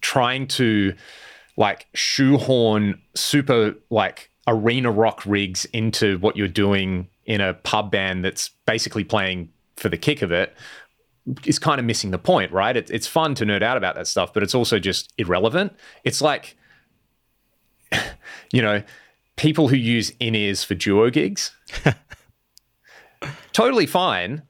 trying 0.00 0.46
to 0.46 0.94
like 1.56 1.86
shoehorn 1.94 3.00
super 3.14 3.74
like 3.90 4.30
arena 4.46 4.90
rock 4.90 5.24
rigs 5.26 5.64
into 5.66 6.18
what 6.18 6.36
you're 6.36 6.48
doing 6.48 7.08
in 7.24 7.40
a 7.40 7.54
pub 7.54 7.90
band 7.90 8.24
that's 8.24 8.50
basically 8.66 9.04
playing 9.04 9.48
for 9.76 9.88
the 9.88 9.98
kick 9.98 10.22
of 10.22 10.32
it 10.32 10.54
is 11.44 11.58
kind 11.58 11.78
of 11.78 11.84
missing 11.84 12.10
the 12.10 12.18
point, 12.18 12.52
right? 12.52 12.76
It, 12.76 12.90
it's 12.90 13.06
fun 13.06 13.34
to 13.36 13.44
nerd 13.44 13.62
out 13.62 13.76
about 13.76 13.94
that 13.96 14.06
stuff, 14.06 14.32
but 14.32 14.42
it's 14.42 14.54
also 14.54 14.78
just 14.78 15.12
irrelevant. 15.18 15.72
It's 16.04 16.20
like, 16.20 16.56
you 18.52 18.62
know, 18.62 18.82
people 19.36 19.68
who 19.68 19.76
use 19.76 20.12
in 20.20 20.34
ears 20.34 20.64
for 20.64 20.74
duo 20.74 21.10
gigs. 21.10 21.52
totally 23.52 23.86
fine 23.86 24.42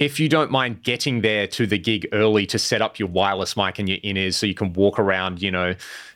if 0.00 0.18
you 0.18 0.30
don't 0.30 0.50
mind 0.50 0.82
getting 0.82 1.20
there 1.20 1.46
to 1.46 1.66
the 1.66 1.78
gig 1.78 2.08
early 2.12 2.46
to 2.46 2.58
set 2.58 2.80
up 2.80 2.98
your 2.98 3.08
wireless 3.08 3.54
mic 3.54 3.78
and 3.78 3.88
your 3.88 3.98
in 4.02 4.16
ears 4.16 4.34
so 4.34 4.46
you 4.46 4.54
can 4.54 4.72
walk 4.72 4.98
around, 4.98 5.42
you 5.42 5.50
know, 5.50 5.74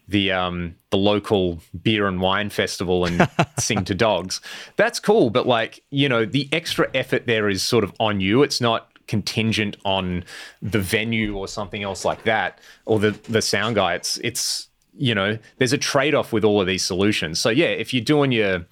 the 0.09 0.33
um 0.33 0.75
the 0.91 0.97
local 0.97 1.61
beer 1.83 2.07
and 2.07 2.21
wine 2.21 2.51
festival 2.51 3.05
and 3.05 3.29
sing 3.59 3.85
to 3.85 3.95
dogs. 3.95 4.41
That's 4.77 4.99
cool, 4.99 5.29
but 5.31 5.47
like, 5.47 5.85
you 5.91 6.09
know, 6.09 6.25
the 6.25 6.49
extra 6.51 6.89
effort 6.95 7.27
there 7.27 7.49
is 7.49 7.63
sort 7.63 7.85
of 7.85 7.93
on 8.01 8.21
you. 8.21 8.43
It's 8.43 8.61
not 8.61 8.89
contingent 9.07 9.77
on 9.85 10.25
the 10.63 10.81
venue 10.81 11.37
or 11.37 11.49
something 11.49 11.83
else 11.83 12.05
like 12.05 12.25
that 12.25 12.59
or 12.87 12.99
the 12.99 13.11
the 13.29 13.43
sound 13.43 13.77
guy. 13.77 13.95
It's 13.95 14.19
it's 14.19 14.69
you 14.97 15.15
know, 15.15 15.39
there's 15.59 15.73
a 15.73 15.79
trade-off 15.79 16.33
with 16.33 16.45
all 16.45 16.61
of 16.61 16.69
these 16.69 16.85
solutions. 16.85 17.41
So 17.41 17.51
yeah, 17.51 17.67
if 17.67 17.93
you're 17.93 18.05
doing 18.05 18.33
your 18.33 18.67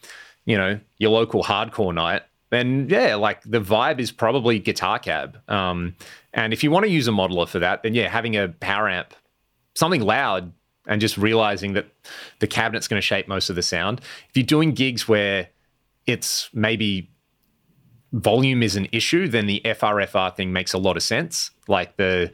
you 0.45 0.57
know, 0.57 0.81
your 0.99 1.11
local 1.11 1.45
hardcore 1.45 1.95
night, 1.95 2.23
then 2.51 2.87
yeah, 2.89 3.15
like 3.15 3.43
the 3.45 3.61
vibe 3.61 3.99
is 3.99 4.11
probably 4.11 4.59
guitar 4.59 4.99
cab. 4.99 5.39
Um, 5.49 5.95
and 6.35 6.53
if 6.53 6.63
you 6.65 6.71
want 6.71 6.85
to 6.85 6.91
use 6.91 7.09
a 7.09 7.13
modeler 7.13 7.49
for 7.49 7.59
that, 7.61 7.83
then 7.83 7.95
yeah, 7.95 8.09
having 8.09 8.37
a 8.37 8.49
power 8.49 8.89
amp, 8.89 9.15
something 9.75 10.03
loud, 10.03 10.53
and 10.87 11.01
just 11.01 11.17
realizing 11.17 11.75
that 11.75 11.87
the 12.41 12.47
cabinet's 12.47 12.89
going 12.89 13.01
to 13.01 13.07
shape 13.07 13.29
most 13.29 13.51
of 13.51 13.57
the 13.57 13.63
sound. 13.63 14.01
If 14.29 14.37
you're 14.37 14.45
doing 14.45 14.73
gigs 14.73 15.07
where 15.07 15.49
it's 16.07 16.51
maybe 16.53 17.12
volume 18.13 18.63
is 18.63 18.77
an 18.77 18.89
issue, 18.93 19.29
then 19.29 19.47
the 19.47 19.61
FRFR 19.65 20.35
thing 20.35 20.53
makes 20.53 20.73
a 20.73 20.79
lot 20.79 20.97
of 20.97 21.03
sense. 21.03 21.51
Like 21.69 21.97
the 21.97 22.33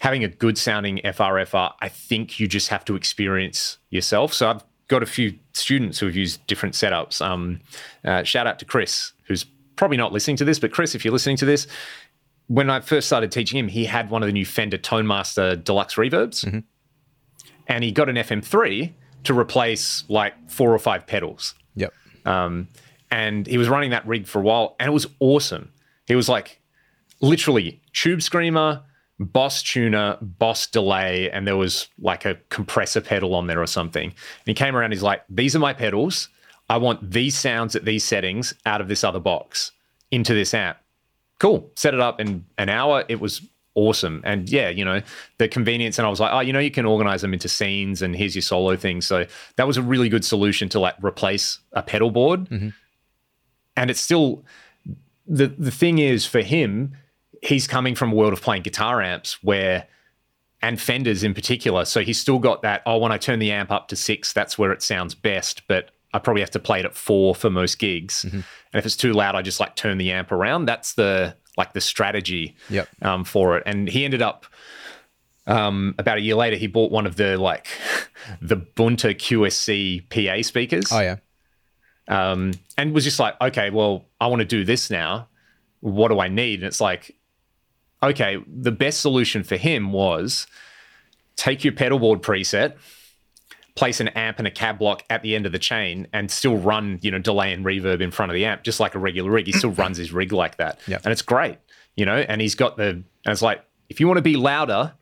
having 0.00 0.24
a 0.24 0.28
good 0.28 0.58
sounding 0.58 0.98
FRFR, 1.04 1.72
I 1.80 1.88
think 1.88 2.38
you 2.38 2.46
just 2.46 2.68
have 2.68 2.84
to 2.86 2.96
experience 2.96 3.78
yourself. 3.90 4.34
So 4.34 4.50
I've 4.50 4.64
got 4.88 5.02
a 5.02 5.06
few 5.06 5.38
students 5.54 5.98
who 5.98 6.06
have 6.06 6.16
used 6.16 6.46
different 6.46 6.74
setups. 6.74 7.24
Um, 7.24 7.60
uh, 8.04 8.22
shout 8.22 8.46
out 8.46 8.58
to 8.58 8.64
Chris, 8.64 9.12
who's 9.24 9.44
probably 9.76 9.96
not 9.96 10.12
listening 10.12 10.36
to 10.36 10.44
this, 10.44 10.58
but 10.58 10.70
Chris, 10.70 10.94
if 10.94 11.04
you're 11.04 11.12
listening 11.12 11.36
to 11.38 11.46
this, 11.46 11.66
when 12.48 12.70
I 12.70 12.80
first 12.80 13.06
started 13.06 13.32
teaching 13.32 13.58
him, 13.58 13.68
he 13.68 13.86
had 13.86 14.10
one 14.10 14.22
of 14.22 14.26
the 14.26 14.32
new 14.32 14.46
Fender 14.46 14.78
ToneMaster 14.78 15.62
Deluxe 15.62 15.94
reverbs, 15.94 16.44
mm-hmm. 16.44 16.60
and 17.66 17.82
he 17.82 17.90
got 17.90 18.08
an 18.08 18.16
FM3 18.16 18.92
to 19.24 19.36
replace 19.36 20.04
like 20.08 20.34
four 20.48 20.72
or 20.72 20.78
five 20.78 21.06
pedals. 21.06 21.54
Yep. 21.74 21.92
Um, 22.24 22.68
and 23.10 23.46
he 23.46 23.58
was 23.58 23.68
running 23.68 23.90
that 23.90 24.06
rig 24.06 24.26
for 24.26 24.40
a 24.40 24.42
while, 24.42 24.76
and 24.78 24.88
it 24.88 24.92
was 24.92 25.06
awesome. 25.20 25.70
He 26.06 26.14
was 26.14 26.28
like 26.28 26.60
literally 27.20 27.80
tube 27.92 28.22
screamer, 28.22 28.82
boss 29.18 29.62
tuner, 29.62 30.18
boss 30.20 30.66
delay, 30.66 31.30
and 31.30 31.46
there 31.46 31.56
was 31.56 31.88
like 31.98 32.24
a 32.24 32.36
compressor 32.48 33.00
pedal 33.00 33.34
on 33.34 33.46
there 33.46 33.60
or 33.60 33.66
something. 33.66 34.04
And 34.04 34.46
he 34.46 34.54
came 34.54 34.76
around, 34.76 34.92
he's 34.92 35.02
like, 35.02 35.22
These 35.28 35.56
are 35.56 35.60
my 35.60 35.72
pedals. 35.72 36.28
I 36.68 36.78
want 36.78 37.10
these 37.10 37.38
sounds 37.38 37.76
at 37.76 37.84
these 37.84 38.04
settings 38.04 38.52
out 38.64 38.80
of 38.80 38.88
this 38.88 39.04
other 39.04 39.20
box 39.20 39.70
into 40.10 40.34
this 40.34 40.52
amp. 40.52 40.78
Cool. 41.38 41.70
Set 41.76 41.94
it 41.94 42.00
up 42.00 42.20
in 42.20 42.44
an 42.58 42.68
hour. 42.68 43.04
It 43.08 43.20
was 43.20 43.42
awesome. 43.76 44.20
And 44.24 44.48
yeah, 44.50 44.68
you 44.68 44.84
know, 44.84 45.00
the 45.38 45.46
convenience. 45.46 45.98
And 45.98 46.06
I 46.06 46.10
was 46.10 46.18
like, 46.18 46.32
oh, 46.32 46.40
you 46.40 46.52
know, 46.52 46.58
you 46.58 46.72
can 46.72 46.84
organize 46.86 47.20
them 47.20 47.32
into 47.32 47.48
scenes 47.48 48.02
and 48.02 48.16
here's 48.16 48.34
your 48.34 48.42
solo 48.42 48.74
thing. 48.74 49.00
So 49.00 49.26
that 49.56 49.66
was 49.66 49.76
a 49.76 49.82
really 49.82 50.08
good 50.08 50.24
solution 50.24 50.68
to 50.70 50.80
like 50.80 50.96
replace 51.04 51.60
a 51.72 51.82
pedal 51.82 52.10
board. 52.10 52.48
Mm-hmm 52.48 52.70
and 53.76 53.90
it's 53.90 54.00
still 54.00 54.44
the 55.26 55.46
the 55.46 55.70
thing 55.70 55.98
is 55.98 56.26
for 56.26 56.40
him, 56.40 56.96
he's 57.42 57.66
coming 57.66 57.94
from 57.94 58.12
a 58.12 58.14
world 58.14 58.32
of 58.32 58.40
playing 58.40 58.62
guitar 58.62 59.02
amps 59.02 59.42
where 59.42 59.86
and 60.62 60.80
Fenders 60.80 61.22
in 61.22 61.34
particular. 61.34 61.84
So 61.84 62.00
he's 62.00 62.20
still 62.20 62.38
got 62.38 62.62
that, 62.62 62.82
oh, 62.86 62.98
when 62.98 63.12
I 63.12 63.18
turn 63.18 63.38
the 63.38 63.52
amp 63.52 63.70
up 63.70 63.88
to 63.88 63.96
six, 63.96 64.32
that's 64.32 64.58
where 64.58 64.72
it 64.72 64.82
sounds 64.82 65.14
best. 65.14 65.66
But 65.68 65.90
I 66.14 66.18
probably 66.18 66.40
have 66.40 66.50
to 66.52 66.58
play 66.58 66.80
it 66.80 66.86
at 66.86 66.94
four 66.94 67.34
for 67.34 67.50
most 67.50 67.78
gigs. 67.78 68.24
Mm-hmm. 68.24 68.36
And 68.36 68.44
if 68.78 68.86
it's 68.86 68.96
too 68.96 69.12
loud, 69.12 69.34
I 69.34 69.42
just 69.42 69.60
like 69.60 69.76
turn 69.76 69.98
the 69.98 70.10
amp 70.12 70.32
around. 70.32 70.64
That's 70.64 70.94
the 70.94 71.36
like 71.56 71.72
the 71.72 71.80
strategy 71.80 72.54
yep. 72.68 72.88
um, 73.02 73.24
for 73.24 73.56
it. 73.56 73.62
And 73.66 73.88
he 73.88 74.04
ended 74.04 74.22
up 74.22 74.46
um, 75.46 75.94
about 75.98 76.18
a 76.18 76.20
year 76.20 76.34
later, 76.34 76.56
he 76.56 76.66
bought 76.66 76.90
one 76.90 77.06
of 77.06 77.16
the 77.16 77.36
like 77.36 77.68
the 78.40 78.56
Bunta 78.56 79.14
QSC 79.14 80.08
PA 80.10 80.42
speakers. 80.42 80.86
Oh 80.90 81.00
yeah 81.00 81.16
um, 82.08 82.52
and 82.76 82.94
was 82.94 83.04
just 83.04 83.18
like, 83.18 83.40
okay, 83.40 83.70
well, 83.70 84.04
I 84.20 84.28
want 84.28 84.40
to 84.40 84.46
do 84.46 84.64
this 84.64 84.90
now. 84.90 85.28
What 85.80 86.08
do 86.08 86.20
I 86.20 86.28
need? 86.28 86.60
And 86.60 86.66
it's 86.66 86.80
like, 86.80 87.16
okay, 88.02 88.38
the 88.46 88.72
best 88.72 89.00
solution 89.00 89.42
for 89.42 89.56
him 89.56 89.92
was 89.92 90.46
take 91.36 91.64
your 91.64 91.72
pedal 91.72 91.98
board 91.98 92.22
preset, 92.22 92.76
place 93.74 94.00
an 94.00 94.08
amp 94.08 94.38
and 94.38 94.46
a 94.46 94.50
cab 94.50 94.78
block 94.78 95.02
at 95.10 95.22
the 95.22 95.34
end 95.34 95.46
of 95.46 95.52
the 95.52 95.58
chain, 95.58 96.06
and 96.12 96.30
still 96.30 96.56
run, 96.56 96.98
you 97.02 97.10
know, 97.10 97.18
delay 97.18 97.52
and 97.52 97.64
reverb 97.64 98.00
in 98.00 98.10
front 98.10 98.30
of 98.30 98.34
the 98.34 98.44
amp, 98.44 98.62
just 98.62 98.80
like 98.80 98.94
a 98.94 98.98
regular 98.98 99.30
rig. 99.30 99.46
He 99.46 99.52
still 99.52 99.72
runs 99.72 99.98
his 99.98 100.12
rig 100.12 100.32
like 100.32 100.56
that. 100.56 100.78
Yep. 100.86 101.02
And 101.04 101.12
it's 101.12 101.22
great, 101.22 101.58
you 101.96 102.06
know, 102.06 102.16
and 102.16 102.40
he's 102.40 102.54
got 102.54 102.76
the, 102.76 102.88
and 102.88 103.04
it's 103.26 103.42
like, 103.42 103.64
if 103.88 104.00
you 104.00 104.06
want 104.06 104.18
to 104.18 104.22
be 104.22 104.36
louder, 104.36 104.92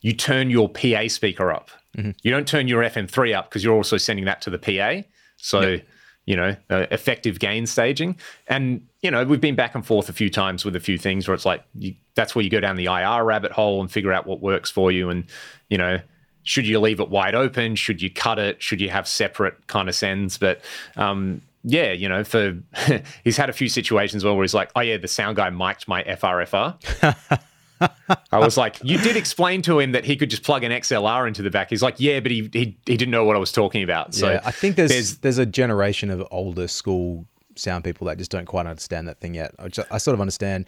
you 0.00 0.12
turn 0.12 0.50
your 0.50 0.68
PA 0.68 1.08
speaker 1.08 1.52
up. 1.52 1.70
Mm-hmm. 1.96 2.10
You 2.22 2.30
don't 2.30 2.46
turn 2.46 2.68
your 2.68 2.82
FM3 2.82 3.34
up 3.34 3.48
because 3.48 3.64
you're 3.64 3.74
also 3.74 3.96
sending 3.96 4.24
that 4.26 4.42
to 4.42 4.50
the 4.50 4.58
PA. 4.58 5.06
So, 5.36 5.60
yep 5.60 5.86
you 6.26 6.36
know, 6.36 6.56
uh, 6.70 6.86
effective 6.90 7.38
gain 7.38 7.66
staging. 7.66 8.16
And, 8.46 8.86
you 9.02 9.10
know, 9.10 9.24
we've 9.24 9.40
been 9.40 9.54
back 9.54 9.74
and 9.74 9.84
forth 9.84 10.08
a 10.08 10.12
few 10.12 10.30
times 10.30 10.64
with 10.64 10.74
a 10.74 10.80
few 10.80 10.96
things 10.96 11.28
where 11.28 11.34
it's 11.34 11.44
like, 11.44 11.62
you, 11.74 11.94
that's 12.14 12.34
where 12.34 12.42
you 12.42 12.50
go 12.50 12.60
down 12.60 12.76
the 12.76 12.86
IR 12.86 13.24
rabbit 13.24 13.52
hole 13.52 13.80
and 13.80 13.90
figure 13.90 14.12
out 14.12 14.26
what 14.26 14.40
works 14.40 14.70
for 14.70 14.90
you. 14.90 15.10
And, 15.10 15.24
you 15.68 15.76
know, 15.76 16.00
should 16.42 16.66
you 16.66 16.80
leave 16.80 17.00
it 17.00 17.10
wide 17.10 17.34
open? 17.34 17.74
Should 17.74 18.00
you 18.00 18.10
cut 18.10 18.38
it? 18.38 18.62
Should 18.62 18.80
you 18.80 18.90
have 18.90 19.06
separate 19.06 19.66
kind 19.66 19.88
of 19.88 19.94
sends? 19.94 20.38
But, 20.38 20.60
um, 20.96 21.42
yeah, 21.62 21.92
you 21.92 22.08
know, 22.08 22.24
for 22.24 22.58
he's 23.24 23.36
had 23.36 23.50
a 23.50 23.54
few 23.54 23.68
situations 23.68 24.24
where 24.24 24.40
he's 24.40 24.54
like, 24.54 24.70
oh 24.76 24.80
yeah, 24.80 24.96
the 24.96 25.08
sound 25.08 25.36
guy 25.36 25.50
mic'd 25.50 25.88
my 25.88 26.02
FRFR. 26.04 27.40
I 27.80 28.38
was 28.38 28.56
like, 28.56 28.78
you 28.82 28.98
did 28.98 29.16
explain 29.16 29.62
to 29.62 29.78
him 29.78 29.92
that 29.92 30.04
he 30.04 30.16
could 30.16 30.30
just 30.30 30.42
plug 30.42 30.64
an 30.64 30.72
XLR 30.72 31.26
into 31.26 31.42
the 31.42 31.50
back. 31.50 31.70
He's 31.70 31.82
like, 31.82 31.96
yeah, 31.98 32.20
but 32.20 32.30
he 32.30 32.48
he, 32.52 32.78
he 32.86 32.96
didn't 32.96 33.10
know 33.10 33.24
what 33.24 33.36
I 33.36 33.38
was 33.38 33.52
talking 33.52 33.82
about. 33.82 34.14
So 34.14 34.30
yeah, 34.30 34.40
I 34.44 34.50
think 34.50 34.76
there's, 34.76 34.90
there's 34.90 35.16
there's 35.18 35.38
a 35.38 35.46
generation 35.46 36.10
of 36.10 36.26
older 36.30 36.68
school 36.68 37.26
sound 37.56 37.84
people 37.84 38.06
that 38.06 38.18
just 38.18 38.30
don't 38.30 38.46
quite 38.46 38.66
understand 38.66 39.08
that 39.08 39.20
thing 39.20 39.34
yet. 39.34 39.54
I, 39.58 39.68
just, 39.68 39.90
I 39.90 39.98
sort 39.98 40.14
of 40.14 40.20
understand 40.20 40.66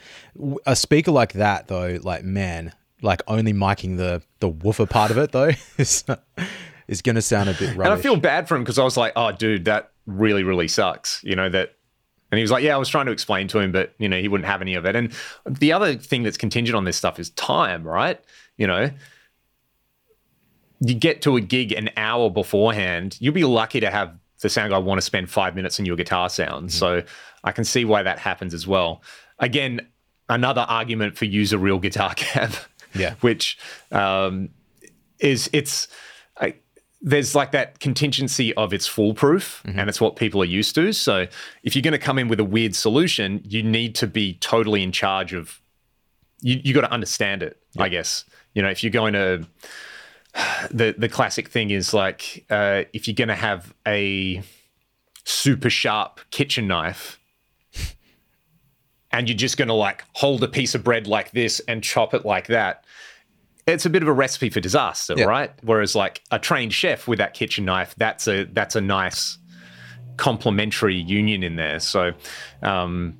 a 0.66 0.76
speaker 0.76 1.10
like 1.10 1.34
that 1.34 1.68
though. 1.68 1.98
Like 2.02 2.24
man, 2.24 2.72
like 3.02 3.22
only 3.26 3.52
miking 3.52 3.96
the 3.96 4.22
the 4.40 4.48
woofer 4.48 4.86
part 4.86 5.10
of 5.10 5.18
it 5.18 5.32
though 5.32 5.50
is 5.78 6.04
is 6.88 7.02
going 7.02 7.16
to 7.16 7.22
sound 7.22 7.48
a 7.48 7.54
bit 7.54 7.76
rubbish. 7.76 7.84
And 7.84 7.92
I 7.92 7.96
feel 7.96 8.16
bad 8.16 8.48
for 8.48 8.56
him 8.56 8.62
because 8.62 8.78
I 8.78 8.84
was 8.84 8.96
like, 8.96 9.12
oh, 9.16 9.32
dude, 9.32 9.64
that 9.66 9.90
really 10.06 10.44
really 10.44 10.68
sucks. 10.68 11.22
You 11.24 11.36
know 11.36 11.48
that 11.50 11.75
and 12.36 12.38
he 12.38 12.42
was 12.42 12.50
like, 12.50 12.62
Yeah, 12.62 12.74
I 12.74 12.78
was 12.78 12.90
trying 12.90 13.06
to 13.06 13.12
explain 13.12 13.48
to 13.48 13.58
him, 13.58 13.72
but 13.72 13.94
you 13.96 14.08
know, 14.08 14.20
he 14.20 14.28
wouldn't 14.28 14.46
have 14.46 14.60
any 14.60 14.74
of 14.74 14.84
it. 14.84 14.94
And 14.94 15.10
the 15.48 15.72
other 15.72 15.94
thing 15.94 16.22
that's 16.22 16.36
contingent 16.36 16.76
on 16.76 16.84
this 16.84 16.96
stuff 16.96 17.18
is 17.18 17.30
time, 17.30 17.82
right? 17.82 18.20
You 18.58 18.66
know, 18.66 18.90
you 20.80 20.94
get 20.94 21.22
to 21.22 21.36
a 21.36 21.40
gig 21.40 21.72
an 21.72 21.88
hour 21.96 22.28
beforehand, 22.30 23.16
you'll 23.20 23.32
be 23.32 23.44
lucky 23.44 23.80
to 23.80 23.90
have 23.90 24.14
the 24.42 24.50
sound 24.50 24.70
guy 24.70 24.78
want 24.78 24.98
to 24.98 25.02
spend 25.02 25.30
five 25.30 25.56
minutes 25.56 25.80
on 25.80 25.86
your 25.86 25.96
guitar 25.96 26.28
sound. 26.28 26.68
Mm-hmm. 26.68 26.78
So 26.78 27.02
I 27.42 27.52
can 27.52 27.64
see 27.64 27.86
why 27.86 28.02
that 28.02 28.18
happens 28.18 28.52
as 28.52 28.66
well. 28.66 29.02
Again, 29.38 29.88
another 30.28 30.66
argument 30.68 31.16
for 31.16 31.24
use 31.24 31.54
a 31.54 31.58
real 31.58 31.78
guitar 31.78 32.12
cab. 32.16 32.52
Yeah. 32.94 33.14
which 33.20 33.58
um, 33.92 34.50
is 35.18 35.50
it's 35.52 35.88
there's 37.06 37.36
like 37.36 37.52
that 37.52 37.78
contingency 37.78 38.52
of 38.54 38.74
it's 38.74 38.86
foolproof 38.88 39.62
mm-hmm. 39.64 39.78
and 39.78 39.88
it's 39.88 40.00
what 40.00 40.16
people 40.16 40.42
are 40.42 40.46
used 40.46 40.74
to. 40.74 40.92
So 40.92 41.28
if 41.62 41.76
you're 41.76 41.82
going 41.82 41.92
to 41.92 41.98
come 41.98 42.18
in 42.18 42.26
with 42.26 42.40
a 42.40 42.44
weird 42.44 42.74
solution, 42.74 43.40
you 43.44 43.62
need 43.62 43.94
to 43.94 44.08
be 44.08 44.34
totally 44.34 44.82
in 44.82 44.90
charge 44.90 45.32
of. 45.32 45.60
You 46.40 46.60
you 46.62 46.74
got 46.74 46.82
to 46.82 46.90
understand 46.90 47.42
it, 47.42 47.58
yep. 47.74 47.84
I 47.84 47.88
guess. 47.88 48.24
You 48.54 48.62
know, 48.62 48.68
if 48.68 48.82
you're 48.82 48.90
going 48.90 49.12
to, 49.14 49.46
the 50.70 50.96
the 50.98 51.08
classic 51.08 51.48
thing 51.48 51.70
is 51.70 51.94
like 51.94 52.44
uh, 52.50 52.82
if 52.92 53.06
you're 53.06 53.14
going 53.14 53.28
to 53.28 53.36
have 53.36 53.72
a 53.86 54.42
super 55.24 55.70
sharp 55.70 56.20
kitchen 56.30 56.66
knife. 56.66 57.20
And 59.12 59.28
you're 59.30 59.36
just 59.36 59.56
going 59.56 59.68
to 59.68 59.74
like 59.74 60.04
hold 60.12 60.42
a 60.42 60.48
piece 60.48 60.74
of 60.74 60.84
bread 60.84 61.06
like 61.06 61.30
this 61.30 61.60
and 61.60 61.82
chop 61.82 62.12
it 62.12 62.26
like 62.26 62.48
that 62.48 62.84
it's 63.66 63.84
a 63.84 63.90
bit 63.90 64.02
of 64.02 64.08
a 64.08 64.12
recipe 64.12 64.50
for 64.50 64.60
disaster, 64.60 65.14
yeah. 65.16 65.24
right? 65.24 65.50
Whereas 65.62 65.94
like 65.94 66.22
a 66.30 66.38
trained 66.38 66.72
chef 66.72 67.08
with 67.08 67.18
that 67.18 67.34
kitchen 67.34 67.64
knife, 67.64 67.94
that's 67.96 68.28
a 68.28 68.44
that's 68.44 68.76
a 68.76 68.80
nice 68.80 69.38
complementary 70.16 70.94
union 70.94 71.42
in 71.42 71.56
there. 71.56 71.80
So, 71.80 72.12
um, 72.62 73.18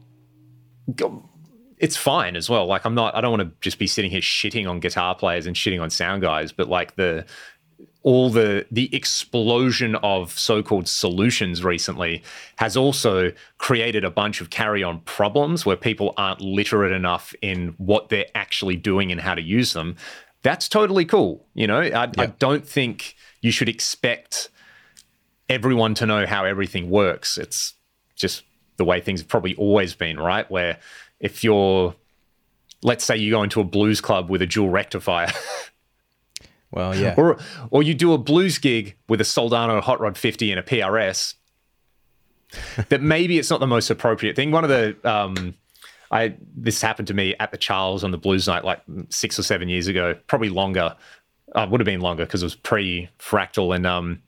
it's 1.79 1.97
fine 1.97 2.37
as 2.37 2.49
well. 2.49 2.67
Like 2.67 2.85
I'm 2.87 2.95
not 2.95 3.15
I 3.15 3.21
don't 3.21 3.37
want 3.37 3.43
to 3.43 3.53
just 3.61 3.79
be 3.79 3.87
sitting 3.87 4.11
here 4.11 4.21
shitting 4.21 4.69
on 4.69 4.81
guitar 4.81 5.15
players 5.15 5.47
and 5.47 5.57
shitting 5.57 5.83
on 5.83 5.91
sound 5.91 6.23
guys, 6.23 6.53
but 6.53 6.69
like 6.69 6.97
the 6.97 7.27
all 8.03 8.31
the 8.31 8.65
the 8.71 8.95
explosion 8.95 9.97
of 9.97 10.31
so-called 10.39 10.87
solutions 10.87 11.65
recently 11.65 12.23
has 12.57 12.77
also 12.77 13.33
created 13.59 14.05
a 14.05 14.11
bunch 14.11 14.41
of 14.41 14.49
carry-on 14.49 15.01
problems 15.01 15.67
where 15.67 15.77
people 15.77 16.15
aren't 16.17 16.41
literate 16.41 16.93
enough 16.93 17.35
in 17.43 17.75
what 17.79 18.09
they're 18.09 18.29
actually 18.37 18.77
doing 18.77 19.11
and 19.11 19.21
how 19.21 19.35
to 19.35 19.43
use 19.43 19.73
them. 19.73 19.97
That's 20.47 20.69
totally 20.69 21.05
cool. 21.05 21.45
You 21.55 21.67
know, 21.67 21.81
I, 21.81 22.09
I 22.17 22.27
don't 22.27 22.65
think 22.65 23.17
you 23.41 23.51
should 23.51 23.69
expect 23.69 24.49
everyone 25.49 25.95
to 25.95 26.07
know 26.07 26.25
how 26.25 26.45
everything 26.45 26.89
works. 26.89 27.37
It's 27.37 27.75
just 28.15 28.45
the 28.77 28.85
way 28.85 29.01
things 29.01 29.21
have 29.21 29.27
probably 29.27 29.57
always 29.57 29.97
been, 29.97 30.21
right? 30.21 30.49
Where 30.49 30.79
if 31.19 31.43
you're, 31.43 31.97
let's 32.81 33.05
say 33.05 33.17
you 33.17 33.33
go 33.33 33.43
into 33.43 33.61
a 33.61 33.65
blues 33.65 34.01
club 34.01 34.31
with 34.31 34.41
a 34.41 34.47
dual 34.47 34.71
rectifier. 34.71 35.33
Well, 36.73 36.95
yeah. 36.95 37.15
or 37.17 37.39
or 37.71 37.85
you 37.85 37.95
do 37.95 38.13
a 38.13 38.19
blues 38.19 38.59
gig 38.59 38.97
with 39.09 39.21
a 39.21 39.25
Soldano 39.25 39.81
Hot 39.81 40.01
Rod 40.01 40.19
50 40.19 40.51
and 40.51 40.61
a 40.61 40.63
PRS. 40.63 41.35
that 42.89 43.01
maybe 43.01 43.39
it's 43.39 43.49
not 43.49 43.61
the 43.61 43.69
most 43.69 43.89
appropriate 43.89 44.37
thing. 44.37 44.51
One 44.51 44.65
of 44.65 44.69
the 44.69 44.97
um, 45.09 45.55
I 46.11 46.35
this 46.57 46.81
happened 46.81 47.09
to 47.09 47.15
me 47.15 47.35
at 47.41 47.51
the 47.51 47.59
Charles 47.59 48.05
on 48.05 48.11
the 48.11 48.19
blues 48.19 48.47
night 48.47 48.65
like 48.65 48.81
six 49.09 49.39
or 49.39 49.43
seven 49.43 49.69
years 49.69 49.87
ago, 49.87 50.17
probably 50.27 50.49
longer. 50.49 50.97
Uh, 51.55 51.67
would 51.71 51.81
have 51.81 51.87
been 51.87 52.01
longer 52.01 52.27
because 52.27 52.43
it 52.43 52.47
was 52.47 52.57
pre 52.57 53.09
fractal 53.19 53.75
and 53.75 53.87
um, 53.87 54.21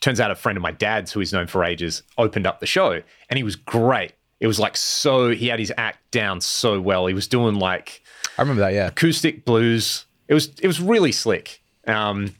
turns 0.00 0.20
out 0.20 0.30
a 0.30 0.34
friend 0.34 0.58
of 0.58 0.62
my 0.62 0.72
dad's 0.72 1.12
who 1.12 1.20
he's 1.20 1.32
known 1.32 1.46
for 1.46 1.64
ages 1.64 2.02
opened 2.18 2.46
up 2.46 2.60
the 2.60 2.66
show 2.66 3.00
and 3.30 3.36
he 3.36 3.42
was 3.42 3.56
great. 3.56 4.12
It 4.40 4.46
was 4.46 4.58
like 4.58 4.76
so 4.76 5.30
he 5.30 5.46
had 5.46 5.58
his 5.58 5.72
act 5.78 6.10
down 6.10 6.40
so 6.40 6.80
well. 6.80 7.06
He 7.06 7.14
was 7.14 7.28
doing 7.28 7.54
like 7.54 8.02
I 8.36 8.42
remember 8.42 8.60
that, 8.62 8.74
yeah. 8.74 8.88
acoustic 8.88 9.44
blues. 9.44 10.04
It 10.28 10.34
was 10.34 10.48
it 10.60 10.66
was 10.66 10.80
really 10.80 11.12
slick. 11.12 11.62
Um, 11.86 12.34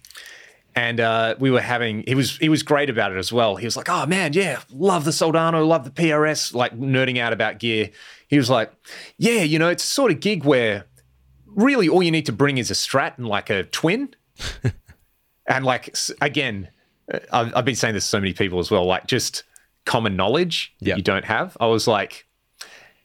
and 0.74 1.00
uh, 1.00 1.36
we 1.38 1.50
were 1.50 1.60
having 1.60 2.04
he 2.06 2.14
was 2.14 2.36
he 2.36 2.50
was 2.50 2.62
great 2.62 2.90
about 2.90 3.12
it 3.12 3.18
as 3.18 3.32
well. 3.32 3.56
He 3.56 3.64
was 3.64 3.76
like, 3.76 3.88
"Oh 3.88 4.04
man, 4.04 4.34
yeah, 4.34 4.60
love 4.70 5.04
the 5.04 5.10
Soldano, 5.10 5.66
love 5.66 5.84
the 5.84 5.90
PRS," 5.90 6.52
like 6.52 6.78
nerding 6.78 7.18
out 7.18 7.32
about 7.32 7.58
gear. 7.58 7.90
He 8.28 8.36
was 8.36 8.50
like, 8.50 8.72
"Yeah, 9.18 9.42
you 9.42 9.58
know, 9.58 9.68
it's 9.68 9.84
a 9.84 9.86
sort 9.86 10.10
of 10.12 10.20
gig 10.20 10.44
where 10.44 10.86
really 11.46 11.88
all 11.88 12.02
you 12.02 12.10
need 12.10 12.26
to 12.26 12.32
bring 12.32 12.58
is 12.58 12.70
a 12.70 12.74
Strat 12.74 13.16
and 13.18 13.26
like 13.26 13.50
a 13.50 13.64
twin." 13.64 14.14
and 15.48 15.64
like 15.64 15.94
again, 16.20 16.68
uh, 17.12 17.18
I've, 17.32 17.56
I've 17.56 17.64
been 17.64 17.76
saying 17.76 17.94
this 17.94 18.04
to 18.04 18.10
so 18.10 18.20
many 18.20 18.32
people 18.32 18.58
as 18.58 18.70
well, 18.70 18.84
like 18.84 19.06
just 19.06 19.44
common 19.84 20.16
knowledge 20.16 20.74
Yeah. 20.80 20.96
you 20.96 21.02
don't 21.02 21.24
have. 21.24 21.56
I 21.60 21.66
was 21.66 21.86
like, 21.86 22.26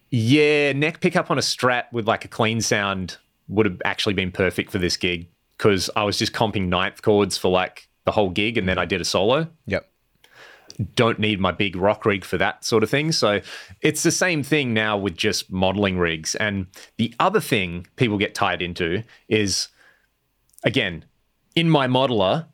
yeah, 0.10 0.74
neck 0.74 1.00
pickup 1.00 1.30
on 1.32 1.38
a 1.38 1.42
Strat 1.42 1.84
with 1.92 2.08
like 2.08 2.26
a 2.26 2.28
clean 2.28 2.60
sound 2.62 3.18
would 3.48 3.66
have 3.66 3.82
actually 3.86 4.14
been 4.14 4.32
perfect 4.32 4.72
for 4.72 4.78
this 4.80 4.98
gig 4.98 5.28
because 5.58 5.90
I 5.96 6.04
was 6.04 6.18
just 6.18 6.34
comping 6.34 6.68
ninth 6.68 7.02
chords 7.02 7.38
for 7.38 7.50
like 7.50 7.88
the 8.06 8.12
whole 8.12 8.30
gig 8.30 8.58
and 8.58 8.68
then 8.68 8.78
I 8.78 8.86
did 8.86 9.00
a 9.00 9.06
solo. 9.06 9.48
Yep. 9.68 9.88
Don't 10.96 11.20
need 11.20 11.40
my 11.40 11.52
big 11.52 11.76
rock 11.76 12.06
rig 12.06 12.26
for 12.26 12.38
that 12.38 12.64
sort 12.64 12.84
of 12.84 12.90
thing. 12.90 13.12
So 13.12 13.42
it's 13.82 14.04
the 14.04 14.12
same 14.12 14.44
thing 14.44 14.74
now 14.74 14.98
with 14.98 15.16
just 15.16 15.52
modeling 15.52 15.98
rigs. 15.98 16.36
And 16.36 16.68
the 16.98 17.14
other 17.20 17.40
thing 17.40 17.88
people 17.96 18.18
get 18.18 18.36
tied 18.36 18.62
into 18.62 19.04
is 19.28 19.68
again, 20.64 21.06
in 21.56 21.70
my 21.70 21.88
modeler, 21.88 22.48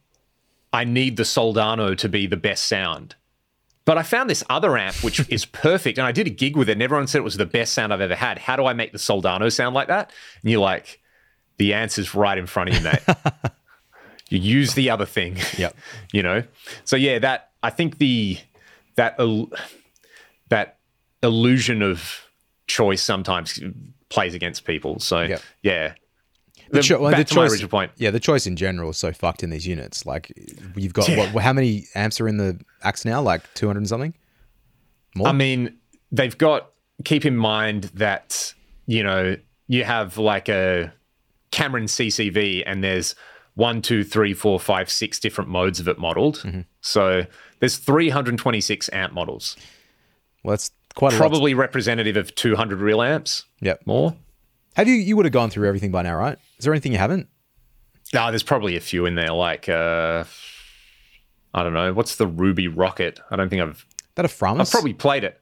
I 0.73 0.83
need 0.83 1.17
the 1.17 1.23
Soldano 1.23 1.97
to 1.97 2.09
be 2.09 2.27
the 2.27 2.37
best 2.37 2.67
sound. 2.67 3.15
But 3.85 3.97
I 3.97 4.03
found 4.03 4.29
this 4.29 4.43
other 4.49 4.77
amp 4.77 5.03
which 5.03 5.27
is 5.29 5.45
perfect, 5.45 5.97
and 5.97 6.05
I 6.05 6.11
did 6.11 6.27
a 6.27 6.31
gig 6.31 6.57
with 6.57 6.69
it, 6.69 6.73
and 6.73 6.83
everyone 6.83 7.07
said 7.07 7.19
it 7.19 7.23
was 7.23 7.37
the 7.37 7.45
best 7.45 7.73
sound 7.73 7.93
I've 7.93 8.01
ever 8.01 8.15
had. 8.15 8.39
How 8.39 8.55
do 8.55 8.65
I 8.65 8.73
make 8.73 8.91
the 8.91 8.97
Soldano 8.97 9.51
sound 9.51 9.75
like 9.75 9.87
that? 9.87 10.11
And 10.41 10.51
you're 10.51 10.61
like, 10.61 11.01
the 11.57 11.73
answer's 11.73 12.13
right 12.13 12.37
in 12.37 12.47
front 12.47 12.69
of 12.69 12.75
you, 12.75 12.83
mate. 12.83 12.99
you 14.29 14.39
use 14.39 14.73
the 14.73 14.89
other 14.89 15.05
thing. 15.05 15.37
Yep. 15.57 15.75
you 16.11 16.21
know. 16.23 16.43
So 16.83 16.95
yeah, 16.95 17.19
that 17.19 17.51
I 17.67 17.69
think 17.69 17.97
the 17.97 18.37
that 18.95 19.17
that 20.49 20.77
illusion 21.21 21.81
of 21.81 22.25
choice 22.67 23.01
sometimes 23.01 23.59
plays 24.09 24.33
against 24.33 24.63
people. 24.65 24.99
So 24.99 25.21
Yep. 25.23 25.41
yeah. 25.63 25.93
The, 26.69 26.77
The- 26.79 26.83
cho- 26.83 27.09
back 27.11 27.17
the 27.17 27.23
to 27.25 27.35
my 27.35 27.45
original 27.47 27.69
point. 27.69 27.91
Yeah, 27.97 28.11
the 28.11 28.19
choice 28.19 28.45
in 28.47 28.55
general 28.55 28.89
is 28.91 28.97
so 28.97 29.11
fucked 29.13 29.43
in 29.43 29.49
these 29.49 29.65
units. 29.67 30.05
Like, 30.05 30.31
you've 30.75 30.93
got 30.93 31.07
Yeah. 31.09 31.31
what, 31.33 31.43
how 31.43 31.53
many 31.53 31.85
amps 31.95 32.19
are 32.21 32.27
in 32.27 32.37
the 32.37 32.59
axe 32.83 33.05
now? 33.05 33.21
Like 33.21 33.41
two 33.53 33.67
hundred 33.67 33.79
and 33.79 33.89
something. 33.89 34.13
More. 35.15 35.27
I 35.27 35.31
mean, 35.33 35.77
they've 36.11 36.37
got 36.37 36.71
keep 37.03 37.25
in 37.25 37.35
mind 37.37 37.85
that 37.95 38.53
you 38.85 39.03
know 39.03 39.35
you 39.67 39.83
have 39.83 40.17
like 40.17 40.47
a 40.49 40.91
Cameron 41.51 41.85
CCV, 41.85 42.63
and 42.65 42.83
there's 42.83 43.15
one, 43.57 43.81
two, 43.81 44.03
three, 44.03 44.33
four, 44.33 44.59
five, 44.59 44.89
six 44.89 45.19
different 45.19 45.49
modes 45.49 45.79
of 45.79 45.87
it 45.87 45.97
modeled. 45.97 46.45
So 46.79 47.25
there's 47.59 47.77
326 47.77 48.89
amp 48.93 49.13
models, 49.13 49.57
well, 50.43 50.53
that's 50.53 50.71
quite 50.95 51.11
a 51.11 51.15
lot. 51.15 51.19
probably 51.19 51.53
representative 51.53 52.15
of 52.15 52.33
200 52.35 52.79
real 52.79 53.01
amps. 53.01 53.45
Yep. 53.61 53.81
More. 53.85 54.15
Have 54.75 54.87
you? 54.87 54.93
You 54.93 55.15
would 55.17 55.25
have 55.25 55.33
gone 55.33 55.49
through 55.49 55.67
everything 55.67 55.91
by 55.91 56.03
now, 56.03 56.15
right? 56.15 56.37
Is 56.59 56.65
there 56.65 56.73
anything 56.73 56.91
you 56.91 56.99
haven't? 56.99 57.27
Ah, 58.15 58.29
there's 58.29 58.43
probably 58.43 58.77
a 58.77 58.79
few 58.79 59.05
in 59.07 59.15
there, 59.15 59.33
like 59.33 59.67
uh, 59.67 60.23
I 61.53 61.63
don't 61.63 61.73
know, 61.73 61.91
what's 61.93 62.15
the 62.15 62.27
Ruby 62.27 62.67
Rocket? 62.67 63.19
I 63.31 63.35
don't 63.35 63.49
think 63.49 63.63
I've 63.63 63.85
That 64.15 64.25
a 64.25 64.27
Framus? 64.27 64.61
I've 64.61 64.71
probably 64.71 64.93
played 64.93 65.23
it. 65.23 65.41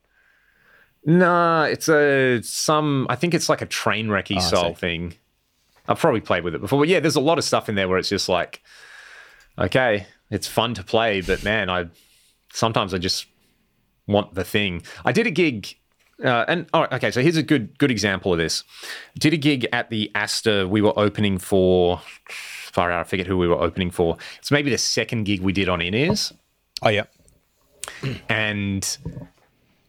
Nah, 1.05 1.65
it's 1.65 1.89
a 1.89 2.41
some. 2.41 3.05
I 3.09 3.15
think 3.15 3.33
it's 3.33 3.49
like 3.49 3.61
a 3.61 3.65
train 3.65 4.07
wrecky 4.07 4.37
I 4.37 4.39
style 4.39 4.73
thing. 4.73 5.15
I've 5.87 5.99
probably 5.99 6.21
played 6.21 6.43
with 6.43 6.55
it 6.55 6.61
before. 6.61 6.79
But 6.79 6.87
yeah, 6.87 6.99
there's 6.99 7.15
a 7.15 7.21
lot 7.21 7.37
of 7.37 7.43
stuff 7.43 7.69
in 7.69 7.75
there 7.75 7.87
where 7.87 7.97
it's 7.97 8.09
just 8.09 8.27
like, 8.29 8.61
okay, 9.57 10.07
it's 10.31 10.47
fun 10.47 10.73
to 10.75 10.83
play, 10.83 11.21
but 11.21 11.43
man, 11.43 11.69
I 11.69 11.85
sometimes 12.53 12.93
I 12.93 12.97
just 12.97 13.27
want 14.07 14.33
the 14.33 14.43
thing. 14.43 14.81
I 15.03 15.11
did 15.11 15.27
a 15.27 15.31
gig, 15.31 15.75
uh, 16.23 16.45
and 16.47 16.67
oh, 16.73 16.87
okay, 16.91 17.11
so 17.11 17.21
here's 17.21 17.37
a 17.37 17.43
good 17.43 17.77
good 17.77 17.91
example 17.91 18.31
of 18.31 18.39
this. 18.39 18.63
Did 19.19 19.33
a 19.33 19.37
gig 19.37 19.67
at 19.71 19.89
the 19.89 20.11
Astor. 20.15 20.67
We 20.67 20.81
were 20.81 20.97
opening 20.97 21.37
for. 21.37 22.01
Far 22.29 22.91
out, 22.91 22.99
I 22.99 23.03
forget 23.03 23.25
who 23.25 23.37
we 23.37 23.47
were 23.47 23.61
opening 23.61 23.89
for. 23.89 24.17
It's 24.37 24.51
maybe 24.51 24.69
the 24.69 24.77
second 24.77 25.23
gig 25.23 25.41
we 25.41 25.53
did 25.53 25.69
on 25.69 25.81
in 25.81 25.93
ears 25.93 26.33
Oh 26.83 26.89
yeah. 26.89 27.05
and 28.27 28.97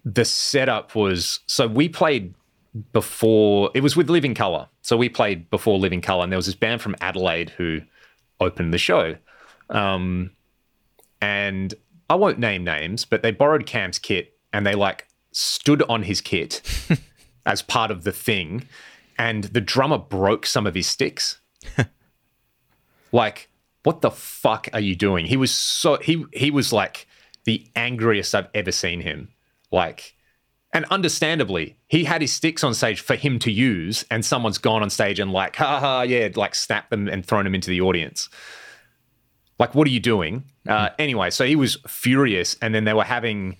the 0.04 0.24
setup 0.24 0.94
was 0.94 1.40
so 1.46 1.66
we 1.66 1.88
played 1.88 2.34
before 2.92 3.70
it 3.74 3.82
was 3.82 3.96
with 3.96 4.10
Living 4.10 4.34
Colour. 4.34 4.68
So 4.82 4.96
we 4.96 5.08
played 5.08 5.50
before 5.50 5.78
Living 5.78 6.00
Colour, 6.00 6.24
and 6.24 6.32
there 6.32 6.38
was 6.38 6.46
this 6.46 6.54
band 6.54 6.82
from 6.82 6.96
Adelaide 7.00 7.50
who 7.50 7.80
opened 8.40 8.72
the 8.72 8.78
show. 8.78 9.16
Um, 9.70 10.30
and 11.20 11.74
I 12.08 12.14
won't 12.14 12.38
name 12.38 12.64
names, 12.64 13.04
but 13.04 13.22
they 13.22 13.30
borrowed 13.30 13.66
Cam's 13.66 13.98
kit 13.98 14.36
and 14.52 14.66
they 14.66 14.74
like 14.74 15.08
stood 15.32 15.82
on 15.88 16.02
his 16.02 16.20
kit 16.20 16.62
as 17.46 17.62
part 17.62 17.90
of 17.90 18.04
the 18.04 18.12
thing, 18.12 18.68
and 19.18 19.44
the 19.44 19.60
drummer 19.60 19.98
broke 19.98 20.46
some 20.46 20.66
of 20.66 20.74
his 20.74 20.86
sticks. 20.86 21.40
like, 23.12 23.48
what 23.82 24.00
the 24.00 24.10
fuck 24.10 24.68
are 24.72 24.80
you 24.80 24.96
doing? 24.96 25.26
He 25.26 25.36
was 25.36 25.52
so 25.52 25.96
he 25.96 26.24
he 26.32 26.50
was 26.50 26.72
like 26.72 27.06
the 27.44 27.66
angriest 27.76 28.34
I've 28.34 28.48
ever 28.54 28.72
seen 28.72 29.00
him. 29.00 29.28
Like, 29.70 30.15
and 30.76 30.84
understandably, 30.90 31.78
he 31.86 32.04
had 32.04 32.20
his 32.20 32.34
sticks 32.34 32.62
on 32.62 32.74
stage 32.74 33.00
for 33.00 33.16
him 33.16 33.38
to 33.38 33.50
use, 33.50 34.04
and 34.10 34.22
someone's 34.22 34.58
gone 34.58 34.82
on 34.82 34.90
stage 34.90 35.18
and 35.18 35.32
like, 35.32 35.56
ha 35.56 35.80
ha, 35.80 36.02
yeah, 36.02 36.28
like 36.34 36.54
snapped 36.54 36.90
them 36.90 37.08
and 37.08 37.24
thrown 37.24 37.44
them 37.44 37.54
into 37.54 37.70
the 37.70 37.80
audience. 37.80 38.28
Like, 39.58 39.74
what 39.74 39.86
are 39.86 39.90
you 39.90 40.00
doing? 40.00 40.44
Uh, 40.68 40.90
anyway, 40.98 41.30
so 41.30 41.46
he 41.46 41.56
was 41.56 41.78
furious, 41.88 42.58
and 42.60 42.74
then 42.74 42.84
they 42.84 42.92
were 42.92 43.04
having 43.04 43.56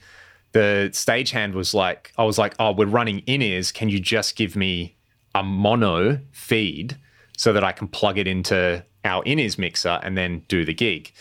the 0.53 0.91
stagehand 0.93 1.55
was 1.55 1.73
like, 1.73 2.13
I 2.19 2.25
was 2.25 2.37
like, 2.37 2.55
oh, 2.59 2.73
we're 2.73 2.85
running 2.85 3.21
in 3.21 3.41
ears. 3.41 3.73
Can 3.73 3.89
you 3.89 3.99
just 3.99 4.37
give 4.37 4.55
me 4.55 4.99
a 5.35 5.43
mono 5.43 6.21
feed 6.33 6.99
so 7.39 7.55
that 7.55 7.65
I 7.65 7.73
can 7.73 7.89
plug 7.89 8.19
it 8.19 8.27
into 8.27 8.85
our 9.07 9.25
in 9.25 9.39
ears 9.39 9.57
mixer 9.57 10.01
and 10.03 10.19
then 10.19 10.43
do 10.49 10.67
the 10.67 10.75
gig? 10.75 11.13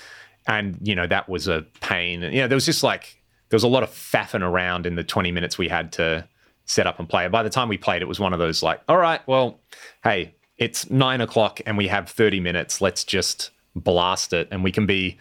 And 0.45 0.77
you 0.81 0.93
know 0.93 1.07
that 1.07 1.29
was 1.29 1.47
a 1.47 1.65
pain. 1.79 2.21
You 2.21 2.41
know, 2.41 2.47
there 2.49 2.57
was 2.57 2.65
just 2.65 2.83
like 2.83 3.21
there 3.55 3.57
was 3.57 3.63
a 3.63 3.69
lot 3.69 3.83
of 3.83 3.89
faffing 3.89 4.41
around 4.41 4.85
in 4.85 4.95
the 4.95 5.03
20 5.05 5.31
minutes 5.31 5.57
we 5.57 5.69
had 5.69 5.93
to 5.93 6.27
set 6.65 6.85
up 6.85 6.99
and 6.99 7.07
play. 7.07 7.25
By 7.29 7.41
the 7.41 7.49
time 7.49 7.69
we 7.69 7.77
played, 7.77 8.01
it 8.01 8.05
was 8.05 8.19
one 8.19 8.33
of 8.33 8.39
those 8.39 8.61
like, 8.61 8.81
all 8.89 8.97
right, 8.97 9.25
well, 9.29 9.61
hey, 10.03 10.35
it's 10.57 10.89
nine 10.89 11.21
o'clock 11.21 11.61
and 11.65 11.77
we 11.77 11.87
have 11.87 12.09
30 12.09 12.41
minutes. 12.41 12.81
Let's 12.81 13.05
just 13.05 13.51
blast 13.73 14.33
it. 14.33 14.49
And 14.51 14.61
we 14.61 14.73
can 14.73 14.85
be, 14.85 15.19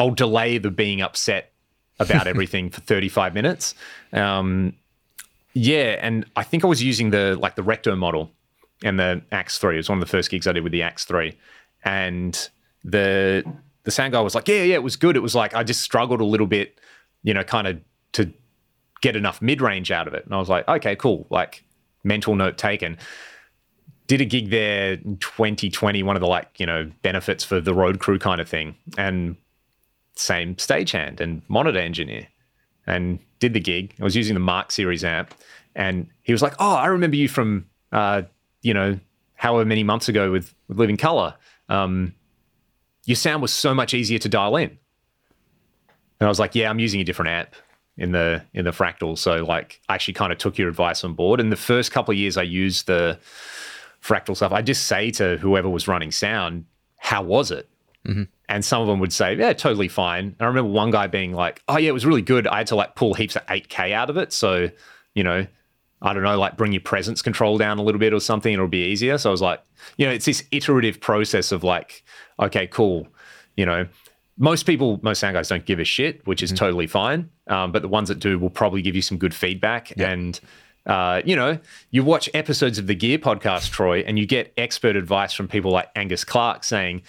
I'll 0.00 0.10
delay 0.10 0.58
the 0.58 0.72
being 0.72 1.00
upset 1.00 1.52
about 2.00 2.26
everything 2.32 2.70
for 2.70 2.80
35 2.80 3.34
minutes. 3.34 3.76
Um, 4.12 4.74
yeah. 5.52 5.96
And 6.00 6.26
I 6.34 6.42
think 6.42 6.64
I 6.64 6.66
was 6.66 6.82
using 6.82 7.10
the, 7.10 7.36
like 7.40 7.54
the 7.54 7.62
Recto 7.62 7.94
model 7.94 8.32
and 8.82 8.98
the 8.98 9.22
Axe 9.30 9.58
3. 9.58 9.74
It 9.74 9.76
was 9.76 9.88
one 9.88 9.98
of 9.98 10.04
the 10.04 10.10
first 10.10 10.28
gigs 10.28 10.48
I 10.48 10.52
did 10.52 10.64
with 10.64 10.72
the 10.72 10.82
Axe 10.82 11.04
3. 11.04 11.38
And 11.84 12.48
the, 12.82 13.44
the 13.84 13.92
sound 13.92 14.12
guy 14.12 14.20
was 14.22 14.34
like, 14.34 14.48
yeah, 14.48 14.64
yeah, 14.64 14.74
it 14.74 14.82
was 14.82 14.96
good. 14.96 15.14
It 15.14 15.20
was 15.20 15.36
like, 15.36 15.54
I 15.54 15.62
just 15.62 15.82
struggled 15.82 16.20
a 16.20 16.24
little 16.24 16.48
bit, 16.48 16.80
you 17.26 17.34
know, 17.34 17.42
kind 17.42 17.66
of 17.66 17.80
to 18.12 18.32
get 19.02 19.16
enough 19.16 19.42
mid 19.42 19.60
range 19.60 19.90
out 19.90 20.06
of 20.06 20.14
it. 20.14 20.24
And 20.24 20.32
I 20.32 20.38
was 20.38 20.48
like, 20.48 20.66
okay, 20.68 20.94
cool. 20.94 21.26
Like 21.28 21.64
mental 22.04 22.36
note 22.36 22.56
taken. 22.56 22.96
Did 24.06 24.20
a 24.20 24.24
gig 24.24 24.50
there 24.50 24.92
in 24.92 25.16
2020, 25.18 26.04
one 26.04 26.14
of 26.14 26.20
the 26.20 26.28
like, 26.28 26.48
you 26.58 26.64
know, 26.64 26.88
benefits 27.02 27.42
for 27.42 27.60
the 27.60 27.74
road 27.74 27.98
crew 27.98 28.20
kind 28.20 28.40
of 28.40 28.48
thing. 28.48 28.76
And 28.96 29.36
same 30.14 30.54
stagehand 30.54 31.20
and 31.20 31.42
monitor 31.48 31.80
engineer. 31.80 32.28
And 32.86 33.18
did 33.40 33.52
the 33.52 33.60
gig. 33.60 33.96
I 34.00 34.04
was 34.04 34.14
using 34.14 34.34
the 34.34 34.40
Mark 34.40 34.70
series 34.70 35.02
amp. 35.02 35.34
And 35.74 36.08
he 36.22 36.32
was 36.32 36.42
like, 36.42 36.54
Oh, 36.60 36.76
I 36.76 36.86
remember 36.86 37.16
you 37.16 37.28
from 37.28 37.66
uh, 37.90 38.22
you 38.62 38.72
know, 38.72 39.00
however 39.34 39.64
many 39.64 39.82
months 39.82 40.08
ago 40.08 40.30
with, 40.30 40.54
with 40.68 40.78
Living 40.78 40.96
Colour. 40.96 41.34
Um, 41.68 42.14
your 43.04 43.16
sound 43.16 43.42
was 43.42 43.52
so 43.52 43.74
much 43.74 43.94
easier 43.94 44.20
to 44.20 44.28
dial 44.28 44.56
in. 44.56 44.78
And 46.20 46.26
I 46.26 46.28
was 46.28 46.38
like, 46.38 46.54
yeah, 46.54 46.70
I'm 46.70 46.78
using 46.78 47.00
a 47.00 47.04
different 47.04 47.30
app 47.30 47.54
in 47.96 48.12
the 48.12 48.42
in 48.52 48.64
the 48.64 48.70
fractal. 48.70 49.16
So 49.16 49.44
like 49.44 49.80
I 49.88 49.94
actually 49.94 50.14
kind 50.14 50.32
of 50.32 50.38
took 50.38 50.58
your 50.58 50.68
advice 50.68 51.04
on 51.04 51.14
board. 51.14 51.40
And 51.40 51.50
the 51.50 51.56
first 51.56 51.92
couple 51.92 52.12
of 52.12 52.18
years 52.18 52.36
I 52.36 52.42
used 52.42 52.86
the 52.86 53.18
fractal 54.02 54.36
stuff, 54.36 54.52
I 54.52 54.62
just 54.62 54.86
say 54.86 55.10
to 55.12 55.36
whoever 55.38 55.68
was 55.68 55.88
running 55.88 56.10
sound, 56.10 56.64
how 56.98 57.22
was 57.22 57.50
it? 57.50 57.68
Mm-hmm. 58.06 58.24
And 58.48 58.64
some 58.64 58.80
of 58.80 58.86
them 58.86 59.00
would 59.00 59.12
say, 59.12 59.34
yeah, 59.34 59.52
totally 59.52 59.88
fine. 59.88 60.26
And 60.26 60.36
I 60.40 60.46
remember 60.46 60.70
one 60.70 60.90
guy 60.90 61.08
being 61.08 61.32
like, 61.32 61.62
oh 61.68 61.78
yeah, 61.78 61.88
it 61.88 61.92
was 61.92 62.06
really 62.06 62.22
good. 62.22 62.46
I 62.46 62.58
had 62.58 62.68
to 62.68 62.76
like 62.76 62.94
pull 62.94 63.14
heaps 63.14 63.36
of 63.36 63.44
8K 63.46 63.92
out 63.92 64.10
of 64.10 64.16
it. 64.16 64.32
So, 64.32 64.70
you 65.14 65.24
know, 65.24 65.46
I 66.02 66.12
don't 66.12 66.22
know, 66.22 66.38
like 66.38 66.56
bring 66.56 66.72
your 66.72 66.82
presence 66.82 67.22
control 67.22 67.58
down 67.58 67.78
a 67.78 67.82
little 67.82 67.98
bit 67.98 68.12
or 68.12 68.20
something, 68.20 68.52
it'll 68.52 68.68
be 68.68 68.84
easier. 68.84 69.18
So 69.18 69.30
I 69.30 69.32
was 69.32 69.42
like, 69.42 69.62
you 69.96 70.06
know, 70.06 70.12
it's 70.12 70.26
this 70.26 70.44
iterative 70.52 71.00
process 71.00 71.50
of 71.52 71.64
like, 71.64 72.04
okay, 72.38 72.66
cool. 72.66 73.08
You 73.56 73.66
know, 73.66 73.86
most 74.38 74.64
people, 74.64 75.00
most 75.02 75.20
sound 75.20 75.34
guys 75.34 75.48
don't 75.48 75.64
give 75.64 75.78
a 75.78 75.84
shit, 75.84 76.26
which 76.26 76.42
is 76.42 76.50
mm-hmm. 76.50 76.64
totally 76.64 76.86
fine. 76.86 77.30
Um, 77.46 77.72
but 77.72 77.82
the 77.82 77.88
ones 77.88 78.08
that 78.08 78.18
do 78.18 78.38
will 78.38 78.50
probably 78.50 78.82
give 78.82 78.94
you 78.94 79.02
some 79.02 79.18
good 79.18 79.34
feedback. 79.34 79.96
Yep. 79.96 80.08
And, 80.08 80.40
uh, 80.84 81.22
you 81.24 81.36
know, 81.36 81.58
you 81.90 82.04
watch 82.04 82.28
episodes 82.34 82.78
of 82.78 82.86
the 82.86 82.94
Gear 82.94 83.18
podcast, 83.18 83.70
Troy, 83.70 84.00
and 84.00 84.18
you 84.18 84.26
get 84.26 84.52
expert 84.56 84.96
advice 84.96 85.32
from 85.32 85.48
people 85.48 85.70
like 85.70 85.88
Angus 85.96 86.24
Clark 86.24 86.64
saying, 86.64 87.02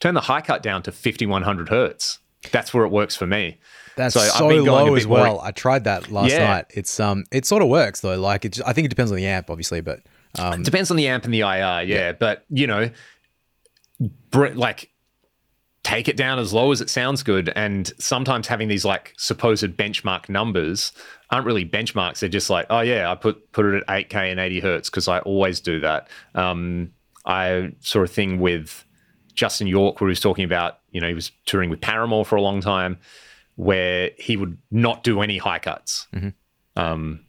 turn 0.00 0.14
the 0.14 0.22
high 0.22 0.40
cut 0.40 0.62
down 0.62 0.82
to 0.84 0.92
5100 0.92 1.68
hertz. 1.68 2.18
That's 2.50 2.72
where 2.72 2.84
it 2.84 2.88
works 2.90 3.14
for 3.14 3.26
me. 3.26 3.58
That's 3.96 4.14
so, 4.14 4.20
so 4.20 4.48
low 4.48 4.94
as 4.94 5.06
well. 5.06 5.34
More... 5.34 5.44
I 5.44 5.50
tried 5.50 5.84
that 5.84 6.10
last 6.10 6.30
yeah. 6.30 6.46
night. 6.46 6.66
It's 6.70 6.98
um, 6.98 7.24
it 7.30 7.44
sort 7.44 7.60
of 7.60 7.68
works 7.68 8.00
though. 8.00 8.18
Like 8.18 8.46
it, 8.46 8.52
just, 8.54 8.66
I 8.66 8.72
think 8.72 8.86
it 8.86 8.88
depends 8.88 9.10
on 9.10 9.16
the 9.18 9.26
amp, 9.26 9.50
obviously, 9.50 9.82
but 9.82 10.00
um, 10.38 10.60
it 10.60 10.64
depends 10.64 10.90
on 10.90 10.96
the 10.96 11.08
amp 11.08 11.24
and 11.24 11.34
the 11.34 11.40
IR. 11.40 11.46
Yeah, 11.46 11.82
yeah. 11.82 12.12
but 12.12 12.46
you 12.48 12.66
know, 12.66 12.88
like 14.32 14.89
take 15.82 16.08
it 16.08 16.16
down 16.16 16.38
as 16.38 16.52
low 16.52 16.72
as 16.72 16.80
it 16.80 16.90
sounds 16.90 17.22
good. 17.22 17.50
And 17.56 17.90
sometimes 17.98 18.46
having 18.46 18.68
these 18.68 18.84
like 18.84 19.14
supposed 19.16 19.76
benchmark 19.76 20.28
numbers 20.28 20.92
aren't 21.30 21.46
really 21.46 21.64
benchmarks. 21.64 22.20
They're 22.20 22.28
just 22.28 22.50
like, 22.50 22.66
oh 22.70 22.80
yeah, 22.80 23.10
I 23.10 23.14
put 23.14 23.52
put 23.52 23.66
it 23.66 23.82
at 23.86 24.08
8K 24.08 24.30
and 24.30 24.40
80 24.40 24.60
hertz 24.60 24.90
because 24.90 25.08
I 25.08 25.20
always 25.20 25.60
do 25.60 25.80
that. 25.80 26.08
Um, 26.34 26.92
I 27.24 27.72
saw 27.80 28.00
a 28.00 28.06
thing 28.06 28.40
with 28.40 28.84
Justin 29.34 29.66
York 29.66 30.00
where 30.00 30.08
he 30.08 30.12
was 30.12 30.20
talking 30.20 30.44
about, 30.44 30.80
you 30.90 31.00
know, 31.00 31.08
he 31.08 31.14
was 31.14 31.32
touring 31.46 31.70
with 31.70 31.80
Paramore 31.80 32.24
for 32.24 32.36
a 32.36 32.42
long 32.42 32.60
time 32.60 32.98
where 33.56 34.10
he 34.18 34.36
would 34.36 34.56
not 34.70 35.02
do 35.02 35.20
any 35.20 35.38
high 35.38 35.58
cuts 35.58 36.06
mm-hmm. 36.14 36.30
um, 36.76 37.20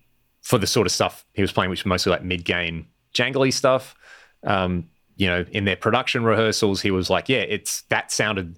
for 0.42 0.58
the 0.58 0.68
sort 0.68 0.88
of 0.88 0.92
stuff 0.92 1.26
he 1.34 1.42
was 1.42 1.52
playing, 1.52 1.70
which 1.70 1.84
was 1.84 1.90
mostly 1.90 2.10
like 2.10 2.24
mid 2.24 2.44
gain 2.44 2.86
jangly 3.14 3.54
stuff. 3.54 3.96
Um, 4.44 4.90
you 5.22 5.28
know, 5.28 5.46
in 5.52 5.66
their 5.66 5.76
production 5.76 6.24
rehearsals, 6.24 6.82
he 6.82 6.90
was 6.90 7.12
like, 7.12 7.30
yeah, 7.30 7.42
it's 7.42 7.84
that 7.90 8.12
sounded, 8.12 8.58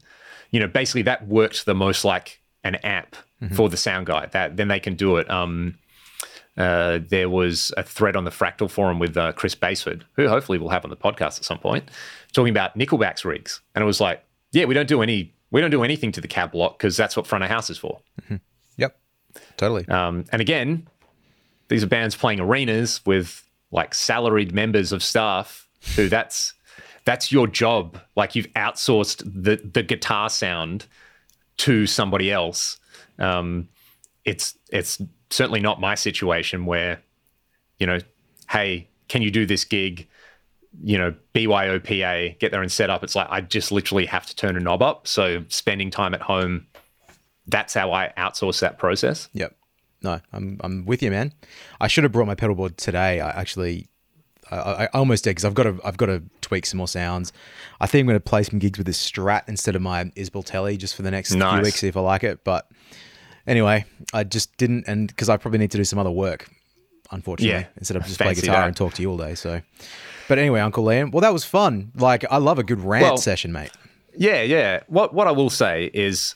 you 0.52 0.62
know, 0.62 0.68
basically 0.68 1.02
that 1.02 1.28
worked 1.28 1.66
the 1.66 1.76
most 1.76 2.06
like 2.06 2.40
an 2.64 2.76
amp 2.76 3.18
mm-hmm. 3.42 3.54
for 3.54 3.68
the 3.68 3.76
sound 3.76 4.06
guy. 4.06 4.28
That 4.28 4.56
then 4.56 4.70
they 4.70 4.80
can 4.80 4.96
do 4.96 5.18
it. 5.18 5.30
Um, 5.30 5.78
uh, 6.56 7.00
there 7.10 7.28
was 7.28 7.74
a 7.76 7.84
thread 7.84 8.16
on 8.16 8.24
the 8.24 8.32
Fractal 8.32 8.72
forum 8.72 8.98
with 8.98 9.18
uh, 9.18 9.34
Chris 9.34 9.56
Baseford, 9.56 10.04
who 10.14 10.30
hopefully 10.30 10.58
we'll 10.58 10.70
have 10.70 10.86
on 10.86 10.90
the 10.90 10.96
podcast 10.96 11.38
at 11.38 11.44
some 11.44 11.60
point, 11.60 11.92
talking 12.32 12.52
about 12.52 12.78
Nickelback's 12.78 13.26
rigs, 13.26 13.60
and 13.76 13.82
it 13.82 13.86
was 13.86 14.00
like, 14.00 14.24
yeah, 14.54 14.64
we 14.64 14.74
don't 14.74 14.88
do 14.88 15.02
any 15.02 15.34
we 15.52 15.60
don't 15.60 15.70
do 15.70 15.84
anything 15.84 16.14
to 16.14 16.22
the 16.22 16.30
cab 16.30 16.54
block 16.54 16.78
because 16.78 16.96
that's 16.96 17.18
what 17.18 17.28
front 17.28 17.44
of 17.44 17.50
house 17.50 17.70
is 17.70 17.78
for. 17.78 18.00
Mm-hmm. 18.22 18.38
Yep, 18.78 18.98
totally. 19.58 19.86
Um, 19.90 20.24
and 20.32 20.42
again, 20.42 20.88
these 21.68 21.84
are 21.84 21.88
bands 21.88 22.16
playing 22.16 22.40
arenas 22.40 23.06
with 23.06 23.44
like 23.70 23.94
salaried 23.94 24.54
members 24.54 24.94
of 24.94 25.04
staff 25.04 25.63
who 25.96 26.10
that's 26.10 26.54
that's 27.06 27.32
your 27.32 27.48
job. 27.48 28.00
Like 28.16 28.36
you've 28.36 28.52
outsourced 28.54 29.24
the 29.26 29.58
the 29.58 29.84
guitar 29.84 30.30
sound 30.30 30.86
to 31.58 31.86
somebody 31.86 32.32
else. 32.32 32.78
Um, 33.20 33.70
it's 34.26 34.58
it's 34.72 35.02
certainly 35.30 35.60
not 35.60 35.80
my 35.80 35.96
situation 35.96 36.66
where, 36.66 37.02
you 37.80 37.88
know, 37.88 38.00
hey, 38.50 38.88
can 39.08 39.22
you 39.22 39.32
do 39.32 39.46
this 39.46 39.66
gig? 39.66 40.08
you 40.82 40.98
know, 40.98 41.14
BYOPA, 41.36 42.40
get 42.40 42.52
there 42.52 42.62
and 42.62 42.72
set 42.72 42.90
up. 42.90 43.04
It's 43.04 43.16
like 43.16 43.28
I 43.30 43.42
just 43.42 43.72
literally 43.72 44.06
have 44.06 44.26
to 44.26 44.36
turn 44.36 44.58
a 44.58 44.60
knob 44.60 44.82
up. 44.82 45.08
So 45.08 45.44
spending 45.50 45.92
time 45.92 46.14
at 46.14 46.22
home, 46.22 46.66
that's 47.48 47.74
how 47.74 47.92
I 47.92 48.12
outsource 48.18 48.60
that 48.62 48.78
process. 48.80 49.30
Yep. 49.34 49.56
No, 50.02 50.20
I'm 50.34 50.60
I'm 50.62 50.86
with 50.86 51.02
you, 51.02 51.12
man. 51.12 51.34
I 51.80 51.88
should 51.88 52.04
have 52.04 52.12
brought 52.12 52.28
my 52.28 52.36
pedal 52.36 52.56
board 52.56 52.78
today. 52.78 53.22
I 53.22 53.30
actually, 53.30 53.88
I, 54.56 54.84
I 54.84 54.90
almost 54.94 55.24
did 55.24 55.32
because 55.32 55.46
I've 55.46 55.54
got 55.54 55.64
to 55.64 55.80
I've 55.84 55.98
got 55.98 56.08
to 56.08 56.24
tweak 56.42 56.66
some 56.66 56.78
more 56.78 56.88
sounds. 56.88 57.34
I 57.80 57.88
think 57.88 58.02
I'm 58.02 58.08
going 58.08 58.16
to 58.16 58.20
play 58.20 58.44
some 58.44 58.60
gigs 58.60 58.78
with 58.78 58.88
this 58.88 59.12
Strat 59.12 59.44
instead 59.48 59.76
of 59.76 59.82
my 59.82 60.06
Isbell 60.16 60.46
Telly 60.46 60.78
just 60.78 60.96
for 60.96 61.02
the 61.02 61.12
next 61.12 61.34
nice. 61.34 61.54
few 61.54 61.64
weeks, 61.64 61.80
see 61.80 61.88
if 61.88 61.98
I 61.98 62.02
like 62.02 62.24
it. 62.24 62.44
But 62.44 62.70
anyway, 63.48 63.86
I 64.14 64.24
just 64.24 64.56
didn't, 64.58 64.86
and 64.88 65.08
because 65.08 65.30
I 65.30 65.38
probably 65.38 65.60
need 65.60 65.72
to 65.72 65.78
do 65.78 65.84
some 65.84 66.00
other 66.00 66.12
work, 66.12 66.50
unfortunately, 67.12 67.62
yeah, 67.62 67.68
instead 67.78 67.98
of 67.98 68.06
just 68.06 68.20
play 68.20 68.34
guitar 68.34 68.58
that. 68.58 68.68
and 68.68 68.76
talk 68.76 68.94
to 68.94 69.02
you 69.02 69.10
all 69.10 69.18
day. 69.18 69.36
So 69.36 69.62
but 70.28 70.40
anyway, 70.40 70.62
Uncle 70.62 70.84
Leon, 70.84 71.12
well, 71.12 71.22
that 71.22 71.34
was 71.34 71.44
fun. 71.44 71.92
Like, 71.96 72.26
I 72.32 72.38
love 72.38 72.60
a 72.60 72.64
good 72.64 72.82
rant 72.82 73.04
well, 73.04 73.18
session, 73.18 73.52
mate. 73.52 73.72
Yeah, 74.16 74.42
yeah. 74.42 74.82
What 74.88 75.14
what 75.14 75.28
I 75.28 75.32
will 75.32 75.50
say 75.50 75.90
is, 75.94 76.36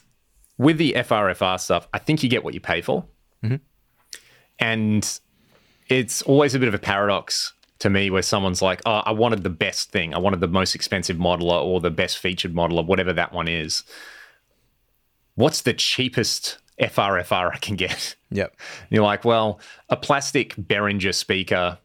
with 0.57 0.77
the 0.77 0.93
FRFR 0.97 1.59
stuff, 1.59 1.87
I 1.93 1.99
think 1.99 2.23
you 2.23 2.29
get 2.29 2.43
what 2.43 2.53
you 2.53 2.59
pay 2.59 2.81
for, 2.81 3.05
mm-hmm. 3.43 3.57
and 4.59 5.19
it's 5.87 6.21
always 6.23 6.55
a 6.55 6.59
bit 6.59 6.67
of 6.67 6.73
a 6.73 6.79
paradox 6.79 7.53
to 7.79 7.89
me 7.89 8.09
where 8.09 8.21
someone's 8.21 8.61
like, 8.61 8.81
"Oh, 8.85 9.01
I 9.05 9.11
wanted 9.11 9.43
the 9.43 9.49
best 9.49 9.91
thing. 9.91 10.13
I 10.13 10.17
wanted 10.17 10.39
the 10.39 10.47
most 10.47 10.75
expensive 10.75 11.17
modeler 11.17 11.63
or 11.63 11.79
the 11.79 11.91
best 11.91 12.17
featured 12.17 12.53
modeler, 12.53 12.85
whatever 12.85 13.13
that 13.13 13.33
one 13.33 13.47
is." 13.47 13.83
What's 15.35 15.61
the 15.61 15.73
cheapest 15.73 16.57
FRFR 16.81 17.53
I 17.53 17.57
can 17.57 17.75
get? 17.75 18.15
Yep. 18.31 18.55
You're 18.89 19.03
like, 19.03 19.23
well, 19.23 19.59
a 19.89 19.95
plastic 19.95 20.55
Behringer 20.55 21.13
speaker 21.13 21.77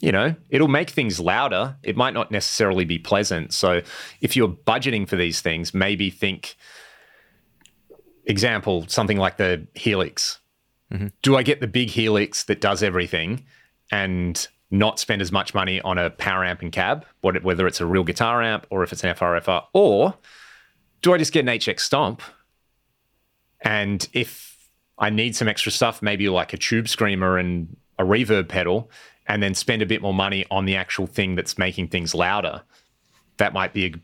you 0.00 0.12
know, 0.12 0.34
it'll 0.48 0.68
make 0.68 0.90
things 0.90 1.18
louder. 1.18 1.76
It 1.82 1.96
might 1.96 2.14
not 2.14 2.30
necessarily 2.30 2.84
be 2.84 2.98
pleasant. 2.98 3.52
So 3.52 3.82
if 4.20 4.36
you're 4.36 4.48
budgeting 4.48 5.08
for 5.08 5.16
these 5.16 5.40
things, 5.40 5.74
maybe 5.74 6.08
think 6.10 6.56
example, 8.26 8.84
something 8.86 9.16
like 9.16 9.38
the 9.38 9.66
Helix. 9.74 10.38
Mm-hmm. 10.92 11.08
Do 11.22 11.36
I 11.36 11.42
get 11.42 11.60
the 11.60 11.66
big 11.66 11.90
Helix 11.90 12.44
that 12.44 12.60
does 12.60 12.82
everything 12.82 13.44
and 13.90 14.46
not 14.70 14.98
spend 14.98 15.22
as 15.22 15.32
much 15.32 15.54
money 15.54 15.80
on 15.80 15.98
a 15.98 16.10
power 16.10 16.44
amp 16.44 16.62
and 16.62 16.72
cab, 16.72 17.06
whether 17.20 17.66
it's 17.66 17.80
a 17.80 17.86
real 17.86 18.04
guitar 18.04 18.42
amp 18.42 18.66
or 18.70 18.82
if 18.82 18.92
it's 18.92 19.02
an 19.02 19.14
FRFR? 19.14 19.64
Or 19.72 20.14
do 21.02 21.14
I 21.14 21.18
just 21.18 21.32
get 21.32 21.40
an 21.40 21.46
HX 21.46 21.80
Stomp? 21.80 22.22
And 23.60 24.06
if 24.12 24.56
I 24.98 25.10
need 25.10 25.34
some 25.34 25.48
extra 25.48 25.72
stuff, 25.72 26.02
maybe 26.02 26.28
like 26.28 26.52
a 26.52 26.56
tube 26.56 26.88
screamer 26.88 27.38
and 27.38 27.76
a 27.98 28.04
reverb 28.04 28.48
pedal, 28.48 28.90
and 29.26 29.42
then 29.42 29.54
spend 29.54 29.82
a 29.82 29.86
bit 29.86 30.02
more 30.02 30.14
money 30.14 30.44
on 30.50 30.64
the 30.64 30.76
actual 30.76 31.06
thing 31.06 31.34
that's 31.34 31.58
making 31.58 31.88
things 31.88 32.14
louder, 32.14 32.62
that 33.38 33.52
might 33.52 33.72
be 33.72 33.86
a 33.86 33.94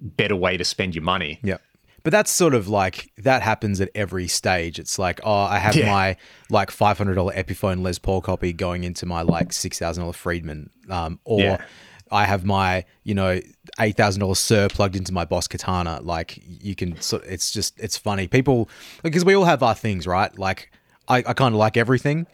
better 0.00 0.36
way 0.36 0.56
to 0.56 0.64
spend 0.64 0.94
your 0.94 1.04
money. 1.04 1.38
Yeah. 1.42 1.58
But 2.02 2.10
that's 2.10 2.30
sort 2.30 2.54
of 2.54 2.68
like 2.68 3.12
that 3.18 3.42
happens 3.42 3.80
at 3.80 3.90
every 3.94 4.28
stage. 4.28 4.78
It's 4.78 4.98
like, 4.98 5.20
oh, 5.24 5.32
I 5.32 5.58
have 5.58 5.76
yeah. 5.76 5.90
my 5.90 6.16
like 6.50 6.70
five 6.70 6.98
hundred 6.98 7.14
dollar 7.14 7.32
Epiphone 7.34 7.82
Les 7.82 7.98
Paul 7.98 8.20
copy 8.20 8.52
going 8.52 8.84
into 8.84 9.06
my 9.06 9.22
like 9.22 9.52
six 9.52 9.78
thousand 9.78 10.02
dollar 10.02 10.12
Friedman, 10.12 10.70
um, 10.88 11.20
or 11.24 11.40
yeah. 11.40 11.64
I 12.10 12.24
have 12.24 12.44
my 12.44 12.84
you 13.04 13.14
know 13.14 13.40
eight 13.80 13.96
thousand 13.96 14.20
dollars 14.20 14.38
Suhr 14.38 14.70
plugged 14.70 14.96
into 14.96 15.12
my 15.12 15.24
Boss 15.24 15.46
Katana. 15.46 16.00
Like 16.02 16.40
you 16.44 16.74
can, 16.74 17.00
sort. 17.00 17.24
It's 17.24 17.50
just 17.50 17.78
it's 17.78 17.96
funny. 17.96 18.26
People 18.26 18.68
because 19.02 19.24
we 19.24 19.34
all 19.34 19.44
have 19.44 19.62
our 19.62 19.74
things, 19.74 20.06
right? 20.06 20.36
Like 20.38 20.72
I, 21.08 21.18
I 21.18 21.32
kind 21.34 21.54
of 21.54 21.58
like 21.58 21.76
everything, 21.76 22.26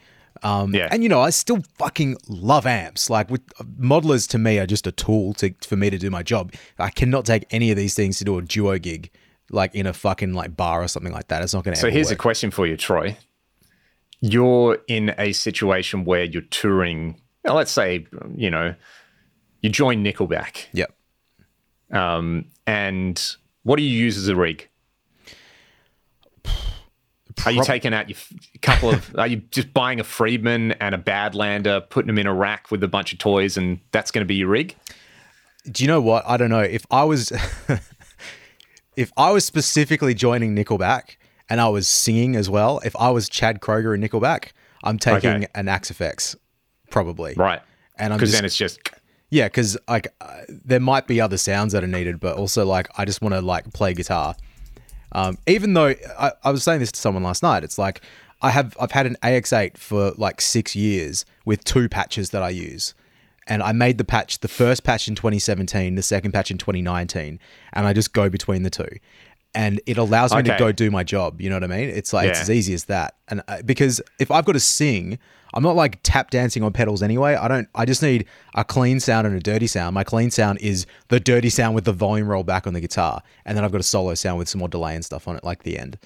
um, 0.43 0.75
yeah. 0.75 0.89
And 0.91 1.03
you 1.03 1.09
know, 1.09 1.21
I 1.21 1.31
still 1.31 1.63
fucking 1.79 2.17
love 2.29 2.67
amps. 2.67 3.11
Like 3.11 3.31
with 3.31 3.47
modelers 3.81 4.29
to 4.31 4.39
me 4.39 4.59
are 4.59 4.67
just 4.67 4.87
a 4.87 4.93
tool 4.93 5.35
to 5.35 5.55
for 5.63 5.77
me 5.77 5.91
to 5.91 5.99
do 5.99 6.11
my 6.11 6.23
job. 6.23 6.53
I 6.79 6.91
cannot 6.91 7.27
take 7.27 7.45
any 7.51 7.71
of 7.71 7.77
these 7.77 7.95
things 7.95 8.19
to 8.19 8.25
do 8.25 8.39
a 8.39 8.43
duo 8.43 8.79
gig, 8.79 9.11
like 9.51 9.75
in 9.75 9.87
a 9.87 9.93
fucking 9.93 10.35
like 10.35 10.57
bar 10.57 10.83
or 10.83 10.89
something 10.89 11.13
like 11.13 11.29
that. 11.29 11.43
It's 11.43 11.55
not 11.55 11.65
going 11.65 11.75
to. 11.75 11.81
So 11.81 11.91
here's 11.91 12.09
work. 12.09 12.19
a 12.19 12.23
question 12.23 12.51
for 12.51 12.67
you, 12.67 12.77
Troy. 12.77 13.17
You're 14.21 14.79
in 14.89 15.15
a 15.19 15.33
situation 15.33 16.05
where 16.05 16.25
you're 16.25 16.43
touring. 16.43 17.21
let's 17.45 17.71
say 17.71 18.07
you 18.37 18.51
know 18.51 18.75
you 19.61 19.71
join 19.71 20.05
Nickelback. 20.05 20.67
Yep. 20.73 20.95
Um, 21.93 22.47
and 22.67 23.37
what 23.63 23.77
do 23.77 23.83
you 23.83 23.91
use 23.91 24.17
as 24.17 24.29
a 24.29 24.37
rig? 24.37 24.69
Are 27.47 27.53
you 27.53 27.63
taking 27.63 27.95
out 27.95 28.09
your 28.09 28.19
couple 28.63 28.91
of? 28.91 29.15
are 29.17 29.27
you 29.27 29.37
just 29.51 29.73
buying 29.73 30.01
a 30.01 30.05
Friedman 30.05 30.73
and 30.73 30.95
a 30.95 30.99
Badlander, 30.99 31.89
putting 31.89 32.09
them 32.09 32.19
in 32.19 32.27
a 32.27 32.35
rack 32.35 32.71
with 32.71 32.83
a 32.83 32.89
bunch 32.89 33.13
of 33.13 33.19
toys, 33.19 33.57
and 33.57 33.79
that's 33.93 34.11
going 34.11 34.25
to 34.25 34.29
be 34.29 34.35
your 34.37 34.49
rig? 34.49 34.75
Do 35.71 35.85
you 35.85 35.89
know 35.89 36.01
what? 36.01 36.25
I 36.27 36.37
don't 36.37 36.51
know. 36.51 36.61
If 36.61 36.85
I 36.91 37.05
was, 37.05 37.33
if 38.99 39.13
I 39.17 39.31
was 39.31 39.45
specifically 39.45 40.13
joining 40.13 40.57
Nickelback 40.57 41.17
and 41.49 41.61
I 41.61 41.69
was 41.69 41.87
singing 41.87 42.35
as 42.37 42.51
well, 42.51 42.81
if 42.85 42.95
I 42.97 43.11
was 43.11 43.29
Chad 43.29 43.61
Kroeger 43.61 43.95
in 43.95 44.01
Nickelback, 44.03 44.51
I'm 44.83 44.99
taking 44.99 45.31
Okay. 45.31 45.47
an 45.55 45.69
Axe-Fx, 45.69 46.35
probably. 46.91 47.35
Right. 47.37 47.61
And 47.97 48.13
I'm 48.13 48.19
Because 48.19 48.33
then 48.33 48.45
it's 48.45 48.57
just 48.57 48.81
Yeah, 49.31 49.47
because 49.47 49.77
like 49.89 50.09
uh, 50.21 50.41
there 50.49 50.81
might 50.81 51.07
be 51.07 51.21
other 51.21 51.37
sounds 51.39 51.73
that 51.75 51.85
are 51.85 51.89
needed, 51.99 52.19
but 52.19 52.37
also 52.37 52.65
like 52.67 52.89
I 52.99 53.05
just 53.05 53.23
want 53.23 53.35
to 53.35 53.41
like 53.41 53.73
play 53.73 53.95
guitar. 53.95 54.35
Um, 55.13 55.39
even 55.47 55.75
though 55.75 55.95
I, 56.19 56.33
I 56.45 56.51
was 56.51 56.63
saying 56.65 56.81
this 56.81 56.93
to 56.93 57.01
someone 57.01 57.23
last 57.23 57.43
night, 57.43 57.63
it's 57.65 57.79
like 57.79 58.01
I 58.43 58.51
have 58.51 58.77
I've 58.81 58.93
had 58.93 59.07
an 59.07 59.17
AX8 59.23 59.77
for 59.79 60.13
like 60.17 60.41
six 60.41 60.75
years 60.77 61.25
with 61.45 61.63
two 61.65 61.89
patches 61.89 62.31
that 62.31 62.43
I 62.43 62.51
use, 62.51 62.95
and 63.49 63.63
I 63.63 63.73
made 63.73 63.99
the 63.99 64.05
patch 64.05 64.41
the 64.41 64.49
first 64.49 64.85
patch 64.85 65.09
in 65.09 65.15
2017, 65.15 65.95
the 65.95 66.03
second 66.03 66.33
patch 66.33 66.51
in 66.51 66.59
2019, 66.59 67.41
and 67.73 67.87
I 67.87 67.93
just 67.93 68.13
go 68.13 68.29
between 68.29 68.63
the 68.63 68.71
two, 68.71 68.89
and 69.55 69.81
it 69.87 69.99
allows 69.99 70.35
me 70.35 70.43
to 70.43 70.57
go 70.59 70.71
do 70.71 70.91
my 70.91 71.03
job. 71.03 71.41
You 71.41 71.51
know 71.51 71.57
what 71.57 71.65
I 71.65 71.69
mean? 71.69 71.89
It's 71.89 72.13
like 72.13 72.29
it's 72.29 72.41
as 72.41 72.51
easy 72.51 72.75
as 72.75 72.85
that, 72.85 73.17
and 73.29 73.43
uh, 73.49 73.63
because 73.65 74.01
if 74.21 74.31
I've 74.31 74.45
got 74.45 74.53
to 74.53 74.61
sing. 74.61 75.19
I'm 75.55 75.63
not 75.63 75.77
like 75.77 76.01
tap 76.03 76.31
dancing 76.31 76.63
on 76.63 76.75
pedals 76.75 77.03
anyway. 77.03 77.35
I 77.35 77.49
don't. 77.49 77.69
I 77.75 77.87
just 77.87 78.03
need 78.03 78.27
a 78.55 78.65
clean 78.65 79.01
sound 79.01 79.27
and 79.27 79.35
a 79.35 79.41
dirty 79.41 79.67
sound. 79.67 79.95
My 79.95 80.05
clean 80.05 80.31
sound 80.31 80.59
is 80.61 80.85
the 81.09 81.19
dirty 81.19 81.49
sound 81.49 81.75
with 81.75 81.87
the 81.87 81.93
volume 81.95 82.29
roll 82.29 82.45
back 82.45 82.67
on 82.67 82.75
the 82.75 82.83
guitar, 82.83 83.23
and 83.47 83.57
then 83.57 83.65
I've 83.65 83.73
got 83.73 83.81
a 83.81 83.85
solo 83.85 84.15
sound 84.15 84.37
with 84.37 84.47
some 84.51 84.59
more 84.59 84.69
delay 84.69 84.95
and 84.95 85.03
stuff 85.03 85.27
on 85.27 85.37
it, 85.37 85.45
like 85.45 85.63
the 85.63 85.79
end. 85.79 85.99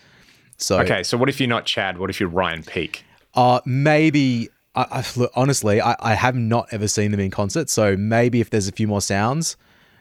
So, 0.59 0.79
okay. 0.79 1.03
So 1.03 1.19
what 1.19 1.29
if 1.29 1.41
you're 1.41 1.49
not 1.49 1.67
Chad? 1.67 1.99
What 1.99 2.09
if 2.09 2.21
you're 2.21 2.29
Ryan 2.29 2.63
Peake? 2.63 3.05
uh, 3.35 3.61
maybe. 3.65 4.49
I, 4.75 4.87
I, 4.91 5.05
look, 5.17 5.31
honestly, 5.35 5.81
I, 5.81 5.97
I 6.01 6.15
have 6.15 6.35
not 6.35 6.69
ever 6.73 6.89
seen 6.89 7.11
them 7.11 7.21
in 7.21 7.31
concert. 7.31 7.69
So 7.69 7.97
maybe 7.97 8.41
if 8.41 8.51
there's 8.51 8.69
a 8.69 8.73
few 8.73 8.89
more 8.89 9.01
sounds, 9.03 9.57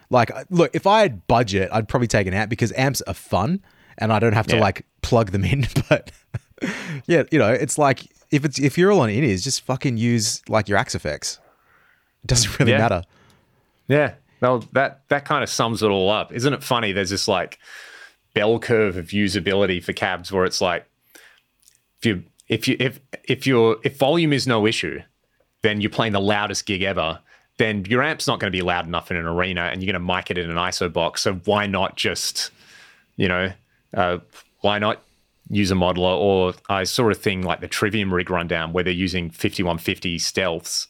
like 0.09 0.31
uh, 0.31 0.45
look, 0.49 0.71
if 0.73 0.87
I 0.87 1.01
had 1.01 1.27
budget, 1.27 1.69
I'd 1.73 1.87
probably 1.87 2.07
take 2.07 2.27
an 2.27 2.33
amp 2.33 2.49
because 2.49 2.71
amps 2.73 3.01
are 3.03 3.13
fun, 3.13 3.61
and 3.97 4.11
I 4.13 4.19
don't 4.19 4.33
have 4.33 4.47
to 4.47 4.55
Yeah. 4.55 4.61
like 4.61 4.85
plug 5.01 5.31
them 5.31 5.43
in. 5.43 5.67
But 5.89 6.11
yeah, 7.07 7.23
you 7.31 7.39
know, 7.39 7.51
it's 7.51 7.77
like 7.77 8.05
if 8.31 8.45
it's 8.45 8.59
if 8.59 8.77
you're 8.77 8.91
all 8.91 9.01
on 9.01 9.09
in-ears, 9.09 9.43
just 9.43 9.61
fucking 9.61 9.97
use 9.97 10.41
like 10.47 10.69
your 10.69 10.77
Axe-Fx. 10.77 11.39
It 12.23 12.27
doesn't 12.27 12.59
really 12.59 12.71
Yeah. 12.71 12.77
matter. 12.77 13.03
Yeah. 13.87 14.13
Well, 14.41 14.65
that 14.73 15.01
that 15.09 15.25
kind 15.25 15.43
of 15.43 15.49
sums 15.49 15.83
it 15.83 15.89
all 15.89 16.09
up. 16.09 16.31
Isn't 16.33 16.53
it 16.53 16.63
funny? 16.63 16.93
There's 16.93 17.09
this 17.09 17.27
like 17.27 17.59
bell 18.33 18.57
curve 18.59 18.95
of 18.95 19.07
usability 19.07 19.83
for 19.83 19.91
cabs 19.91 20.31
where 20.31 20.45
it's 20.45 20.61
like 20.61 20.85
if 21.99 22.05
you 22.05 22.23
if 22.51 22.67
you 22.67 22.75
if 22.79 22.99
if 23.23 23.47
your 23.47 23.77
if 23.83 23.97
volume 23.97 24.33
is 24.33 24.45
no 24.45 24.67
issue, 24.67 24.99
then 25.63 25.81
you're 25.81 25.89
playing 25.89 26.13
the 26.13 26.21
loudest 26.21 26.67
gig 26.67 26.83
ever. 26.83 27.19
Then 27.57 27.85
your 27.85 28.03
amp's 28.03 28.27
not 28.27 28.39
going 28.39 28.51
to 28.51 28.55
be 28.55 28.61
loud 28.61 28.85
enough 28.85 29.09
in 29.09 29.17
an 29.17 29.25
arena, 29.25 29.61
and 29.71 29.81
you're 29.81 29.91
going 29.91 30.01
to 30.05 30.13
mic 30.13 30.29
it 30.29 30.37
in 30.37 30.49
an 30.49 30.57
ISO 30.57 30.91
box. 30.91 31.21
So 31.21 31.35
why 31.45 31.65
not 31.67 31.95
just, 31.95 32.51
you 33.17 33.27
know, 33.27 33.51
uh, 33.95 34.17
why 34.61 34.79
not 34.79 35.01
use 35.49 35.69
a 35.71 35.75
modeler? 35.75 36.17
Or 36.17 36.53
I 36.69 36.83
saw 36.83 37.09
a 37.09 37.13
thing 37.13 37.41
like 37.43 37.59
the 37.61 37.67
Trivium 37.67 38.13
rig 38.13 38.29
rundown 38.29 38.73
where 38.73 38.83
they're 38.83 38.93
using 38.93 39.29
5150 39.29 40.17
stealths 40.17 40.87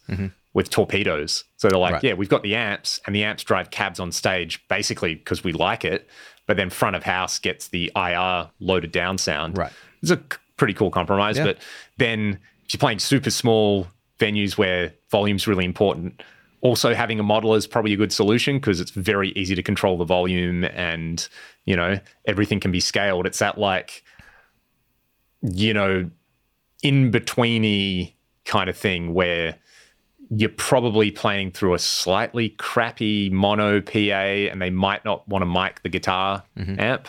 with 0.54 0.70
torpedoes. 0.70 1.44
So 1.58 1.68
they're 1.68 1.78
like, 1.78 1.94
Right. 1.94 2.04
yeah, 2.04 2.12
we've 2.14 2.28
got 2.28 2.42
the 2.42 2.54
amps, 2.56 3.00
and 3.06 3.14
the 3.14 3.22
amps 3.24 3.44
drive 3.44 3.70
cabs 3.70 4.00
on 4.00 4.10
stage 4.10 4.66
basically 4.68 5.14
because 5.14 5.44
we 5.44 5.52
like 5.52 5.84
it. 5.84 6.08
But 6.46 6.56
then 6.56 6.70
front 6.70 6.96
of 6.96 7.02
house 7.04 7.38
gets 7.38 7.68
the 7.68 7.92
IR 7.94 8.50
loaded 8.60 8.92
down 8.92 9.18
sound. 9.18 9.58
Right. 9.58 9.72
It's 10.00 10.10
a 10.10 10.20
pretty 10.62 10.74
cool 10.74 10.92
compromise. 10.92 11.36
Yeah. 11.36 11.42
But 11.42 11.58
then 11.96 12.38
if 12.64 12.72
you're 12.72 12.78
playing 12.78 13.00
super 13.00 13.30
small 13.30 13.88
venues 14.20 14.56
where 14.56 14.94
volume's 15.10 15.48
really 15.48 15.64
important, 15.64 16.22
also 16.60 16.94
having 16.94 17.18
a 17.18 17.24
modeler 17.24 17.56
is 17.56 17.66
probably 17.66 17.92
a 17.92 17.96
good 17.96 18.12
solution 18.12 18.58
because 18.58 18.80
it's 18.80 18.92
very 18.92 19.30
easy 19.30 19.56
to 19.56 19.62
control 19.64 19.98
the 19.98 20.04
volume 20.04 20.62
and 20.62 21.28
you 21.64 21.74
know 21.74 21.98
everything 22.26 22.60
can 22.60 22.70
be 22.70 22.78
scaled. 22.78 23.26
It's 23.26 23.40
that 23.40 23.58
like 23.58 24.04
you 25.40 25.74
know 25.74 26.08
in 26.84 27.10
betweeny 27.10 28.12
kind 28.44 28.70
of 28.70 28.76
thing 28.76 29.14
where 29.14 29.56
you're 30.30 30.48
probably 30.48 31.10
playing 31.10 31.50
through 31.50 31.74
a 31.74 31.78
slightly 31.80 32.50
crappy 32.50 33.30
mono 33.30 33.80
PA 33.80 33.98
and 33.98 34.62
they 34.62 34.70
might 34.70 35.04
not 35.04 35.26
want 35.26 35.42
to 35.42 35.46
mic 35.46 35.82
the 35.82 35.88
guitar 35.88 36.44
mm-hmm. 36.56 36.78
amp. 36.78 37.08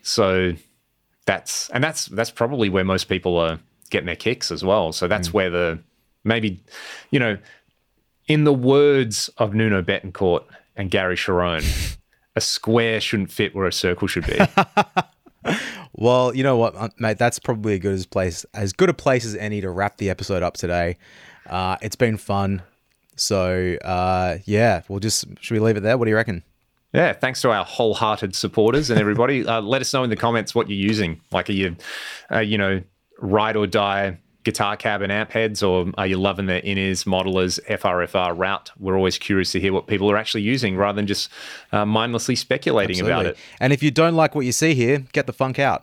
So 0.00 0.54
that's 1.26 1.70
and 1.70 1.82
that's 1.82 2.06
that's 2.06 2.30
probably 2.30 2.68
where 2.68 2.84
most 2.84 3.04
people 3.04 3.36
are 3.38 3.60
getting 3.90 4.06
their 4.06 4.16
kicks 4.16 4.50
as 4.50 4.64
well. 4.64 4.92
So 4.92 5.06
that's 5.08 5.32
where 5.32 5.50
the 5.50 5.78
maybe 6.24 6.62
you 7.10 7.18
know, 7.18 7.38
in 8.26 8.44
the 8.44 8.52
words 8.52 9.28
of 9.38 9.54
Nuno 9.54 9.82
Bettencourt 9.82 10.44
and 10.76 10.90
Gary 10.90 11.16
Cherone, 11.16 11.96
a 12.36 12.40
square 12.40 13.00
shouldn't 13.00 13.30
fit 13.30 13.54
where 13.54 13.66
a 13.66 13.72
circle 13.72 14.08
should 14.08 14.26
be. 14.26 14.38
Well, 15.94 16.34
you 16.34 16.42
know 16.42 16.56
what, 16.56 16.74
uh, 16.74 16.88
mate? 16.98 17.18
That's 17.18 17.38
probably 17.38 17.74
a 17.74 17.78
good 17.78 17.94
as 17.94 18.06
place 18.06 18.46
as 18.54 18.72
good 18.72 18.88
a 18.88 18.94
place 18.94 19.24
as 19.24 19.34
any 19.36 19.60
to 19.60 19.70
wrap 19.70 19.98
the 19.98 20.10
episode 20.10 20.42
up 20.42 20.54
today. 20.56 20.96
Uh, 21.46 21.76
it's 21.82 21.96
been 21.96 22.16
fun. 22.16 22.62
So 23.16 23.76
uh, 23.84 24.38
yeah, 24.44 24.82
we'll 24.88 25.00
just 25.00 25.26
should 25.40 25.54
we 25.54 25.60
leave 25.60 25.76
it 25.76 25.80
there? 25.80 25.98
What 25.98 26.06
do 26.06 26.10
you 26.10 26.16
reckon? 26.16 26.42
Yeah, 26.92 27.12
thanks 27.14 27.40
to 27.42 27.50
our 27.50 27.64
wholehearted 27.64 28.34
supporters 28.36 28.90
and 28.90 29.00
everybody. 29.00 29.46
uh, 29.46 29.60
let 29.60 29.80
us 29.80 29.92
know 29.94 30.04
in 30.04 30.10
the 30.10 30.16
comments 30.16 30.54
what 30.54 30.68
you're 30.68 30.78
using. 30.78 31.20
Like, 31.30 31.48
are 31.48 31.54
you, 31.54 31.76
uh, 32.30 32.40
you 32.40 32.58
know, 32.58 32.82
ride 33.18 33.56
or 33.56 33.66
die 33.66 34.18
guitar 34.44 34.76
cab 34.76 35.02
and 35.02 35.12
amp 35.12 35.30
heads, 35.30 35.62
or 35.62 35.86
are 35.96 36.06
you 36.06 36.16
loving 36.18 36.46
the 36.46 36.64
in-ears 36.64 37.04
modelers 37.04 37.60
FRFR 37.66 38.36
route? 38.36 38.70
We're 38.78 38.96
always 38.96 39.18
curious 39.18 39.52
to 39.52 39.60
hear 39.60 39.72
what 39.72 39.86
people 39.86 40.10
are 40.10 40.16
actually 40.16 40.42
using, 40.42 40.76
rather 40.76 40.96
than 40.96 41.06
just 41.06 41.30
uh, 41.70 41.86
mindlessly 41.86 42.36
speculating 42.36 43.00
about 43.00 43.26
it. 43.26 43.36
And 43.60 43.72
if 43.72 43.82
you 43.82 43.90
don't 43.90 44.14
like 44.14 44.34
what 44.34 44.44
you 44.44 44.52
see 44.52 44.74
here, 44.74 44.98
get 45.12 45.26
the 45.26 45.32
funk 45.32 45.58
out. 45.58 45.80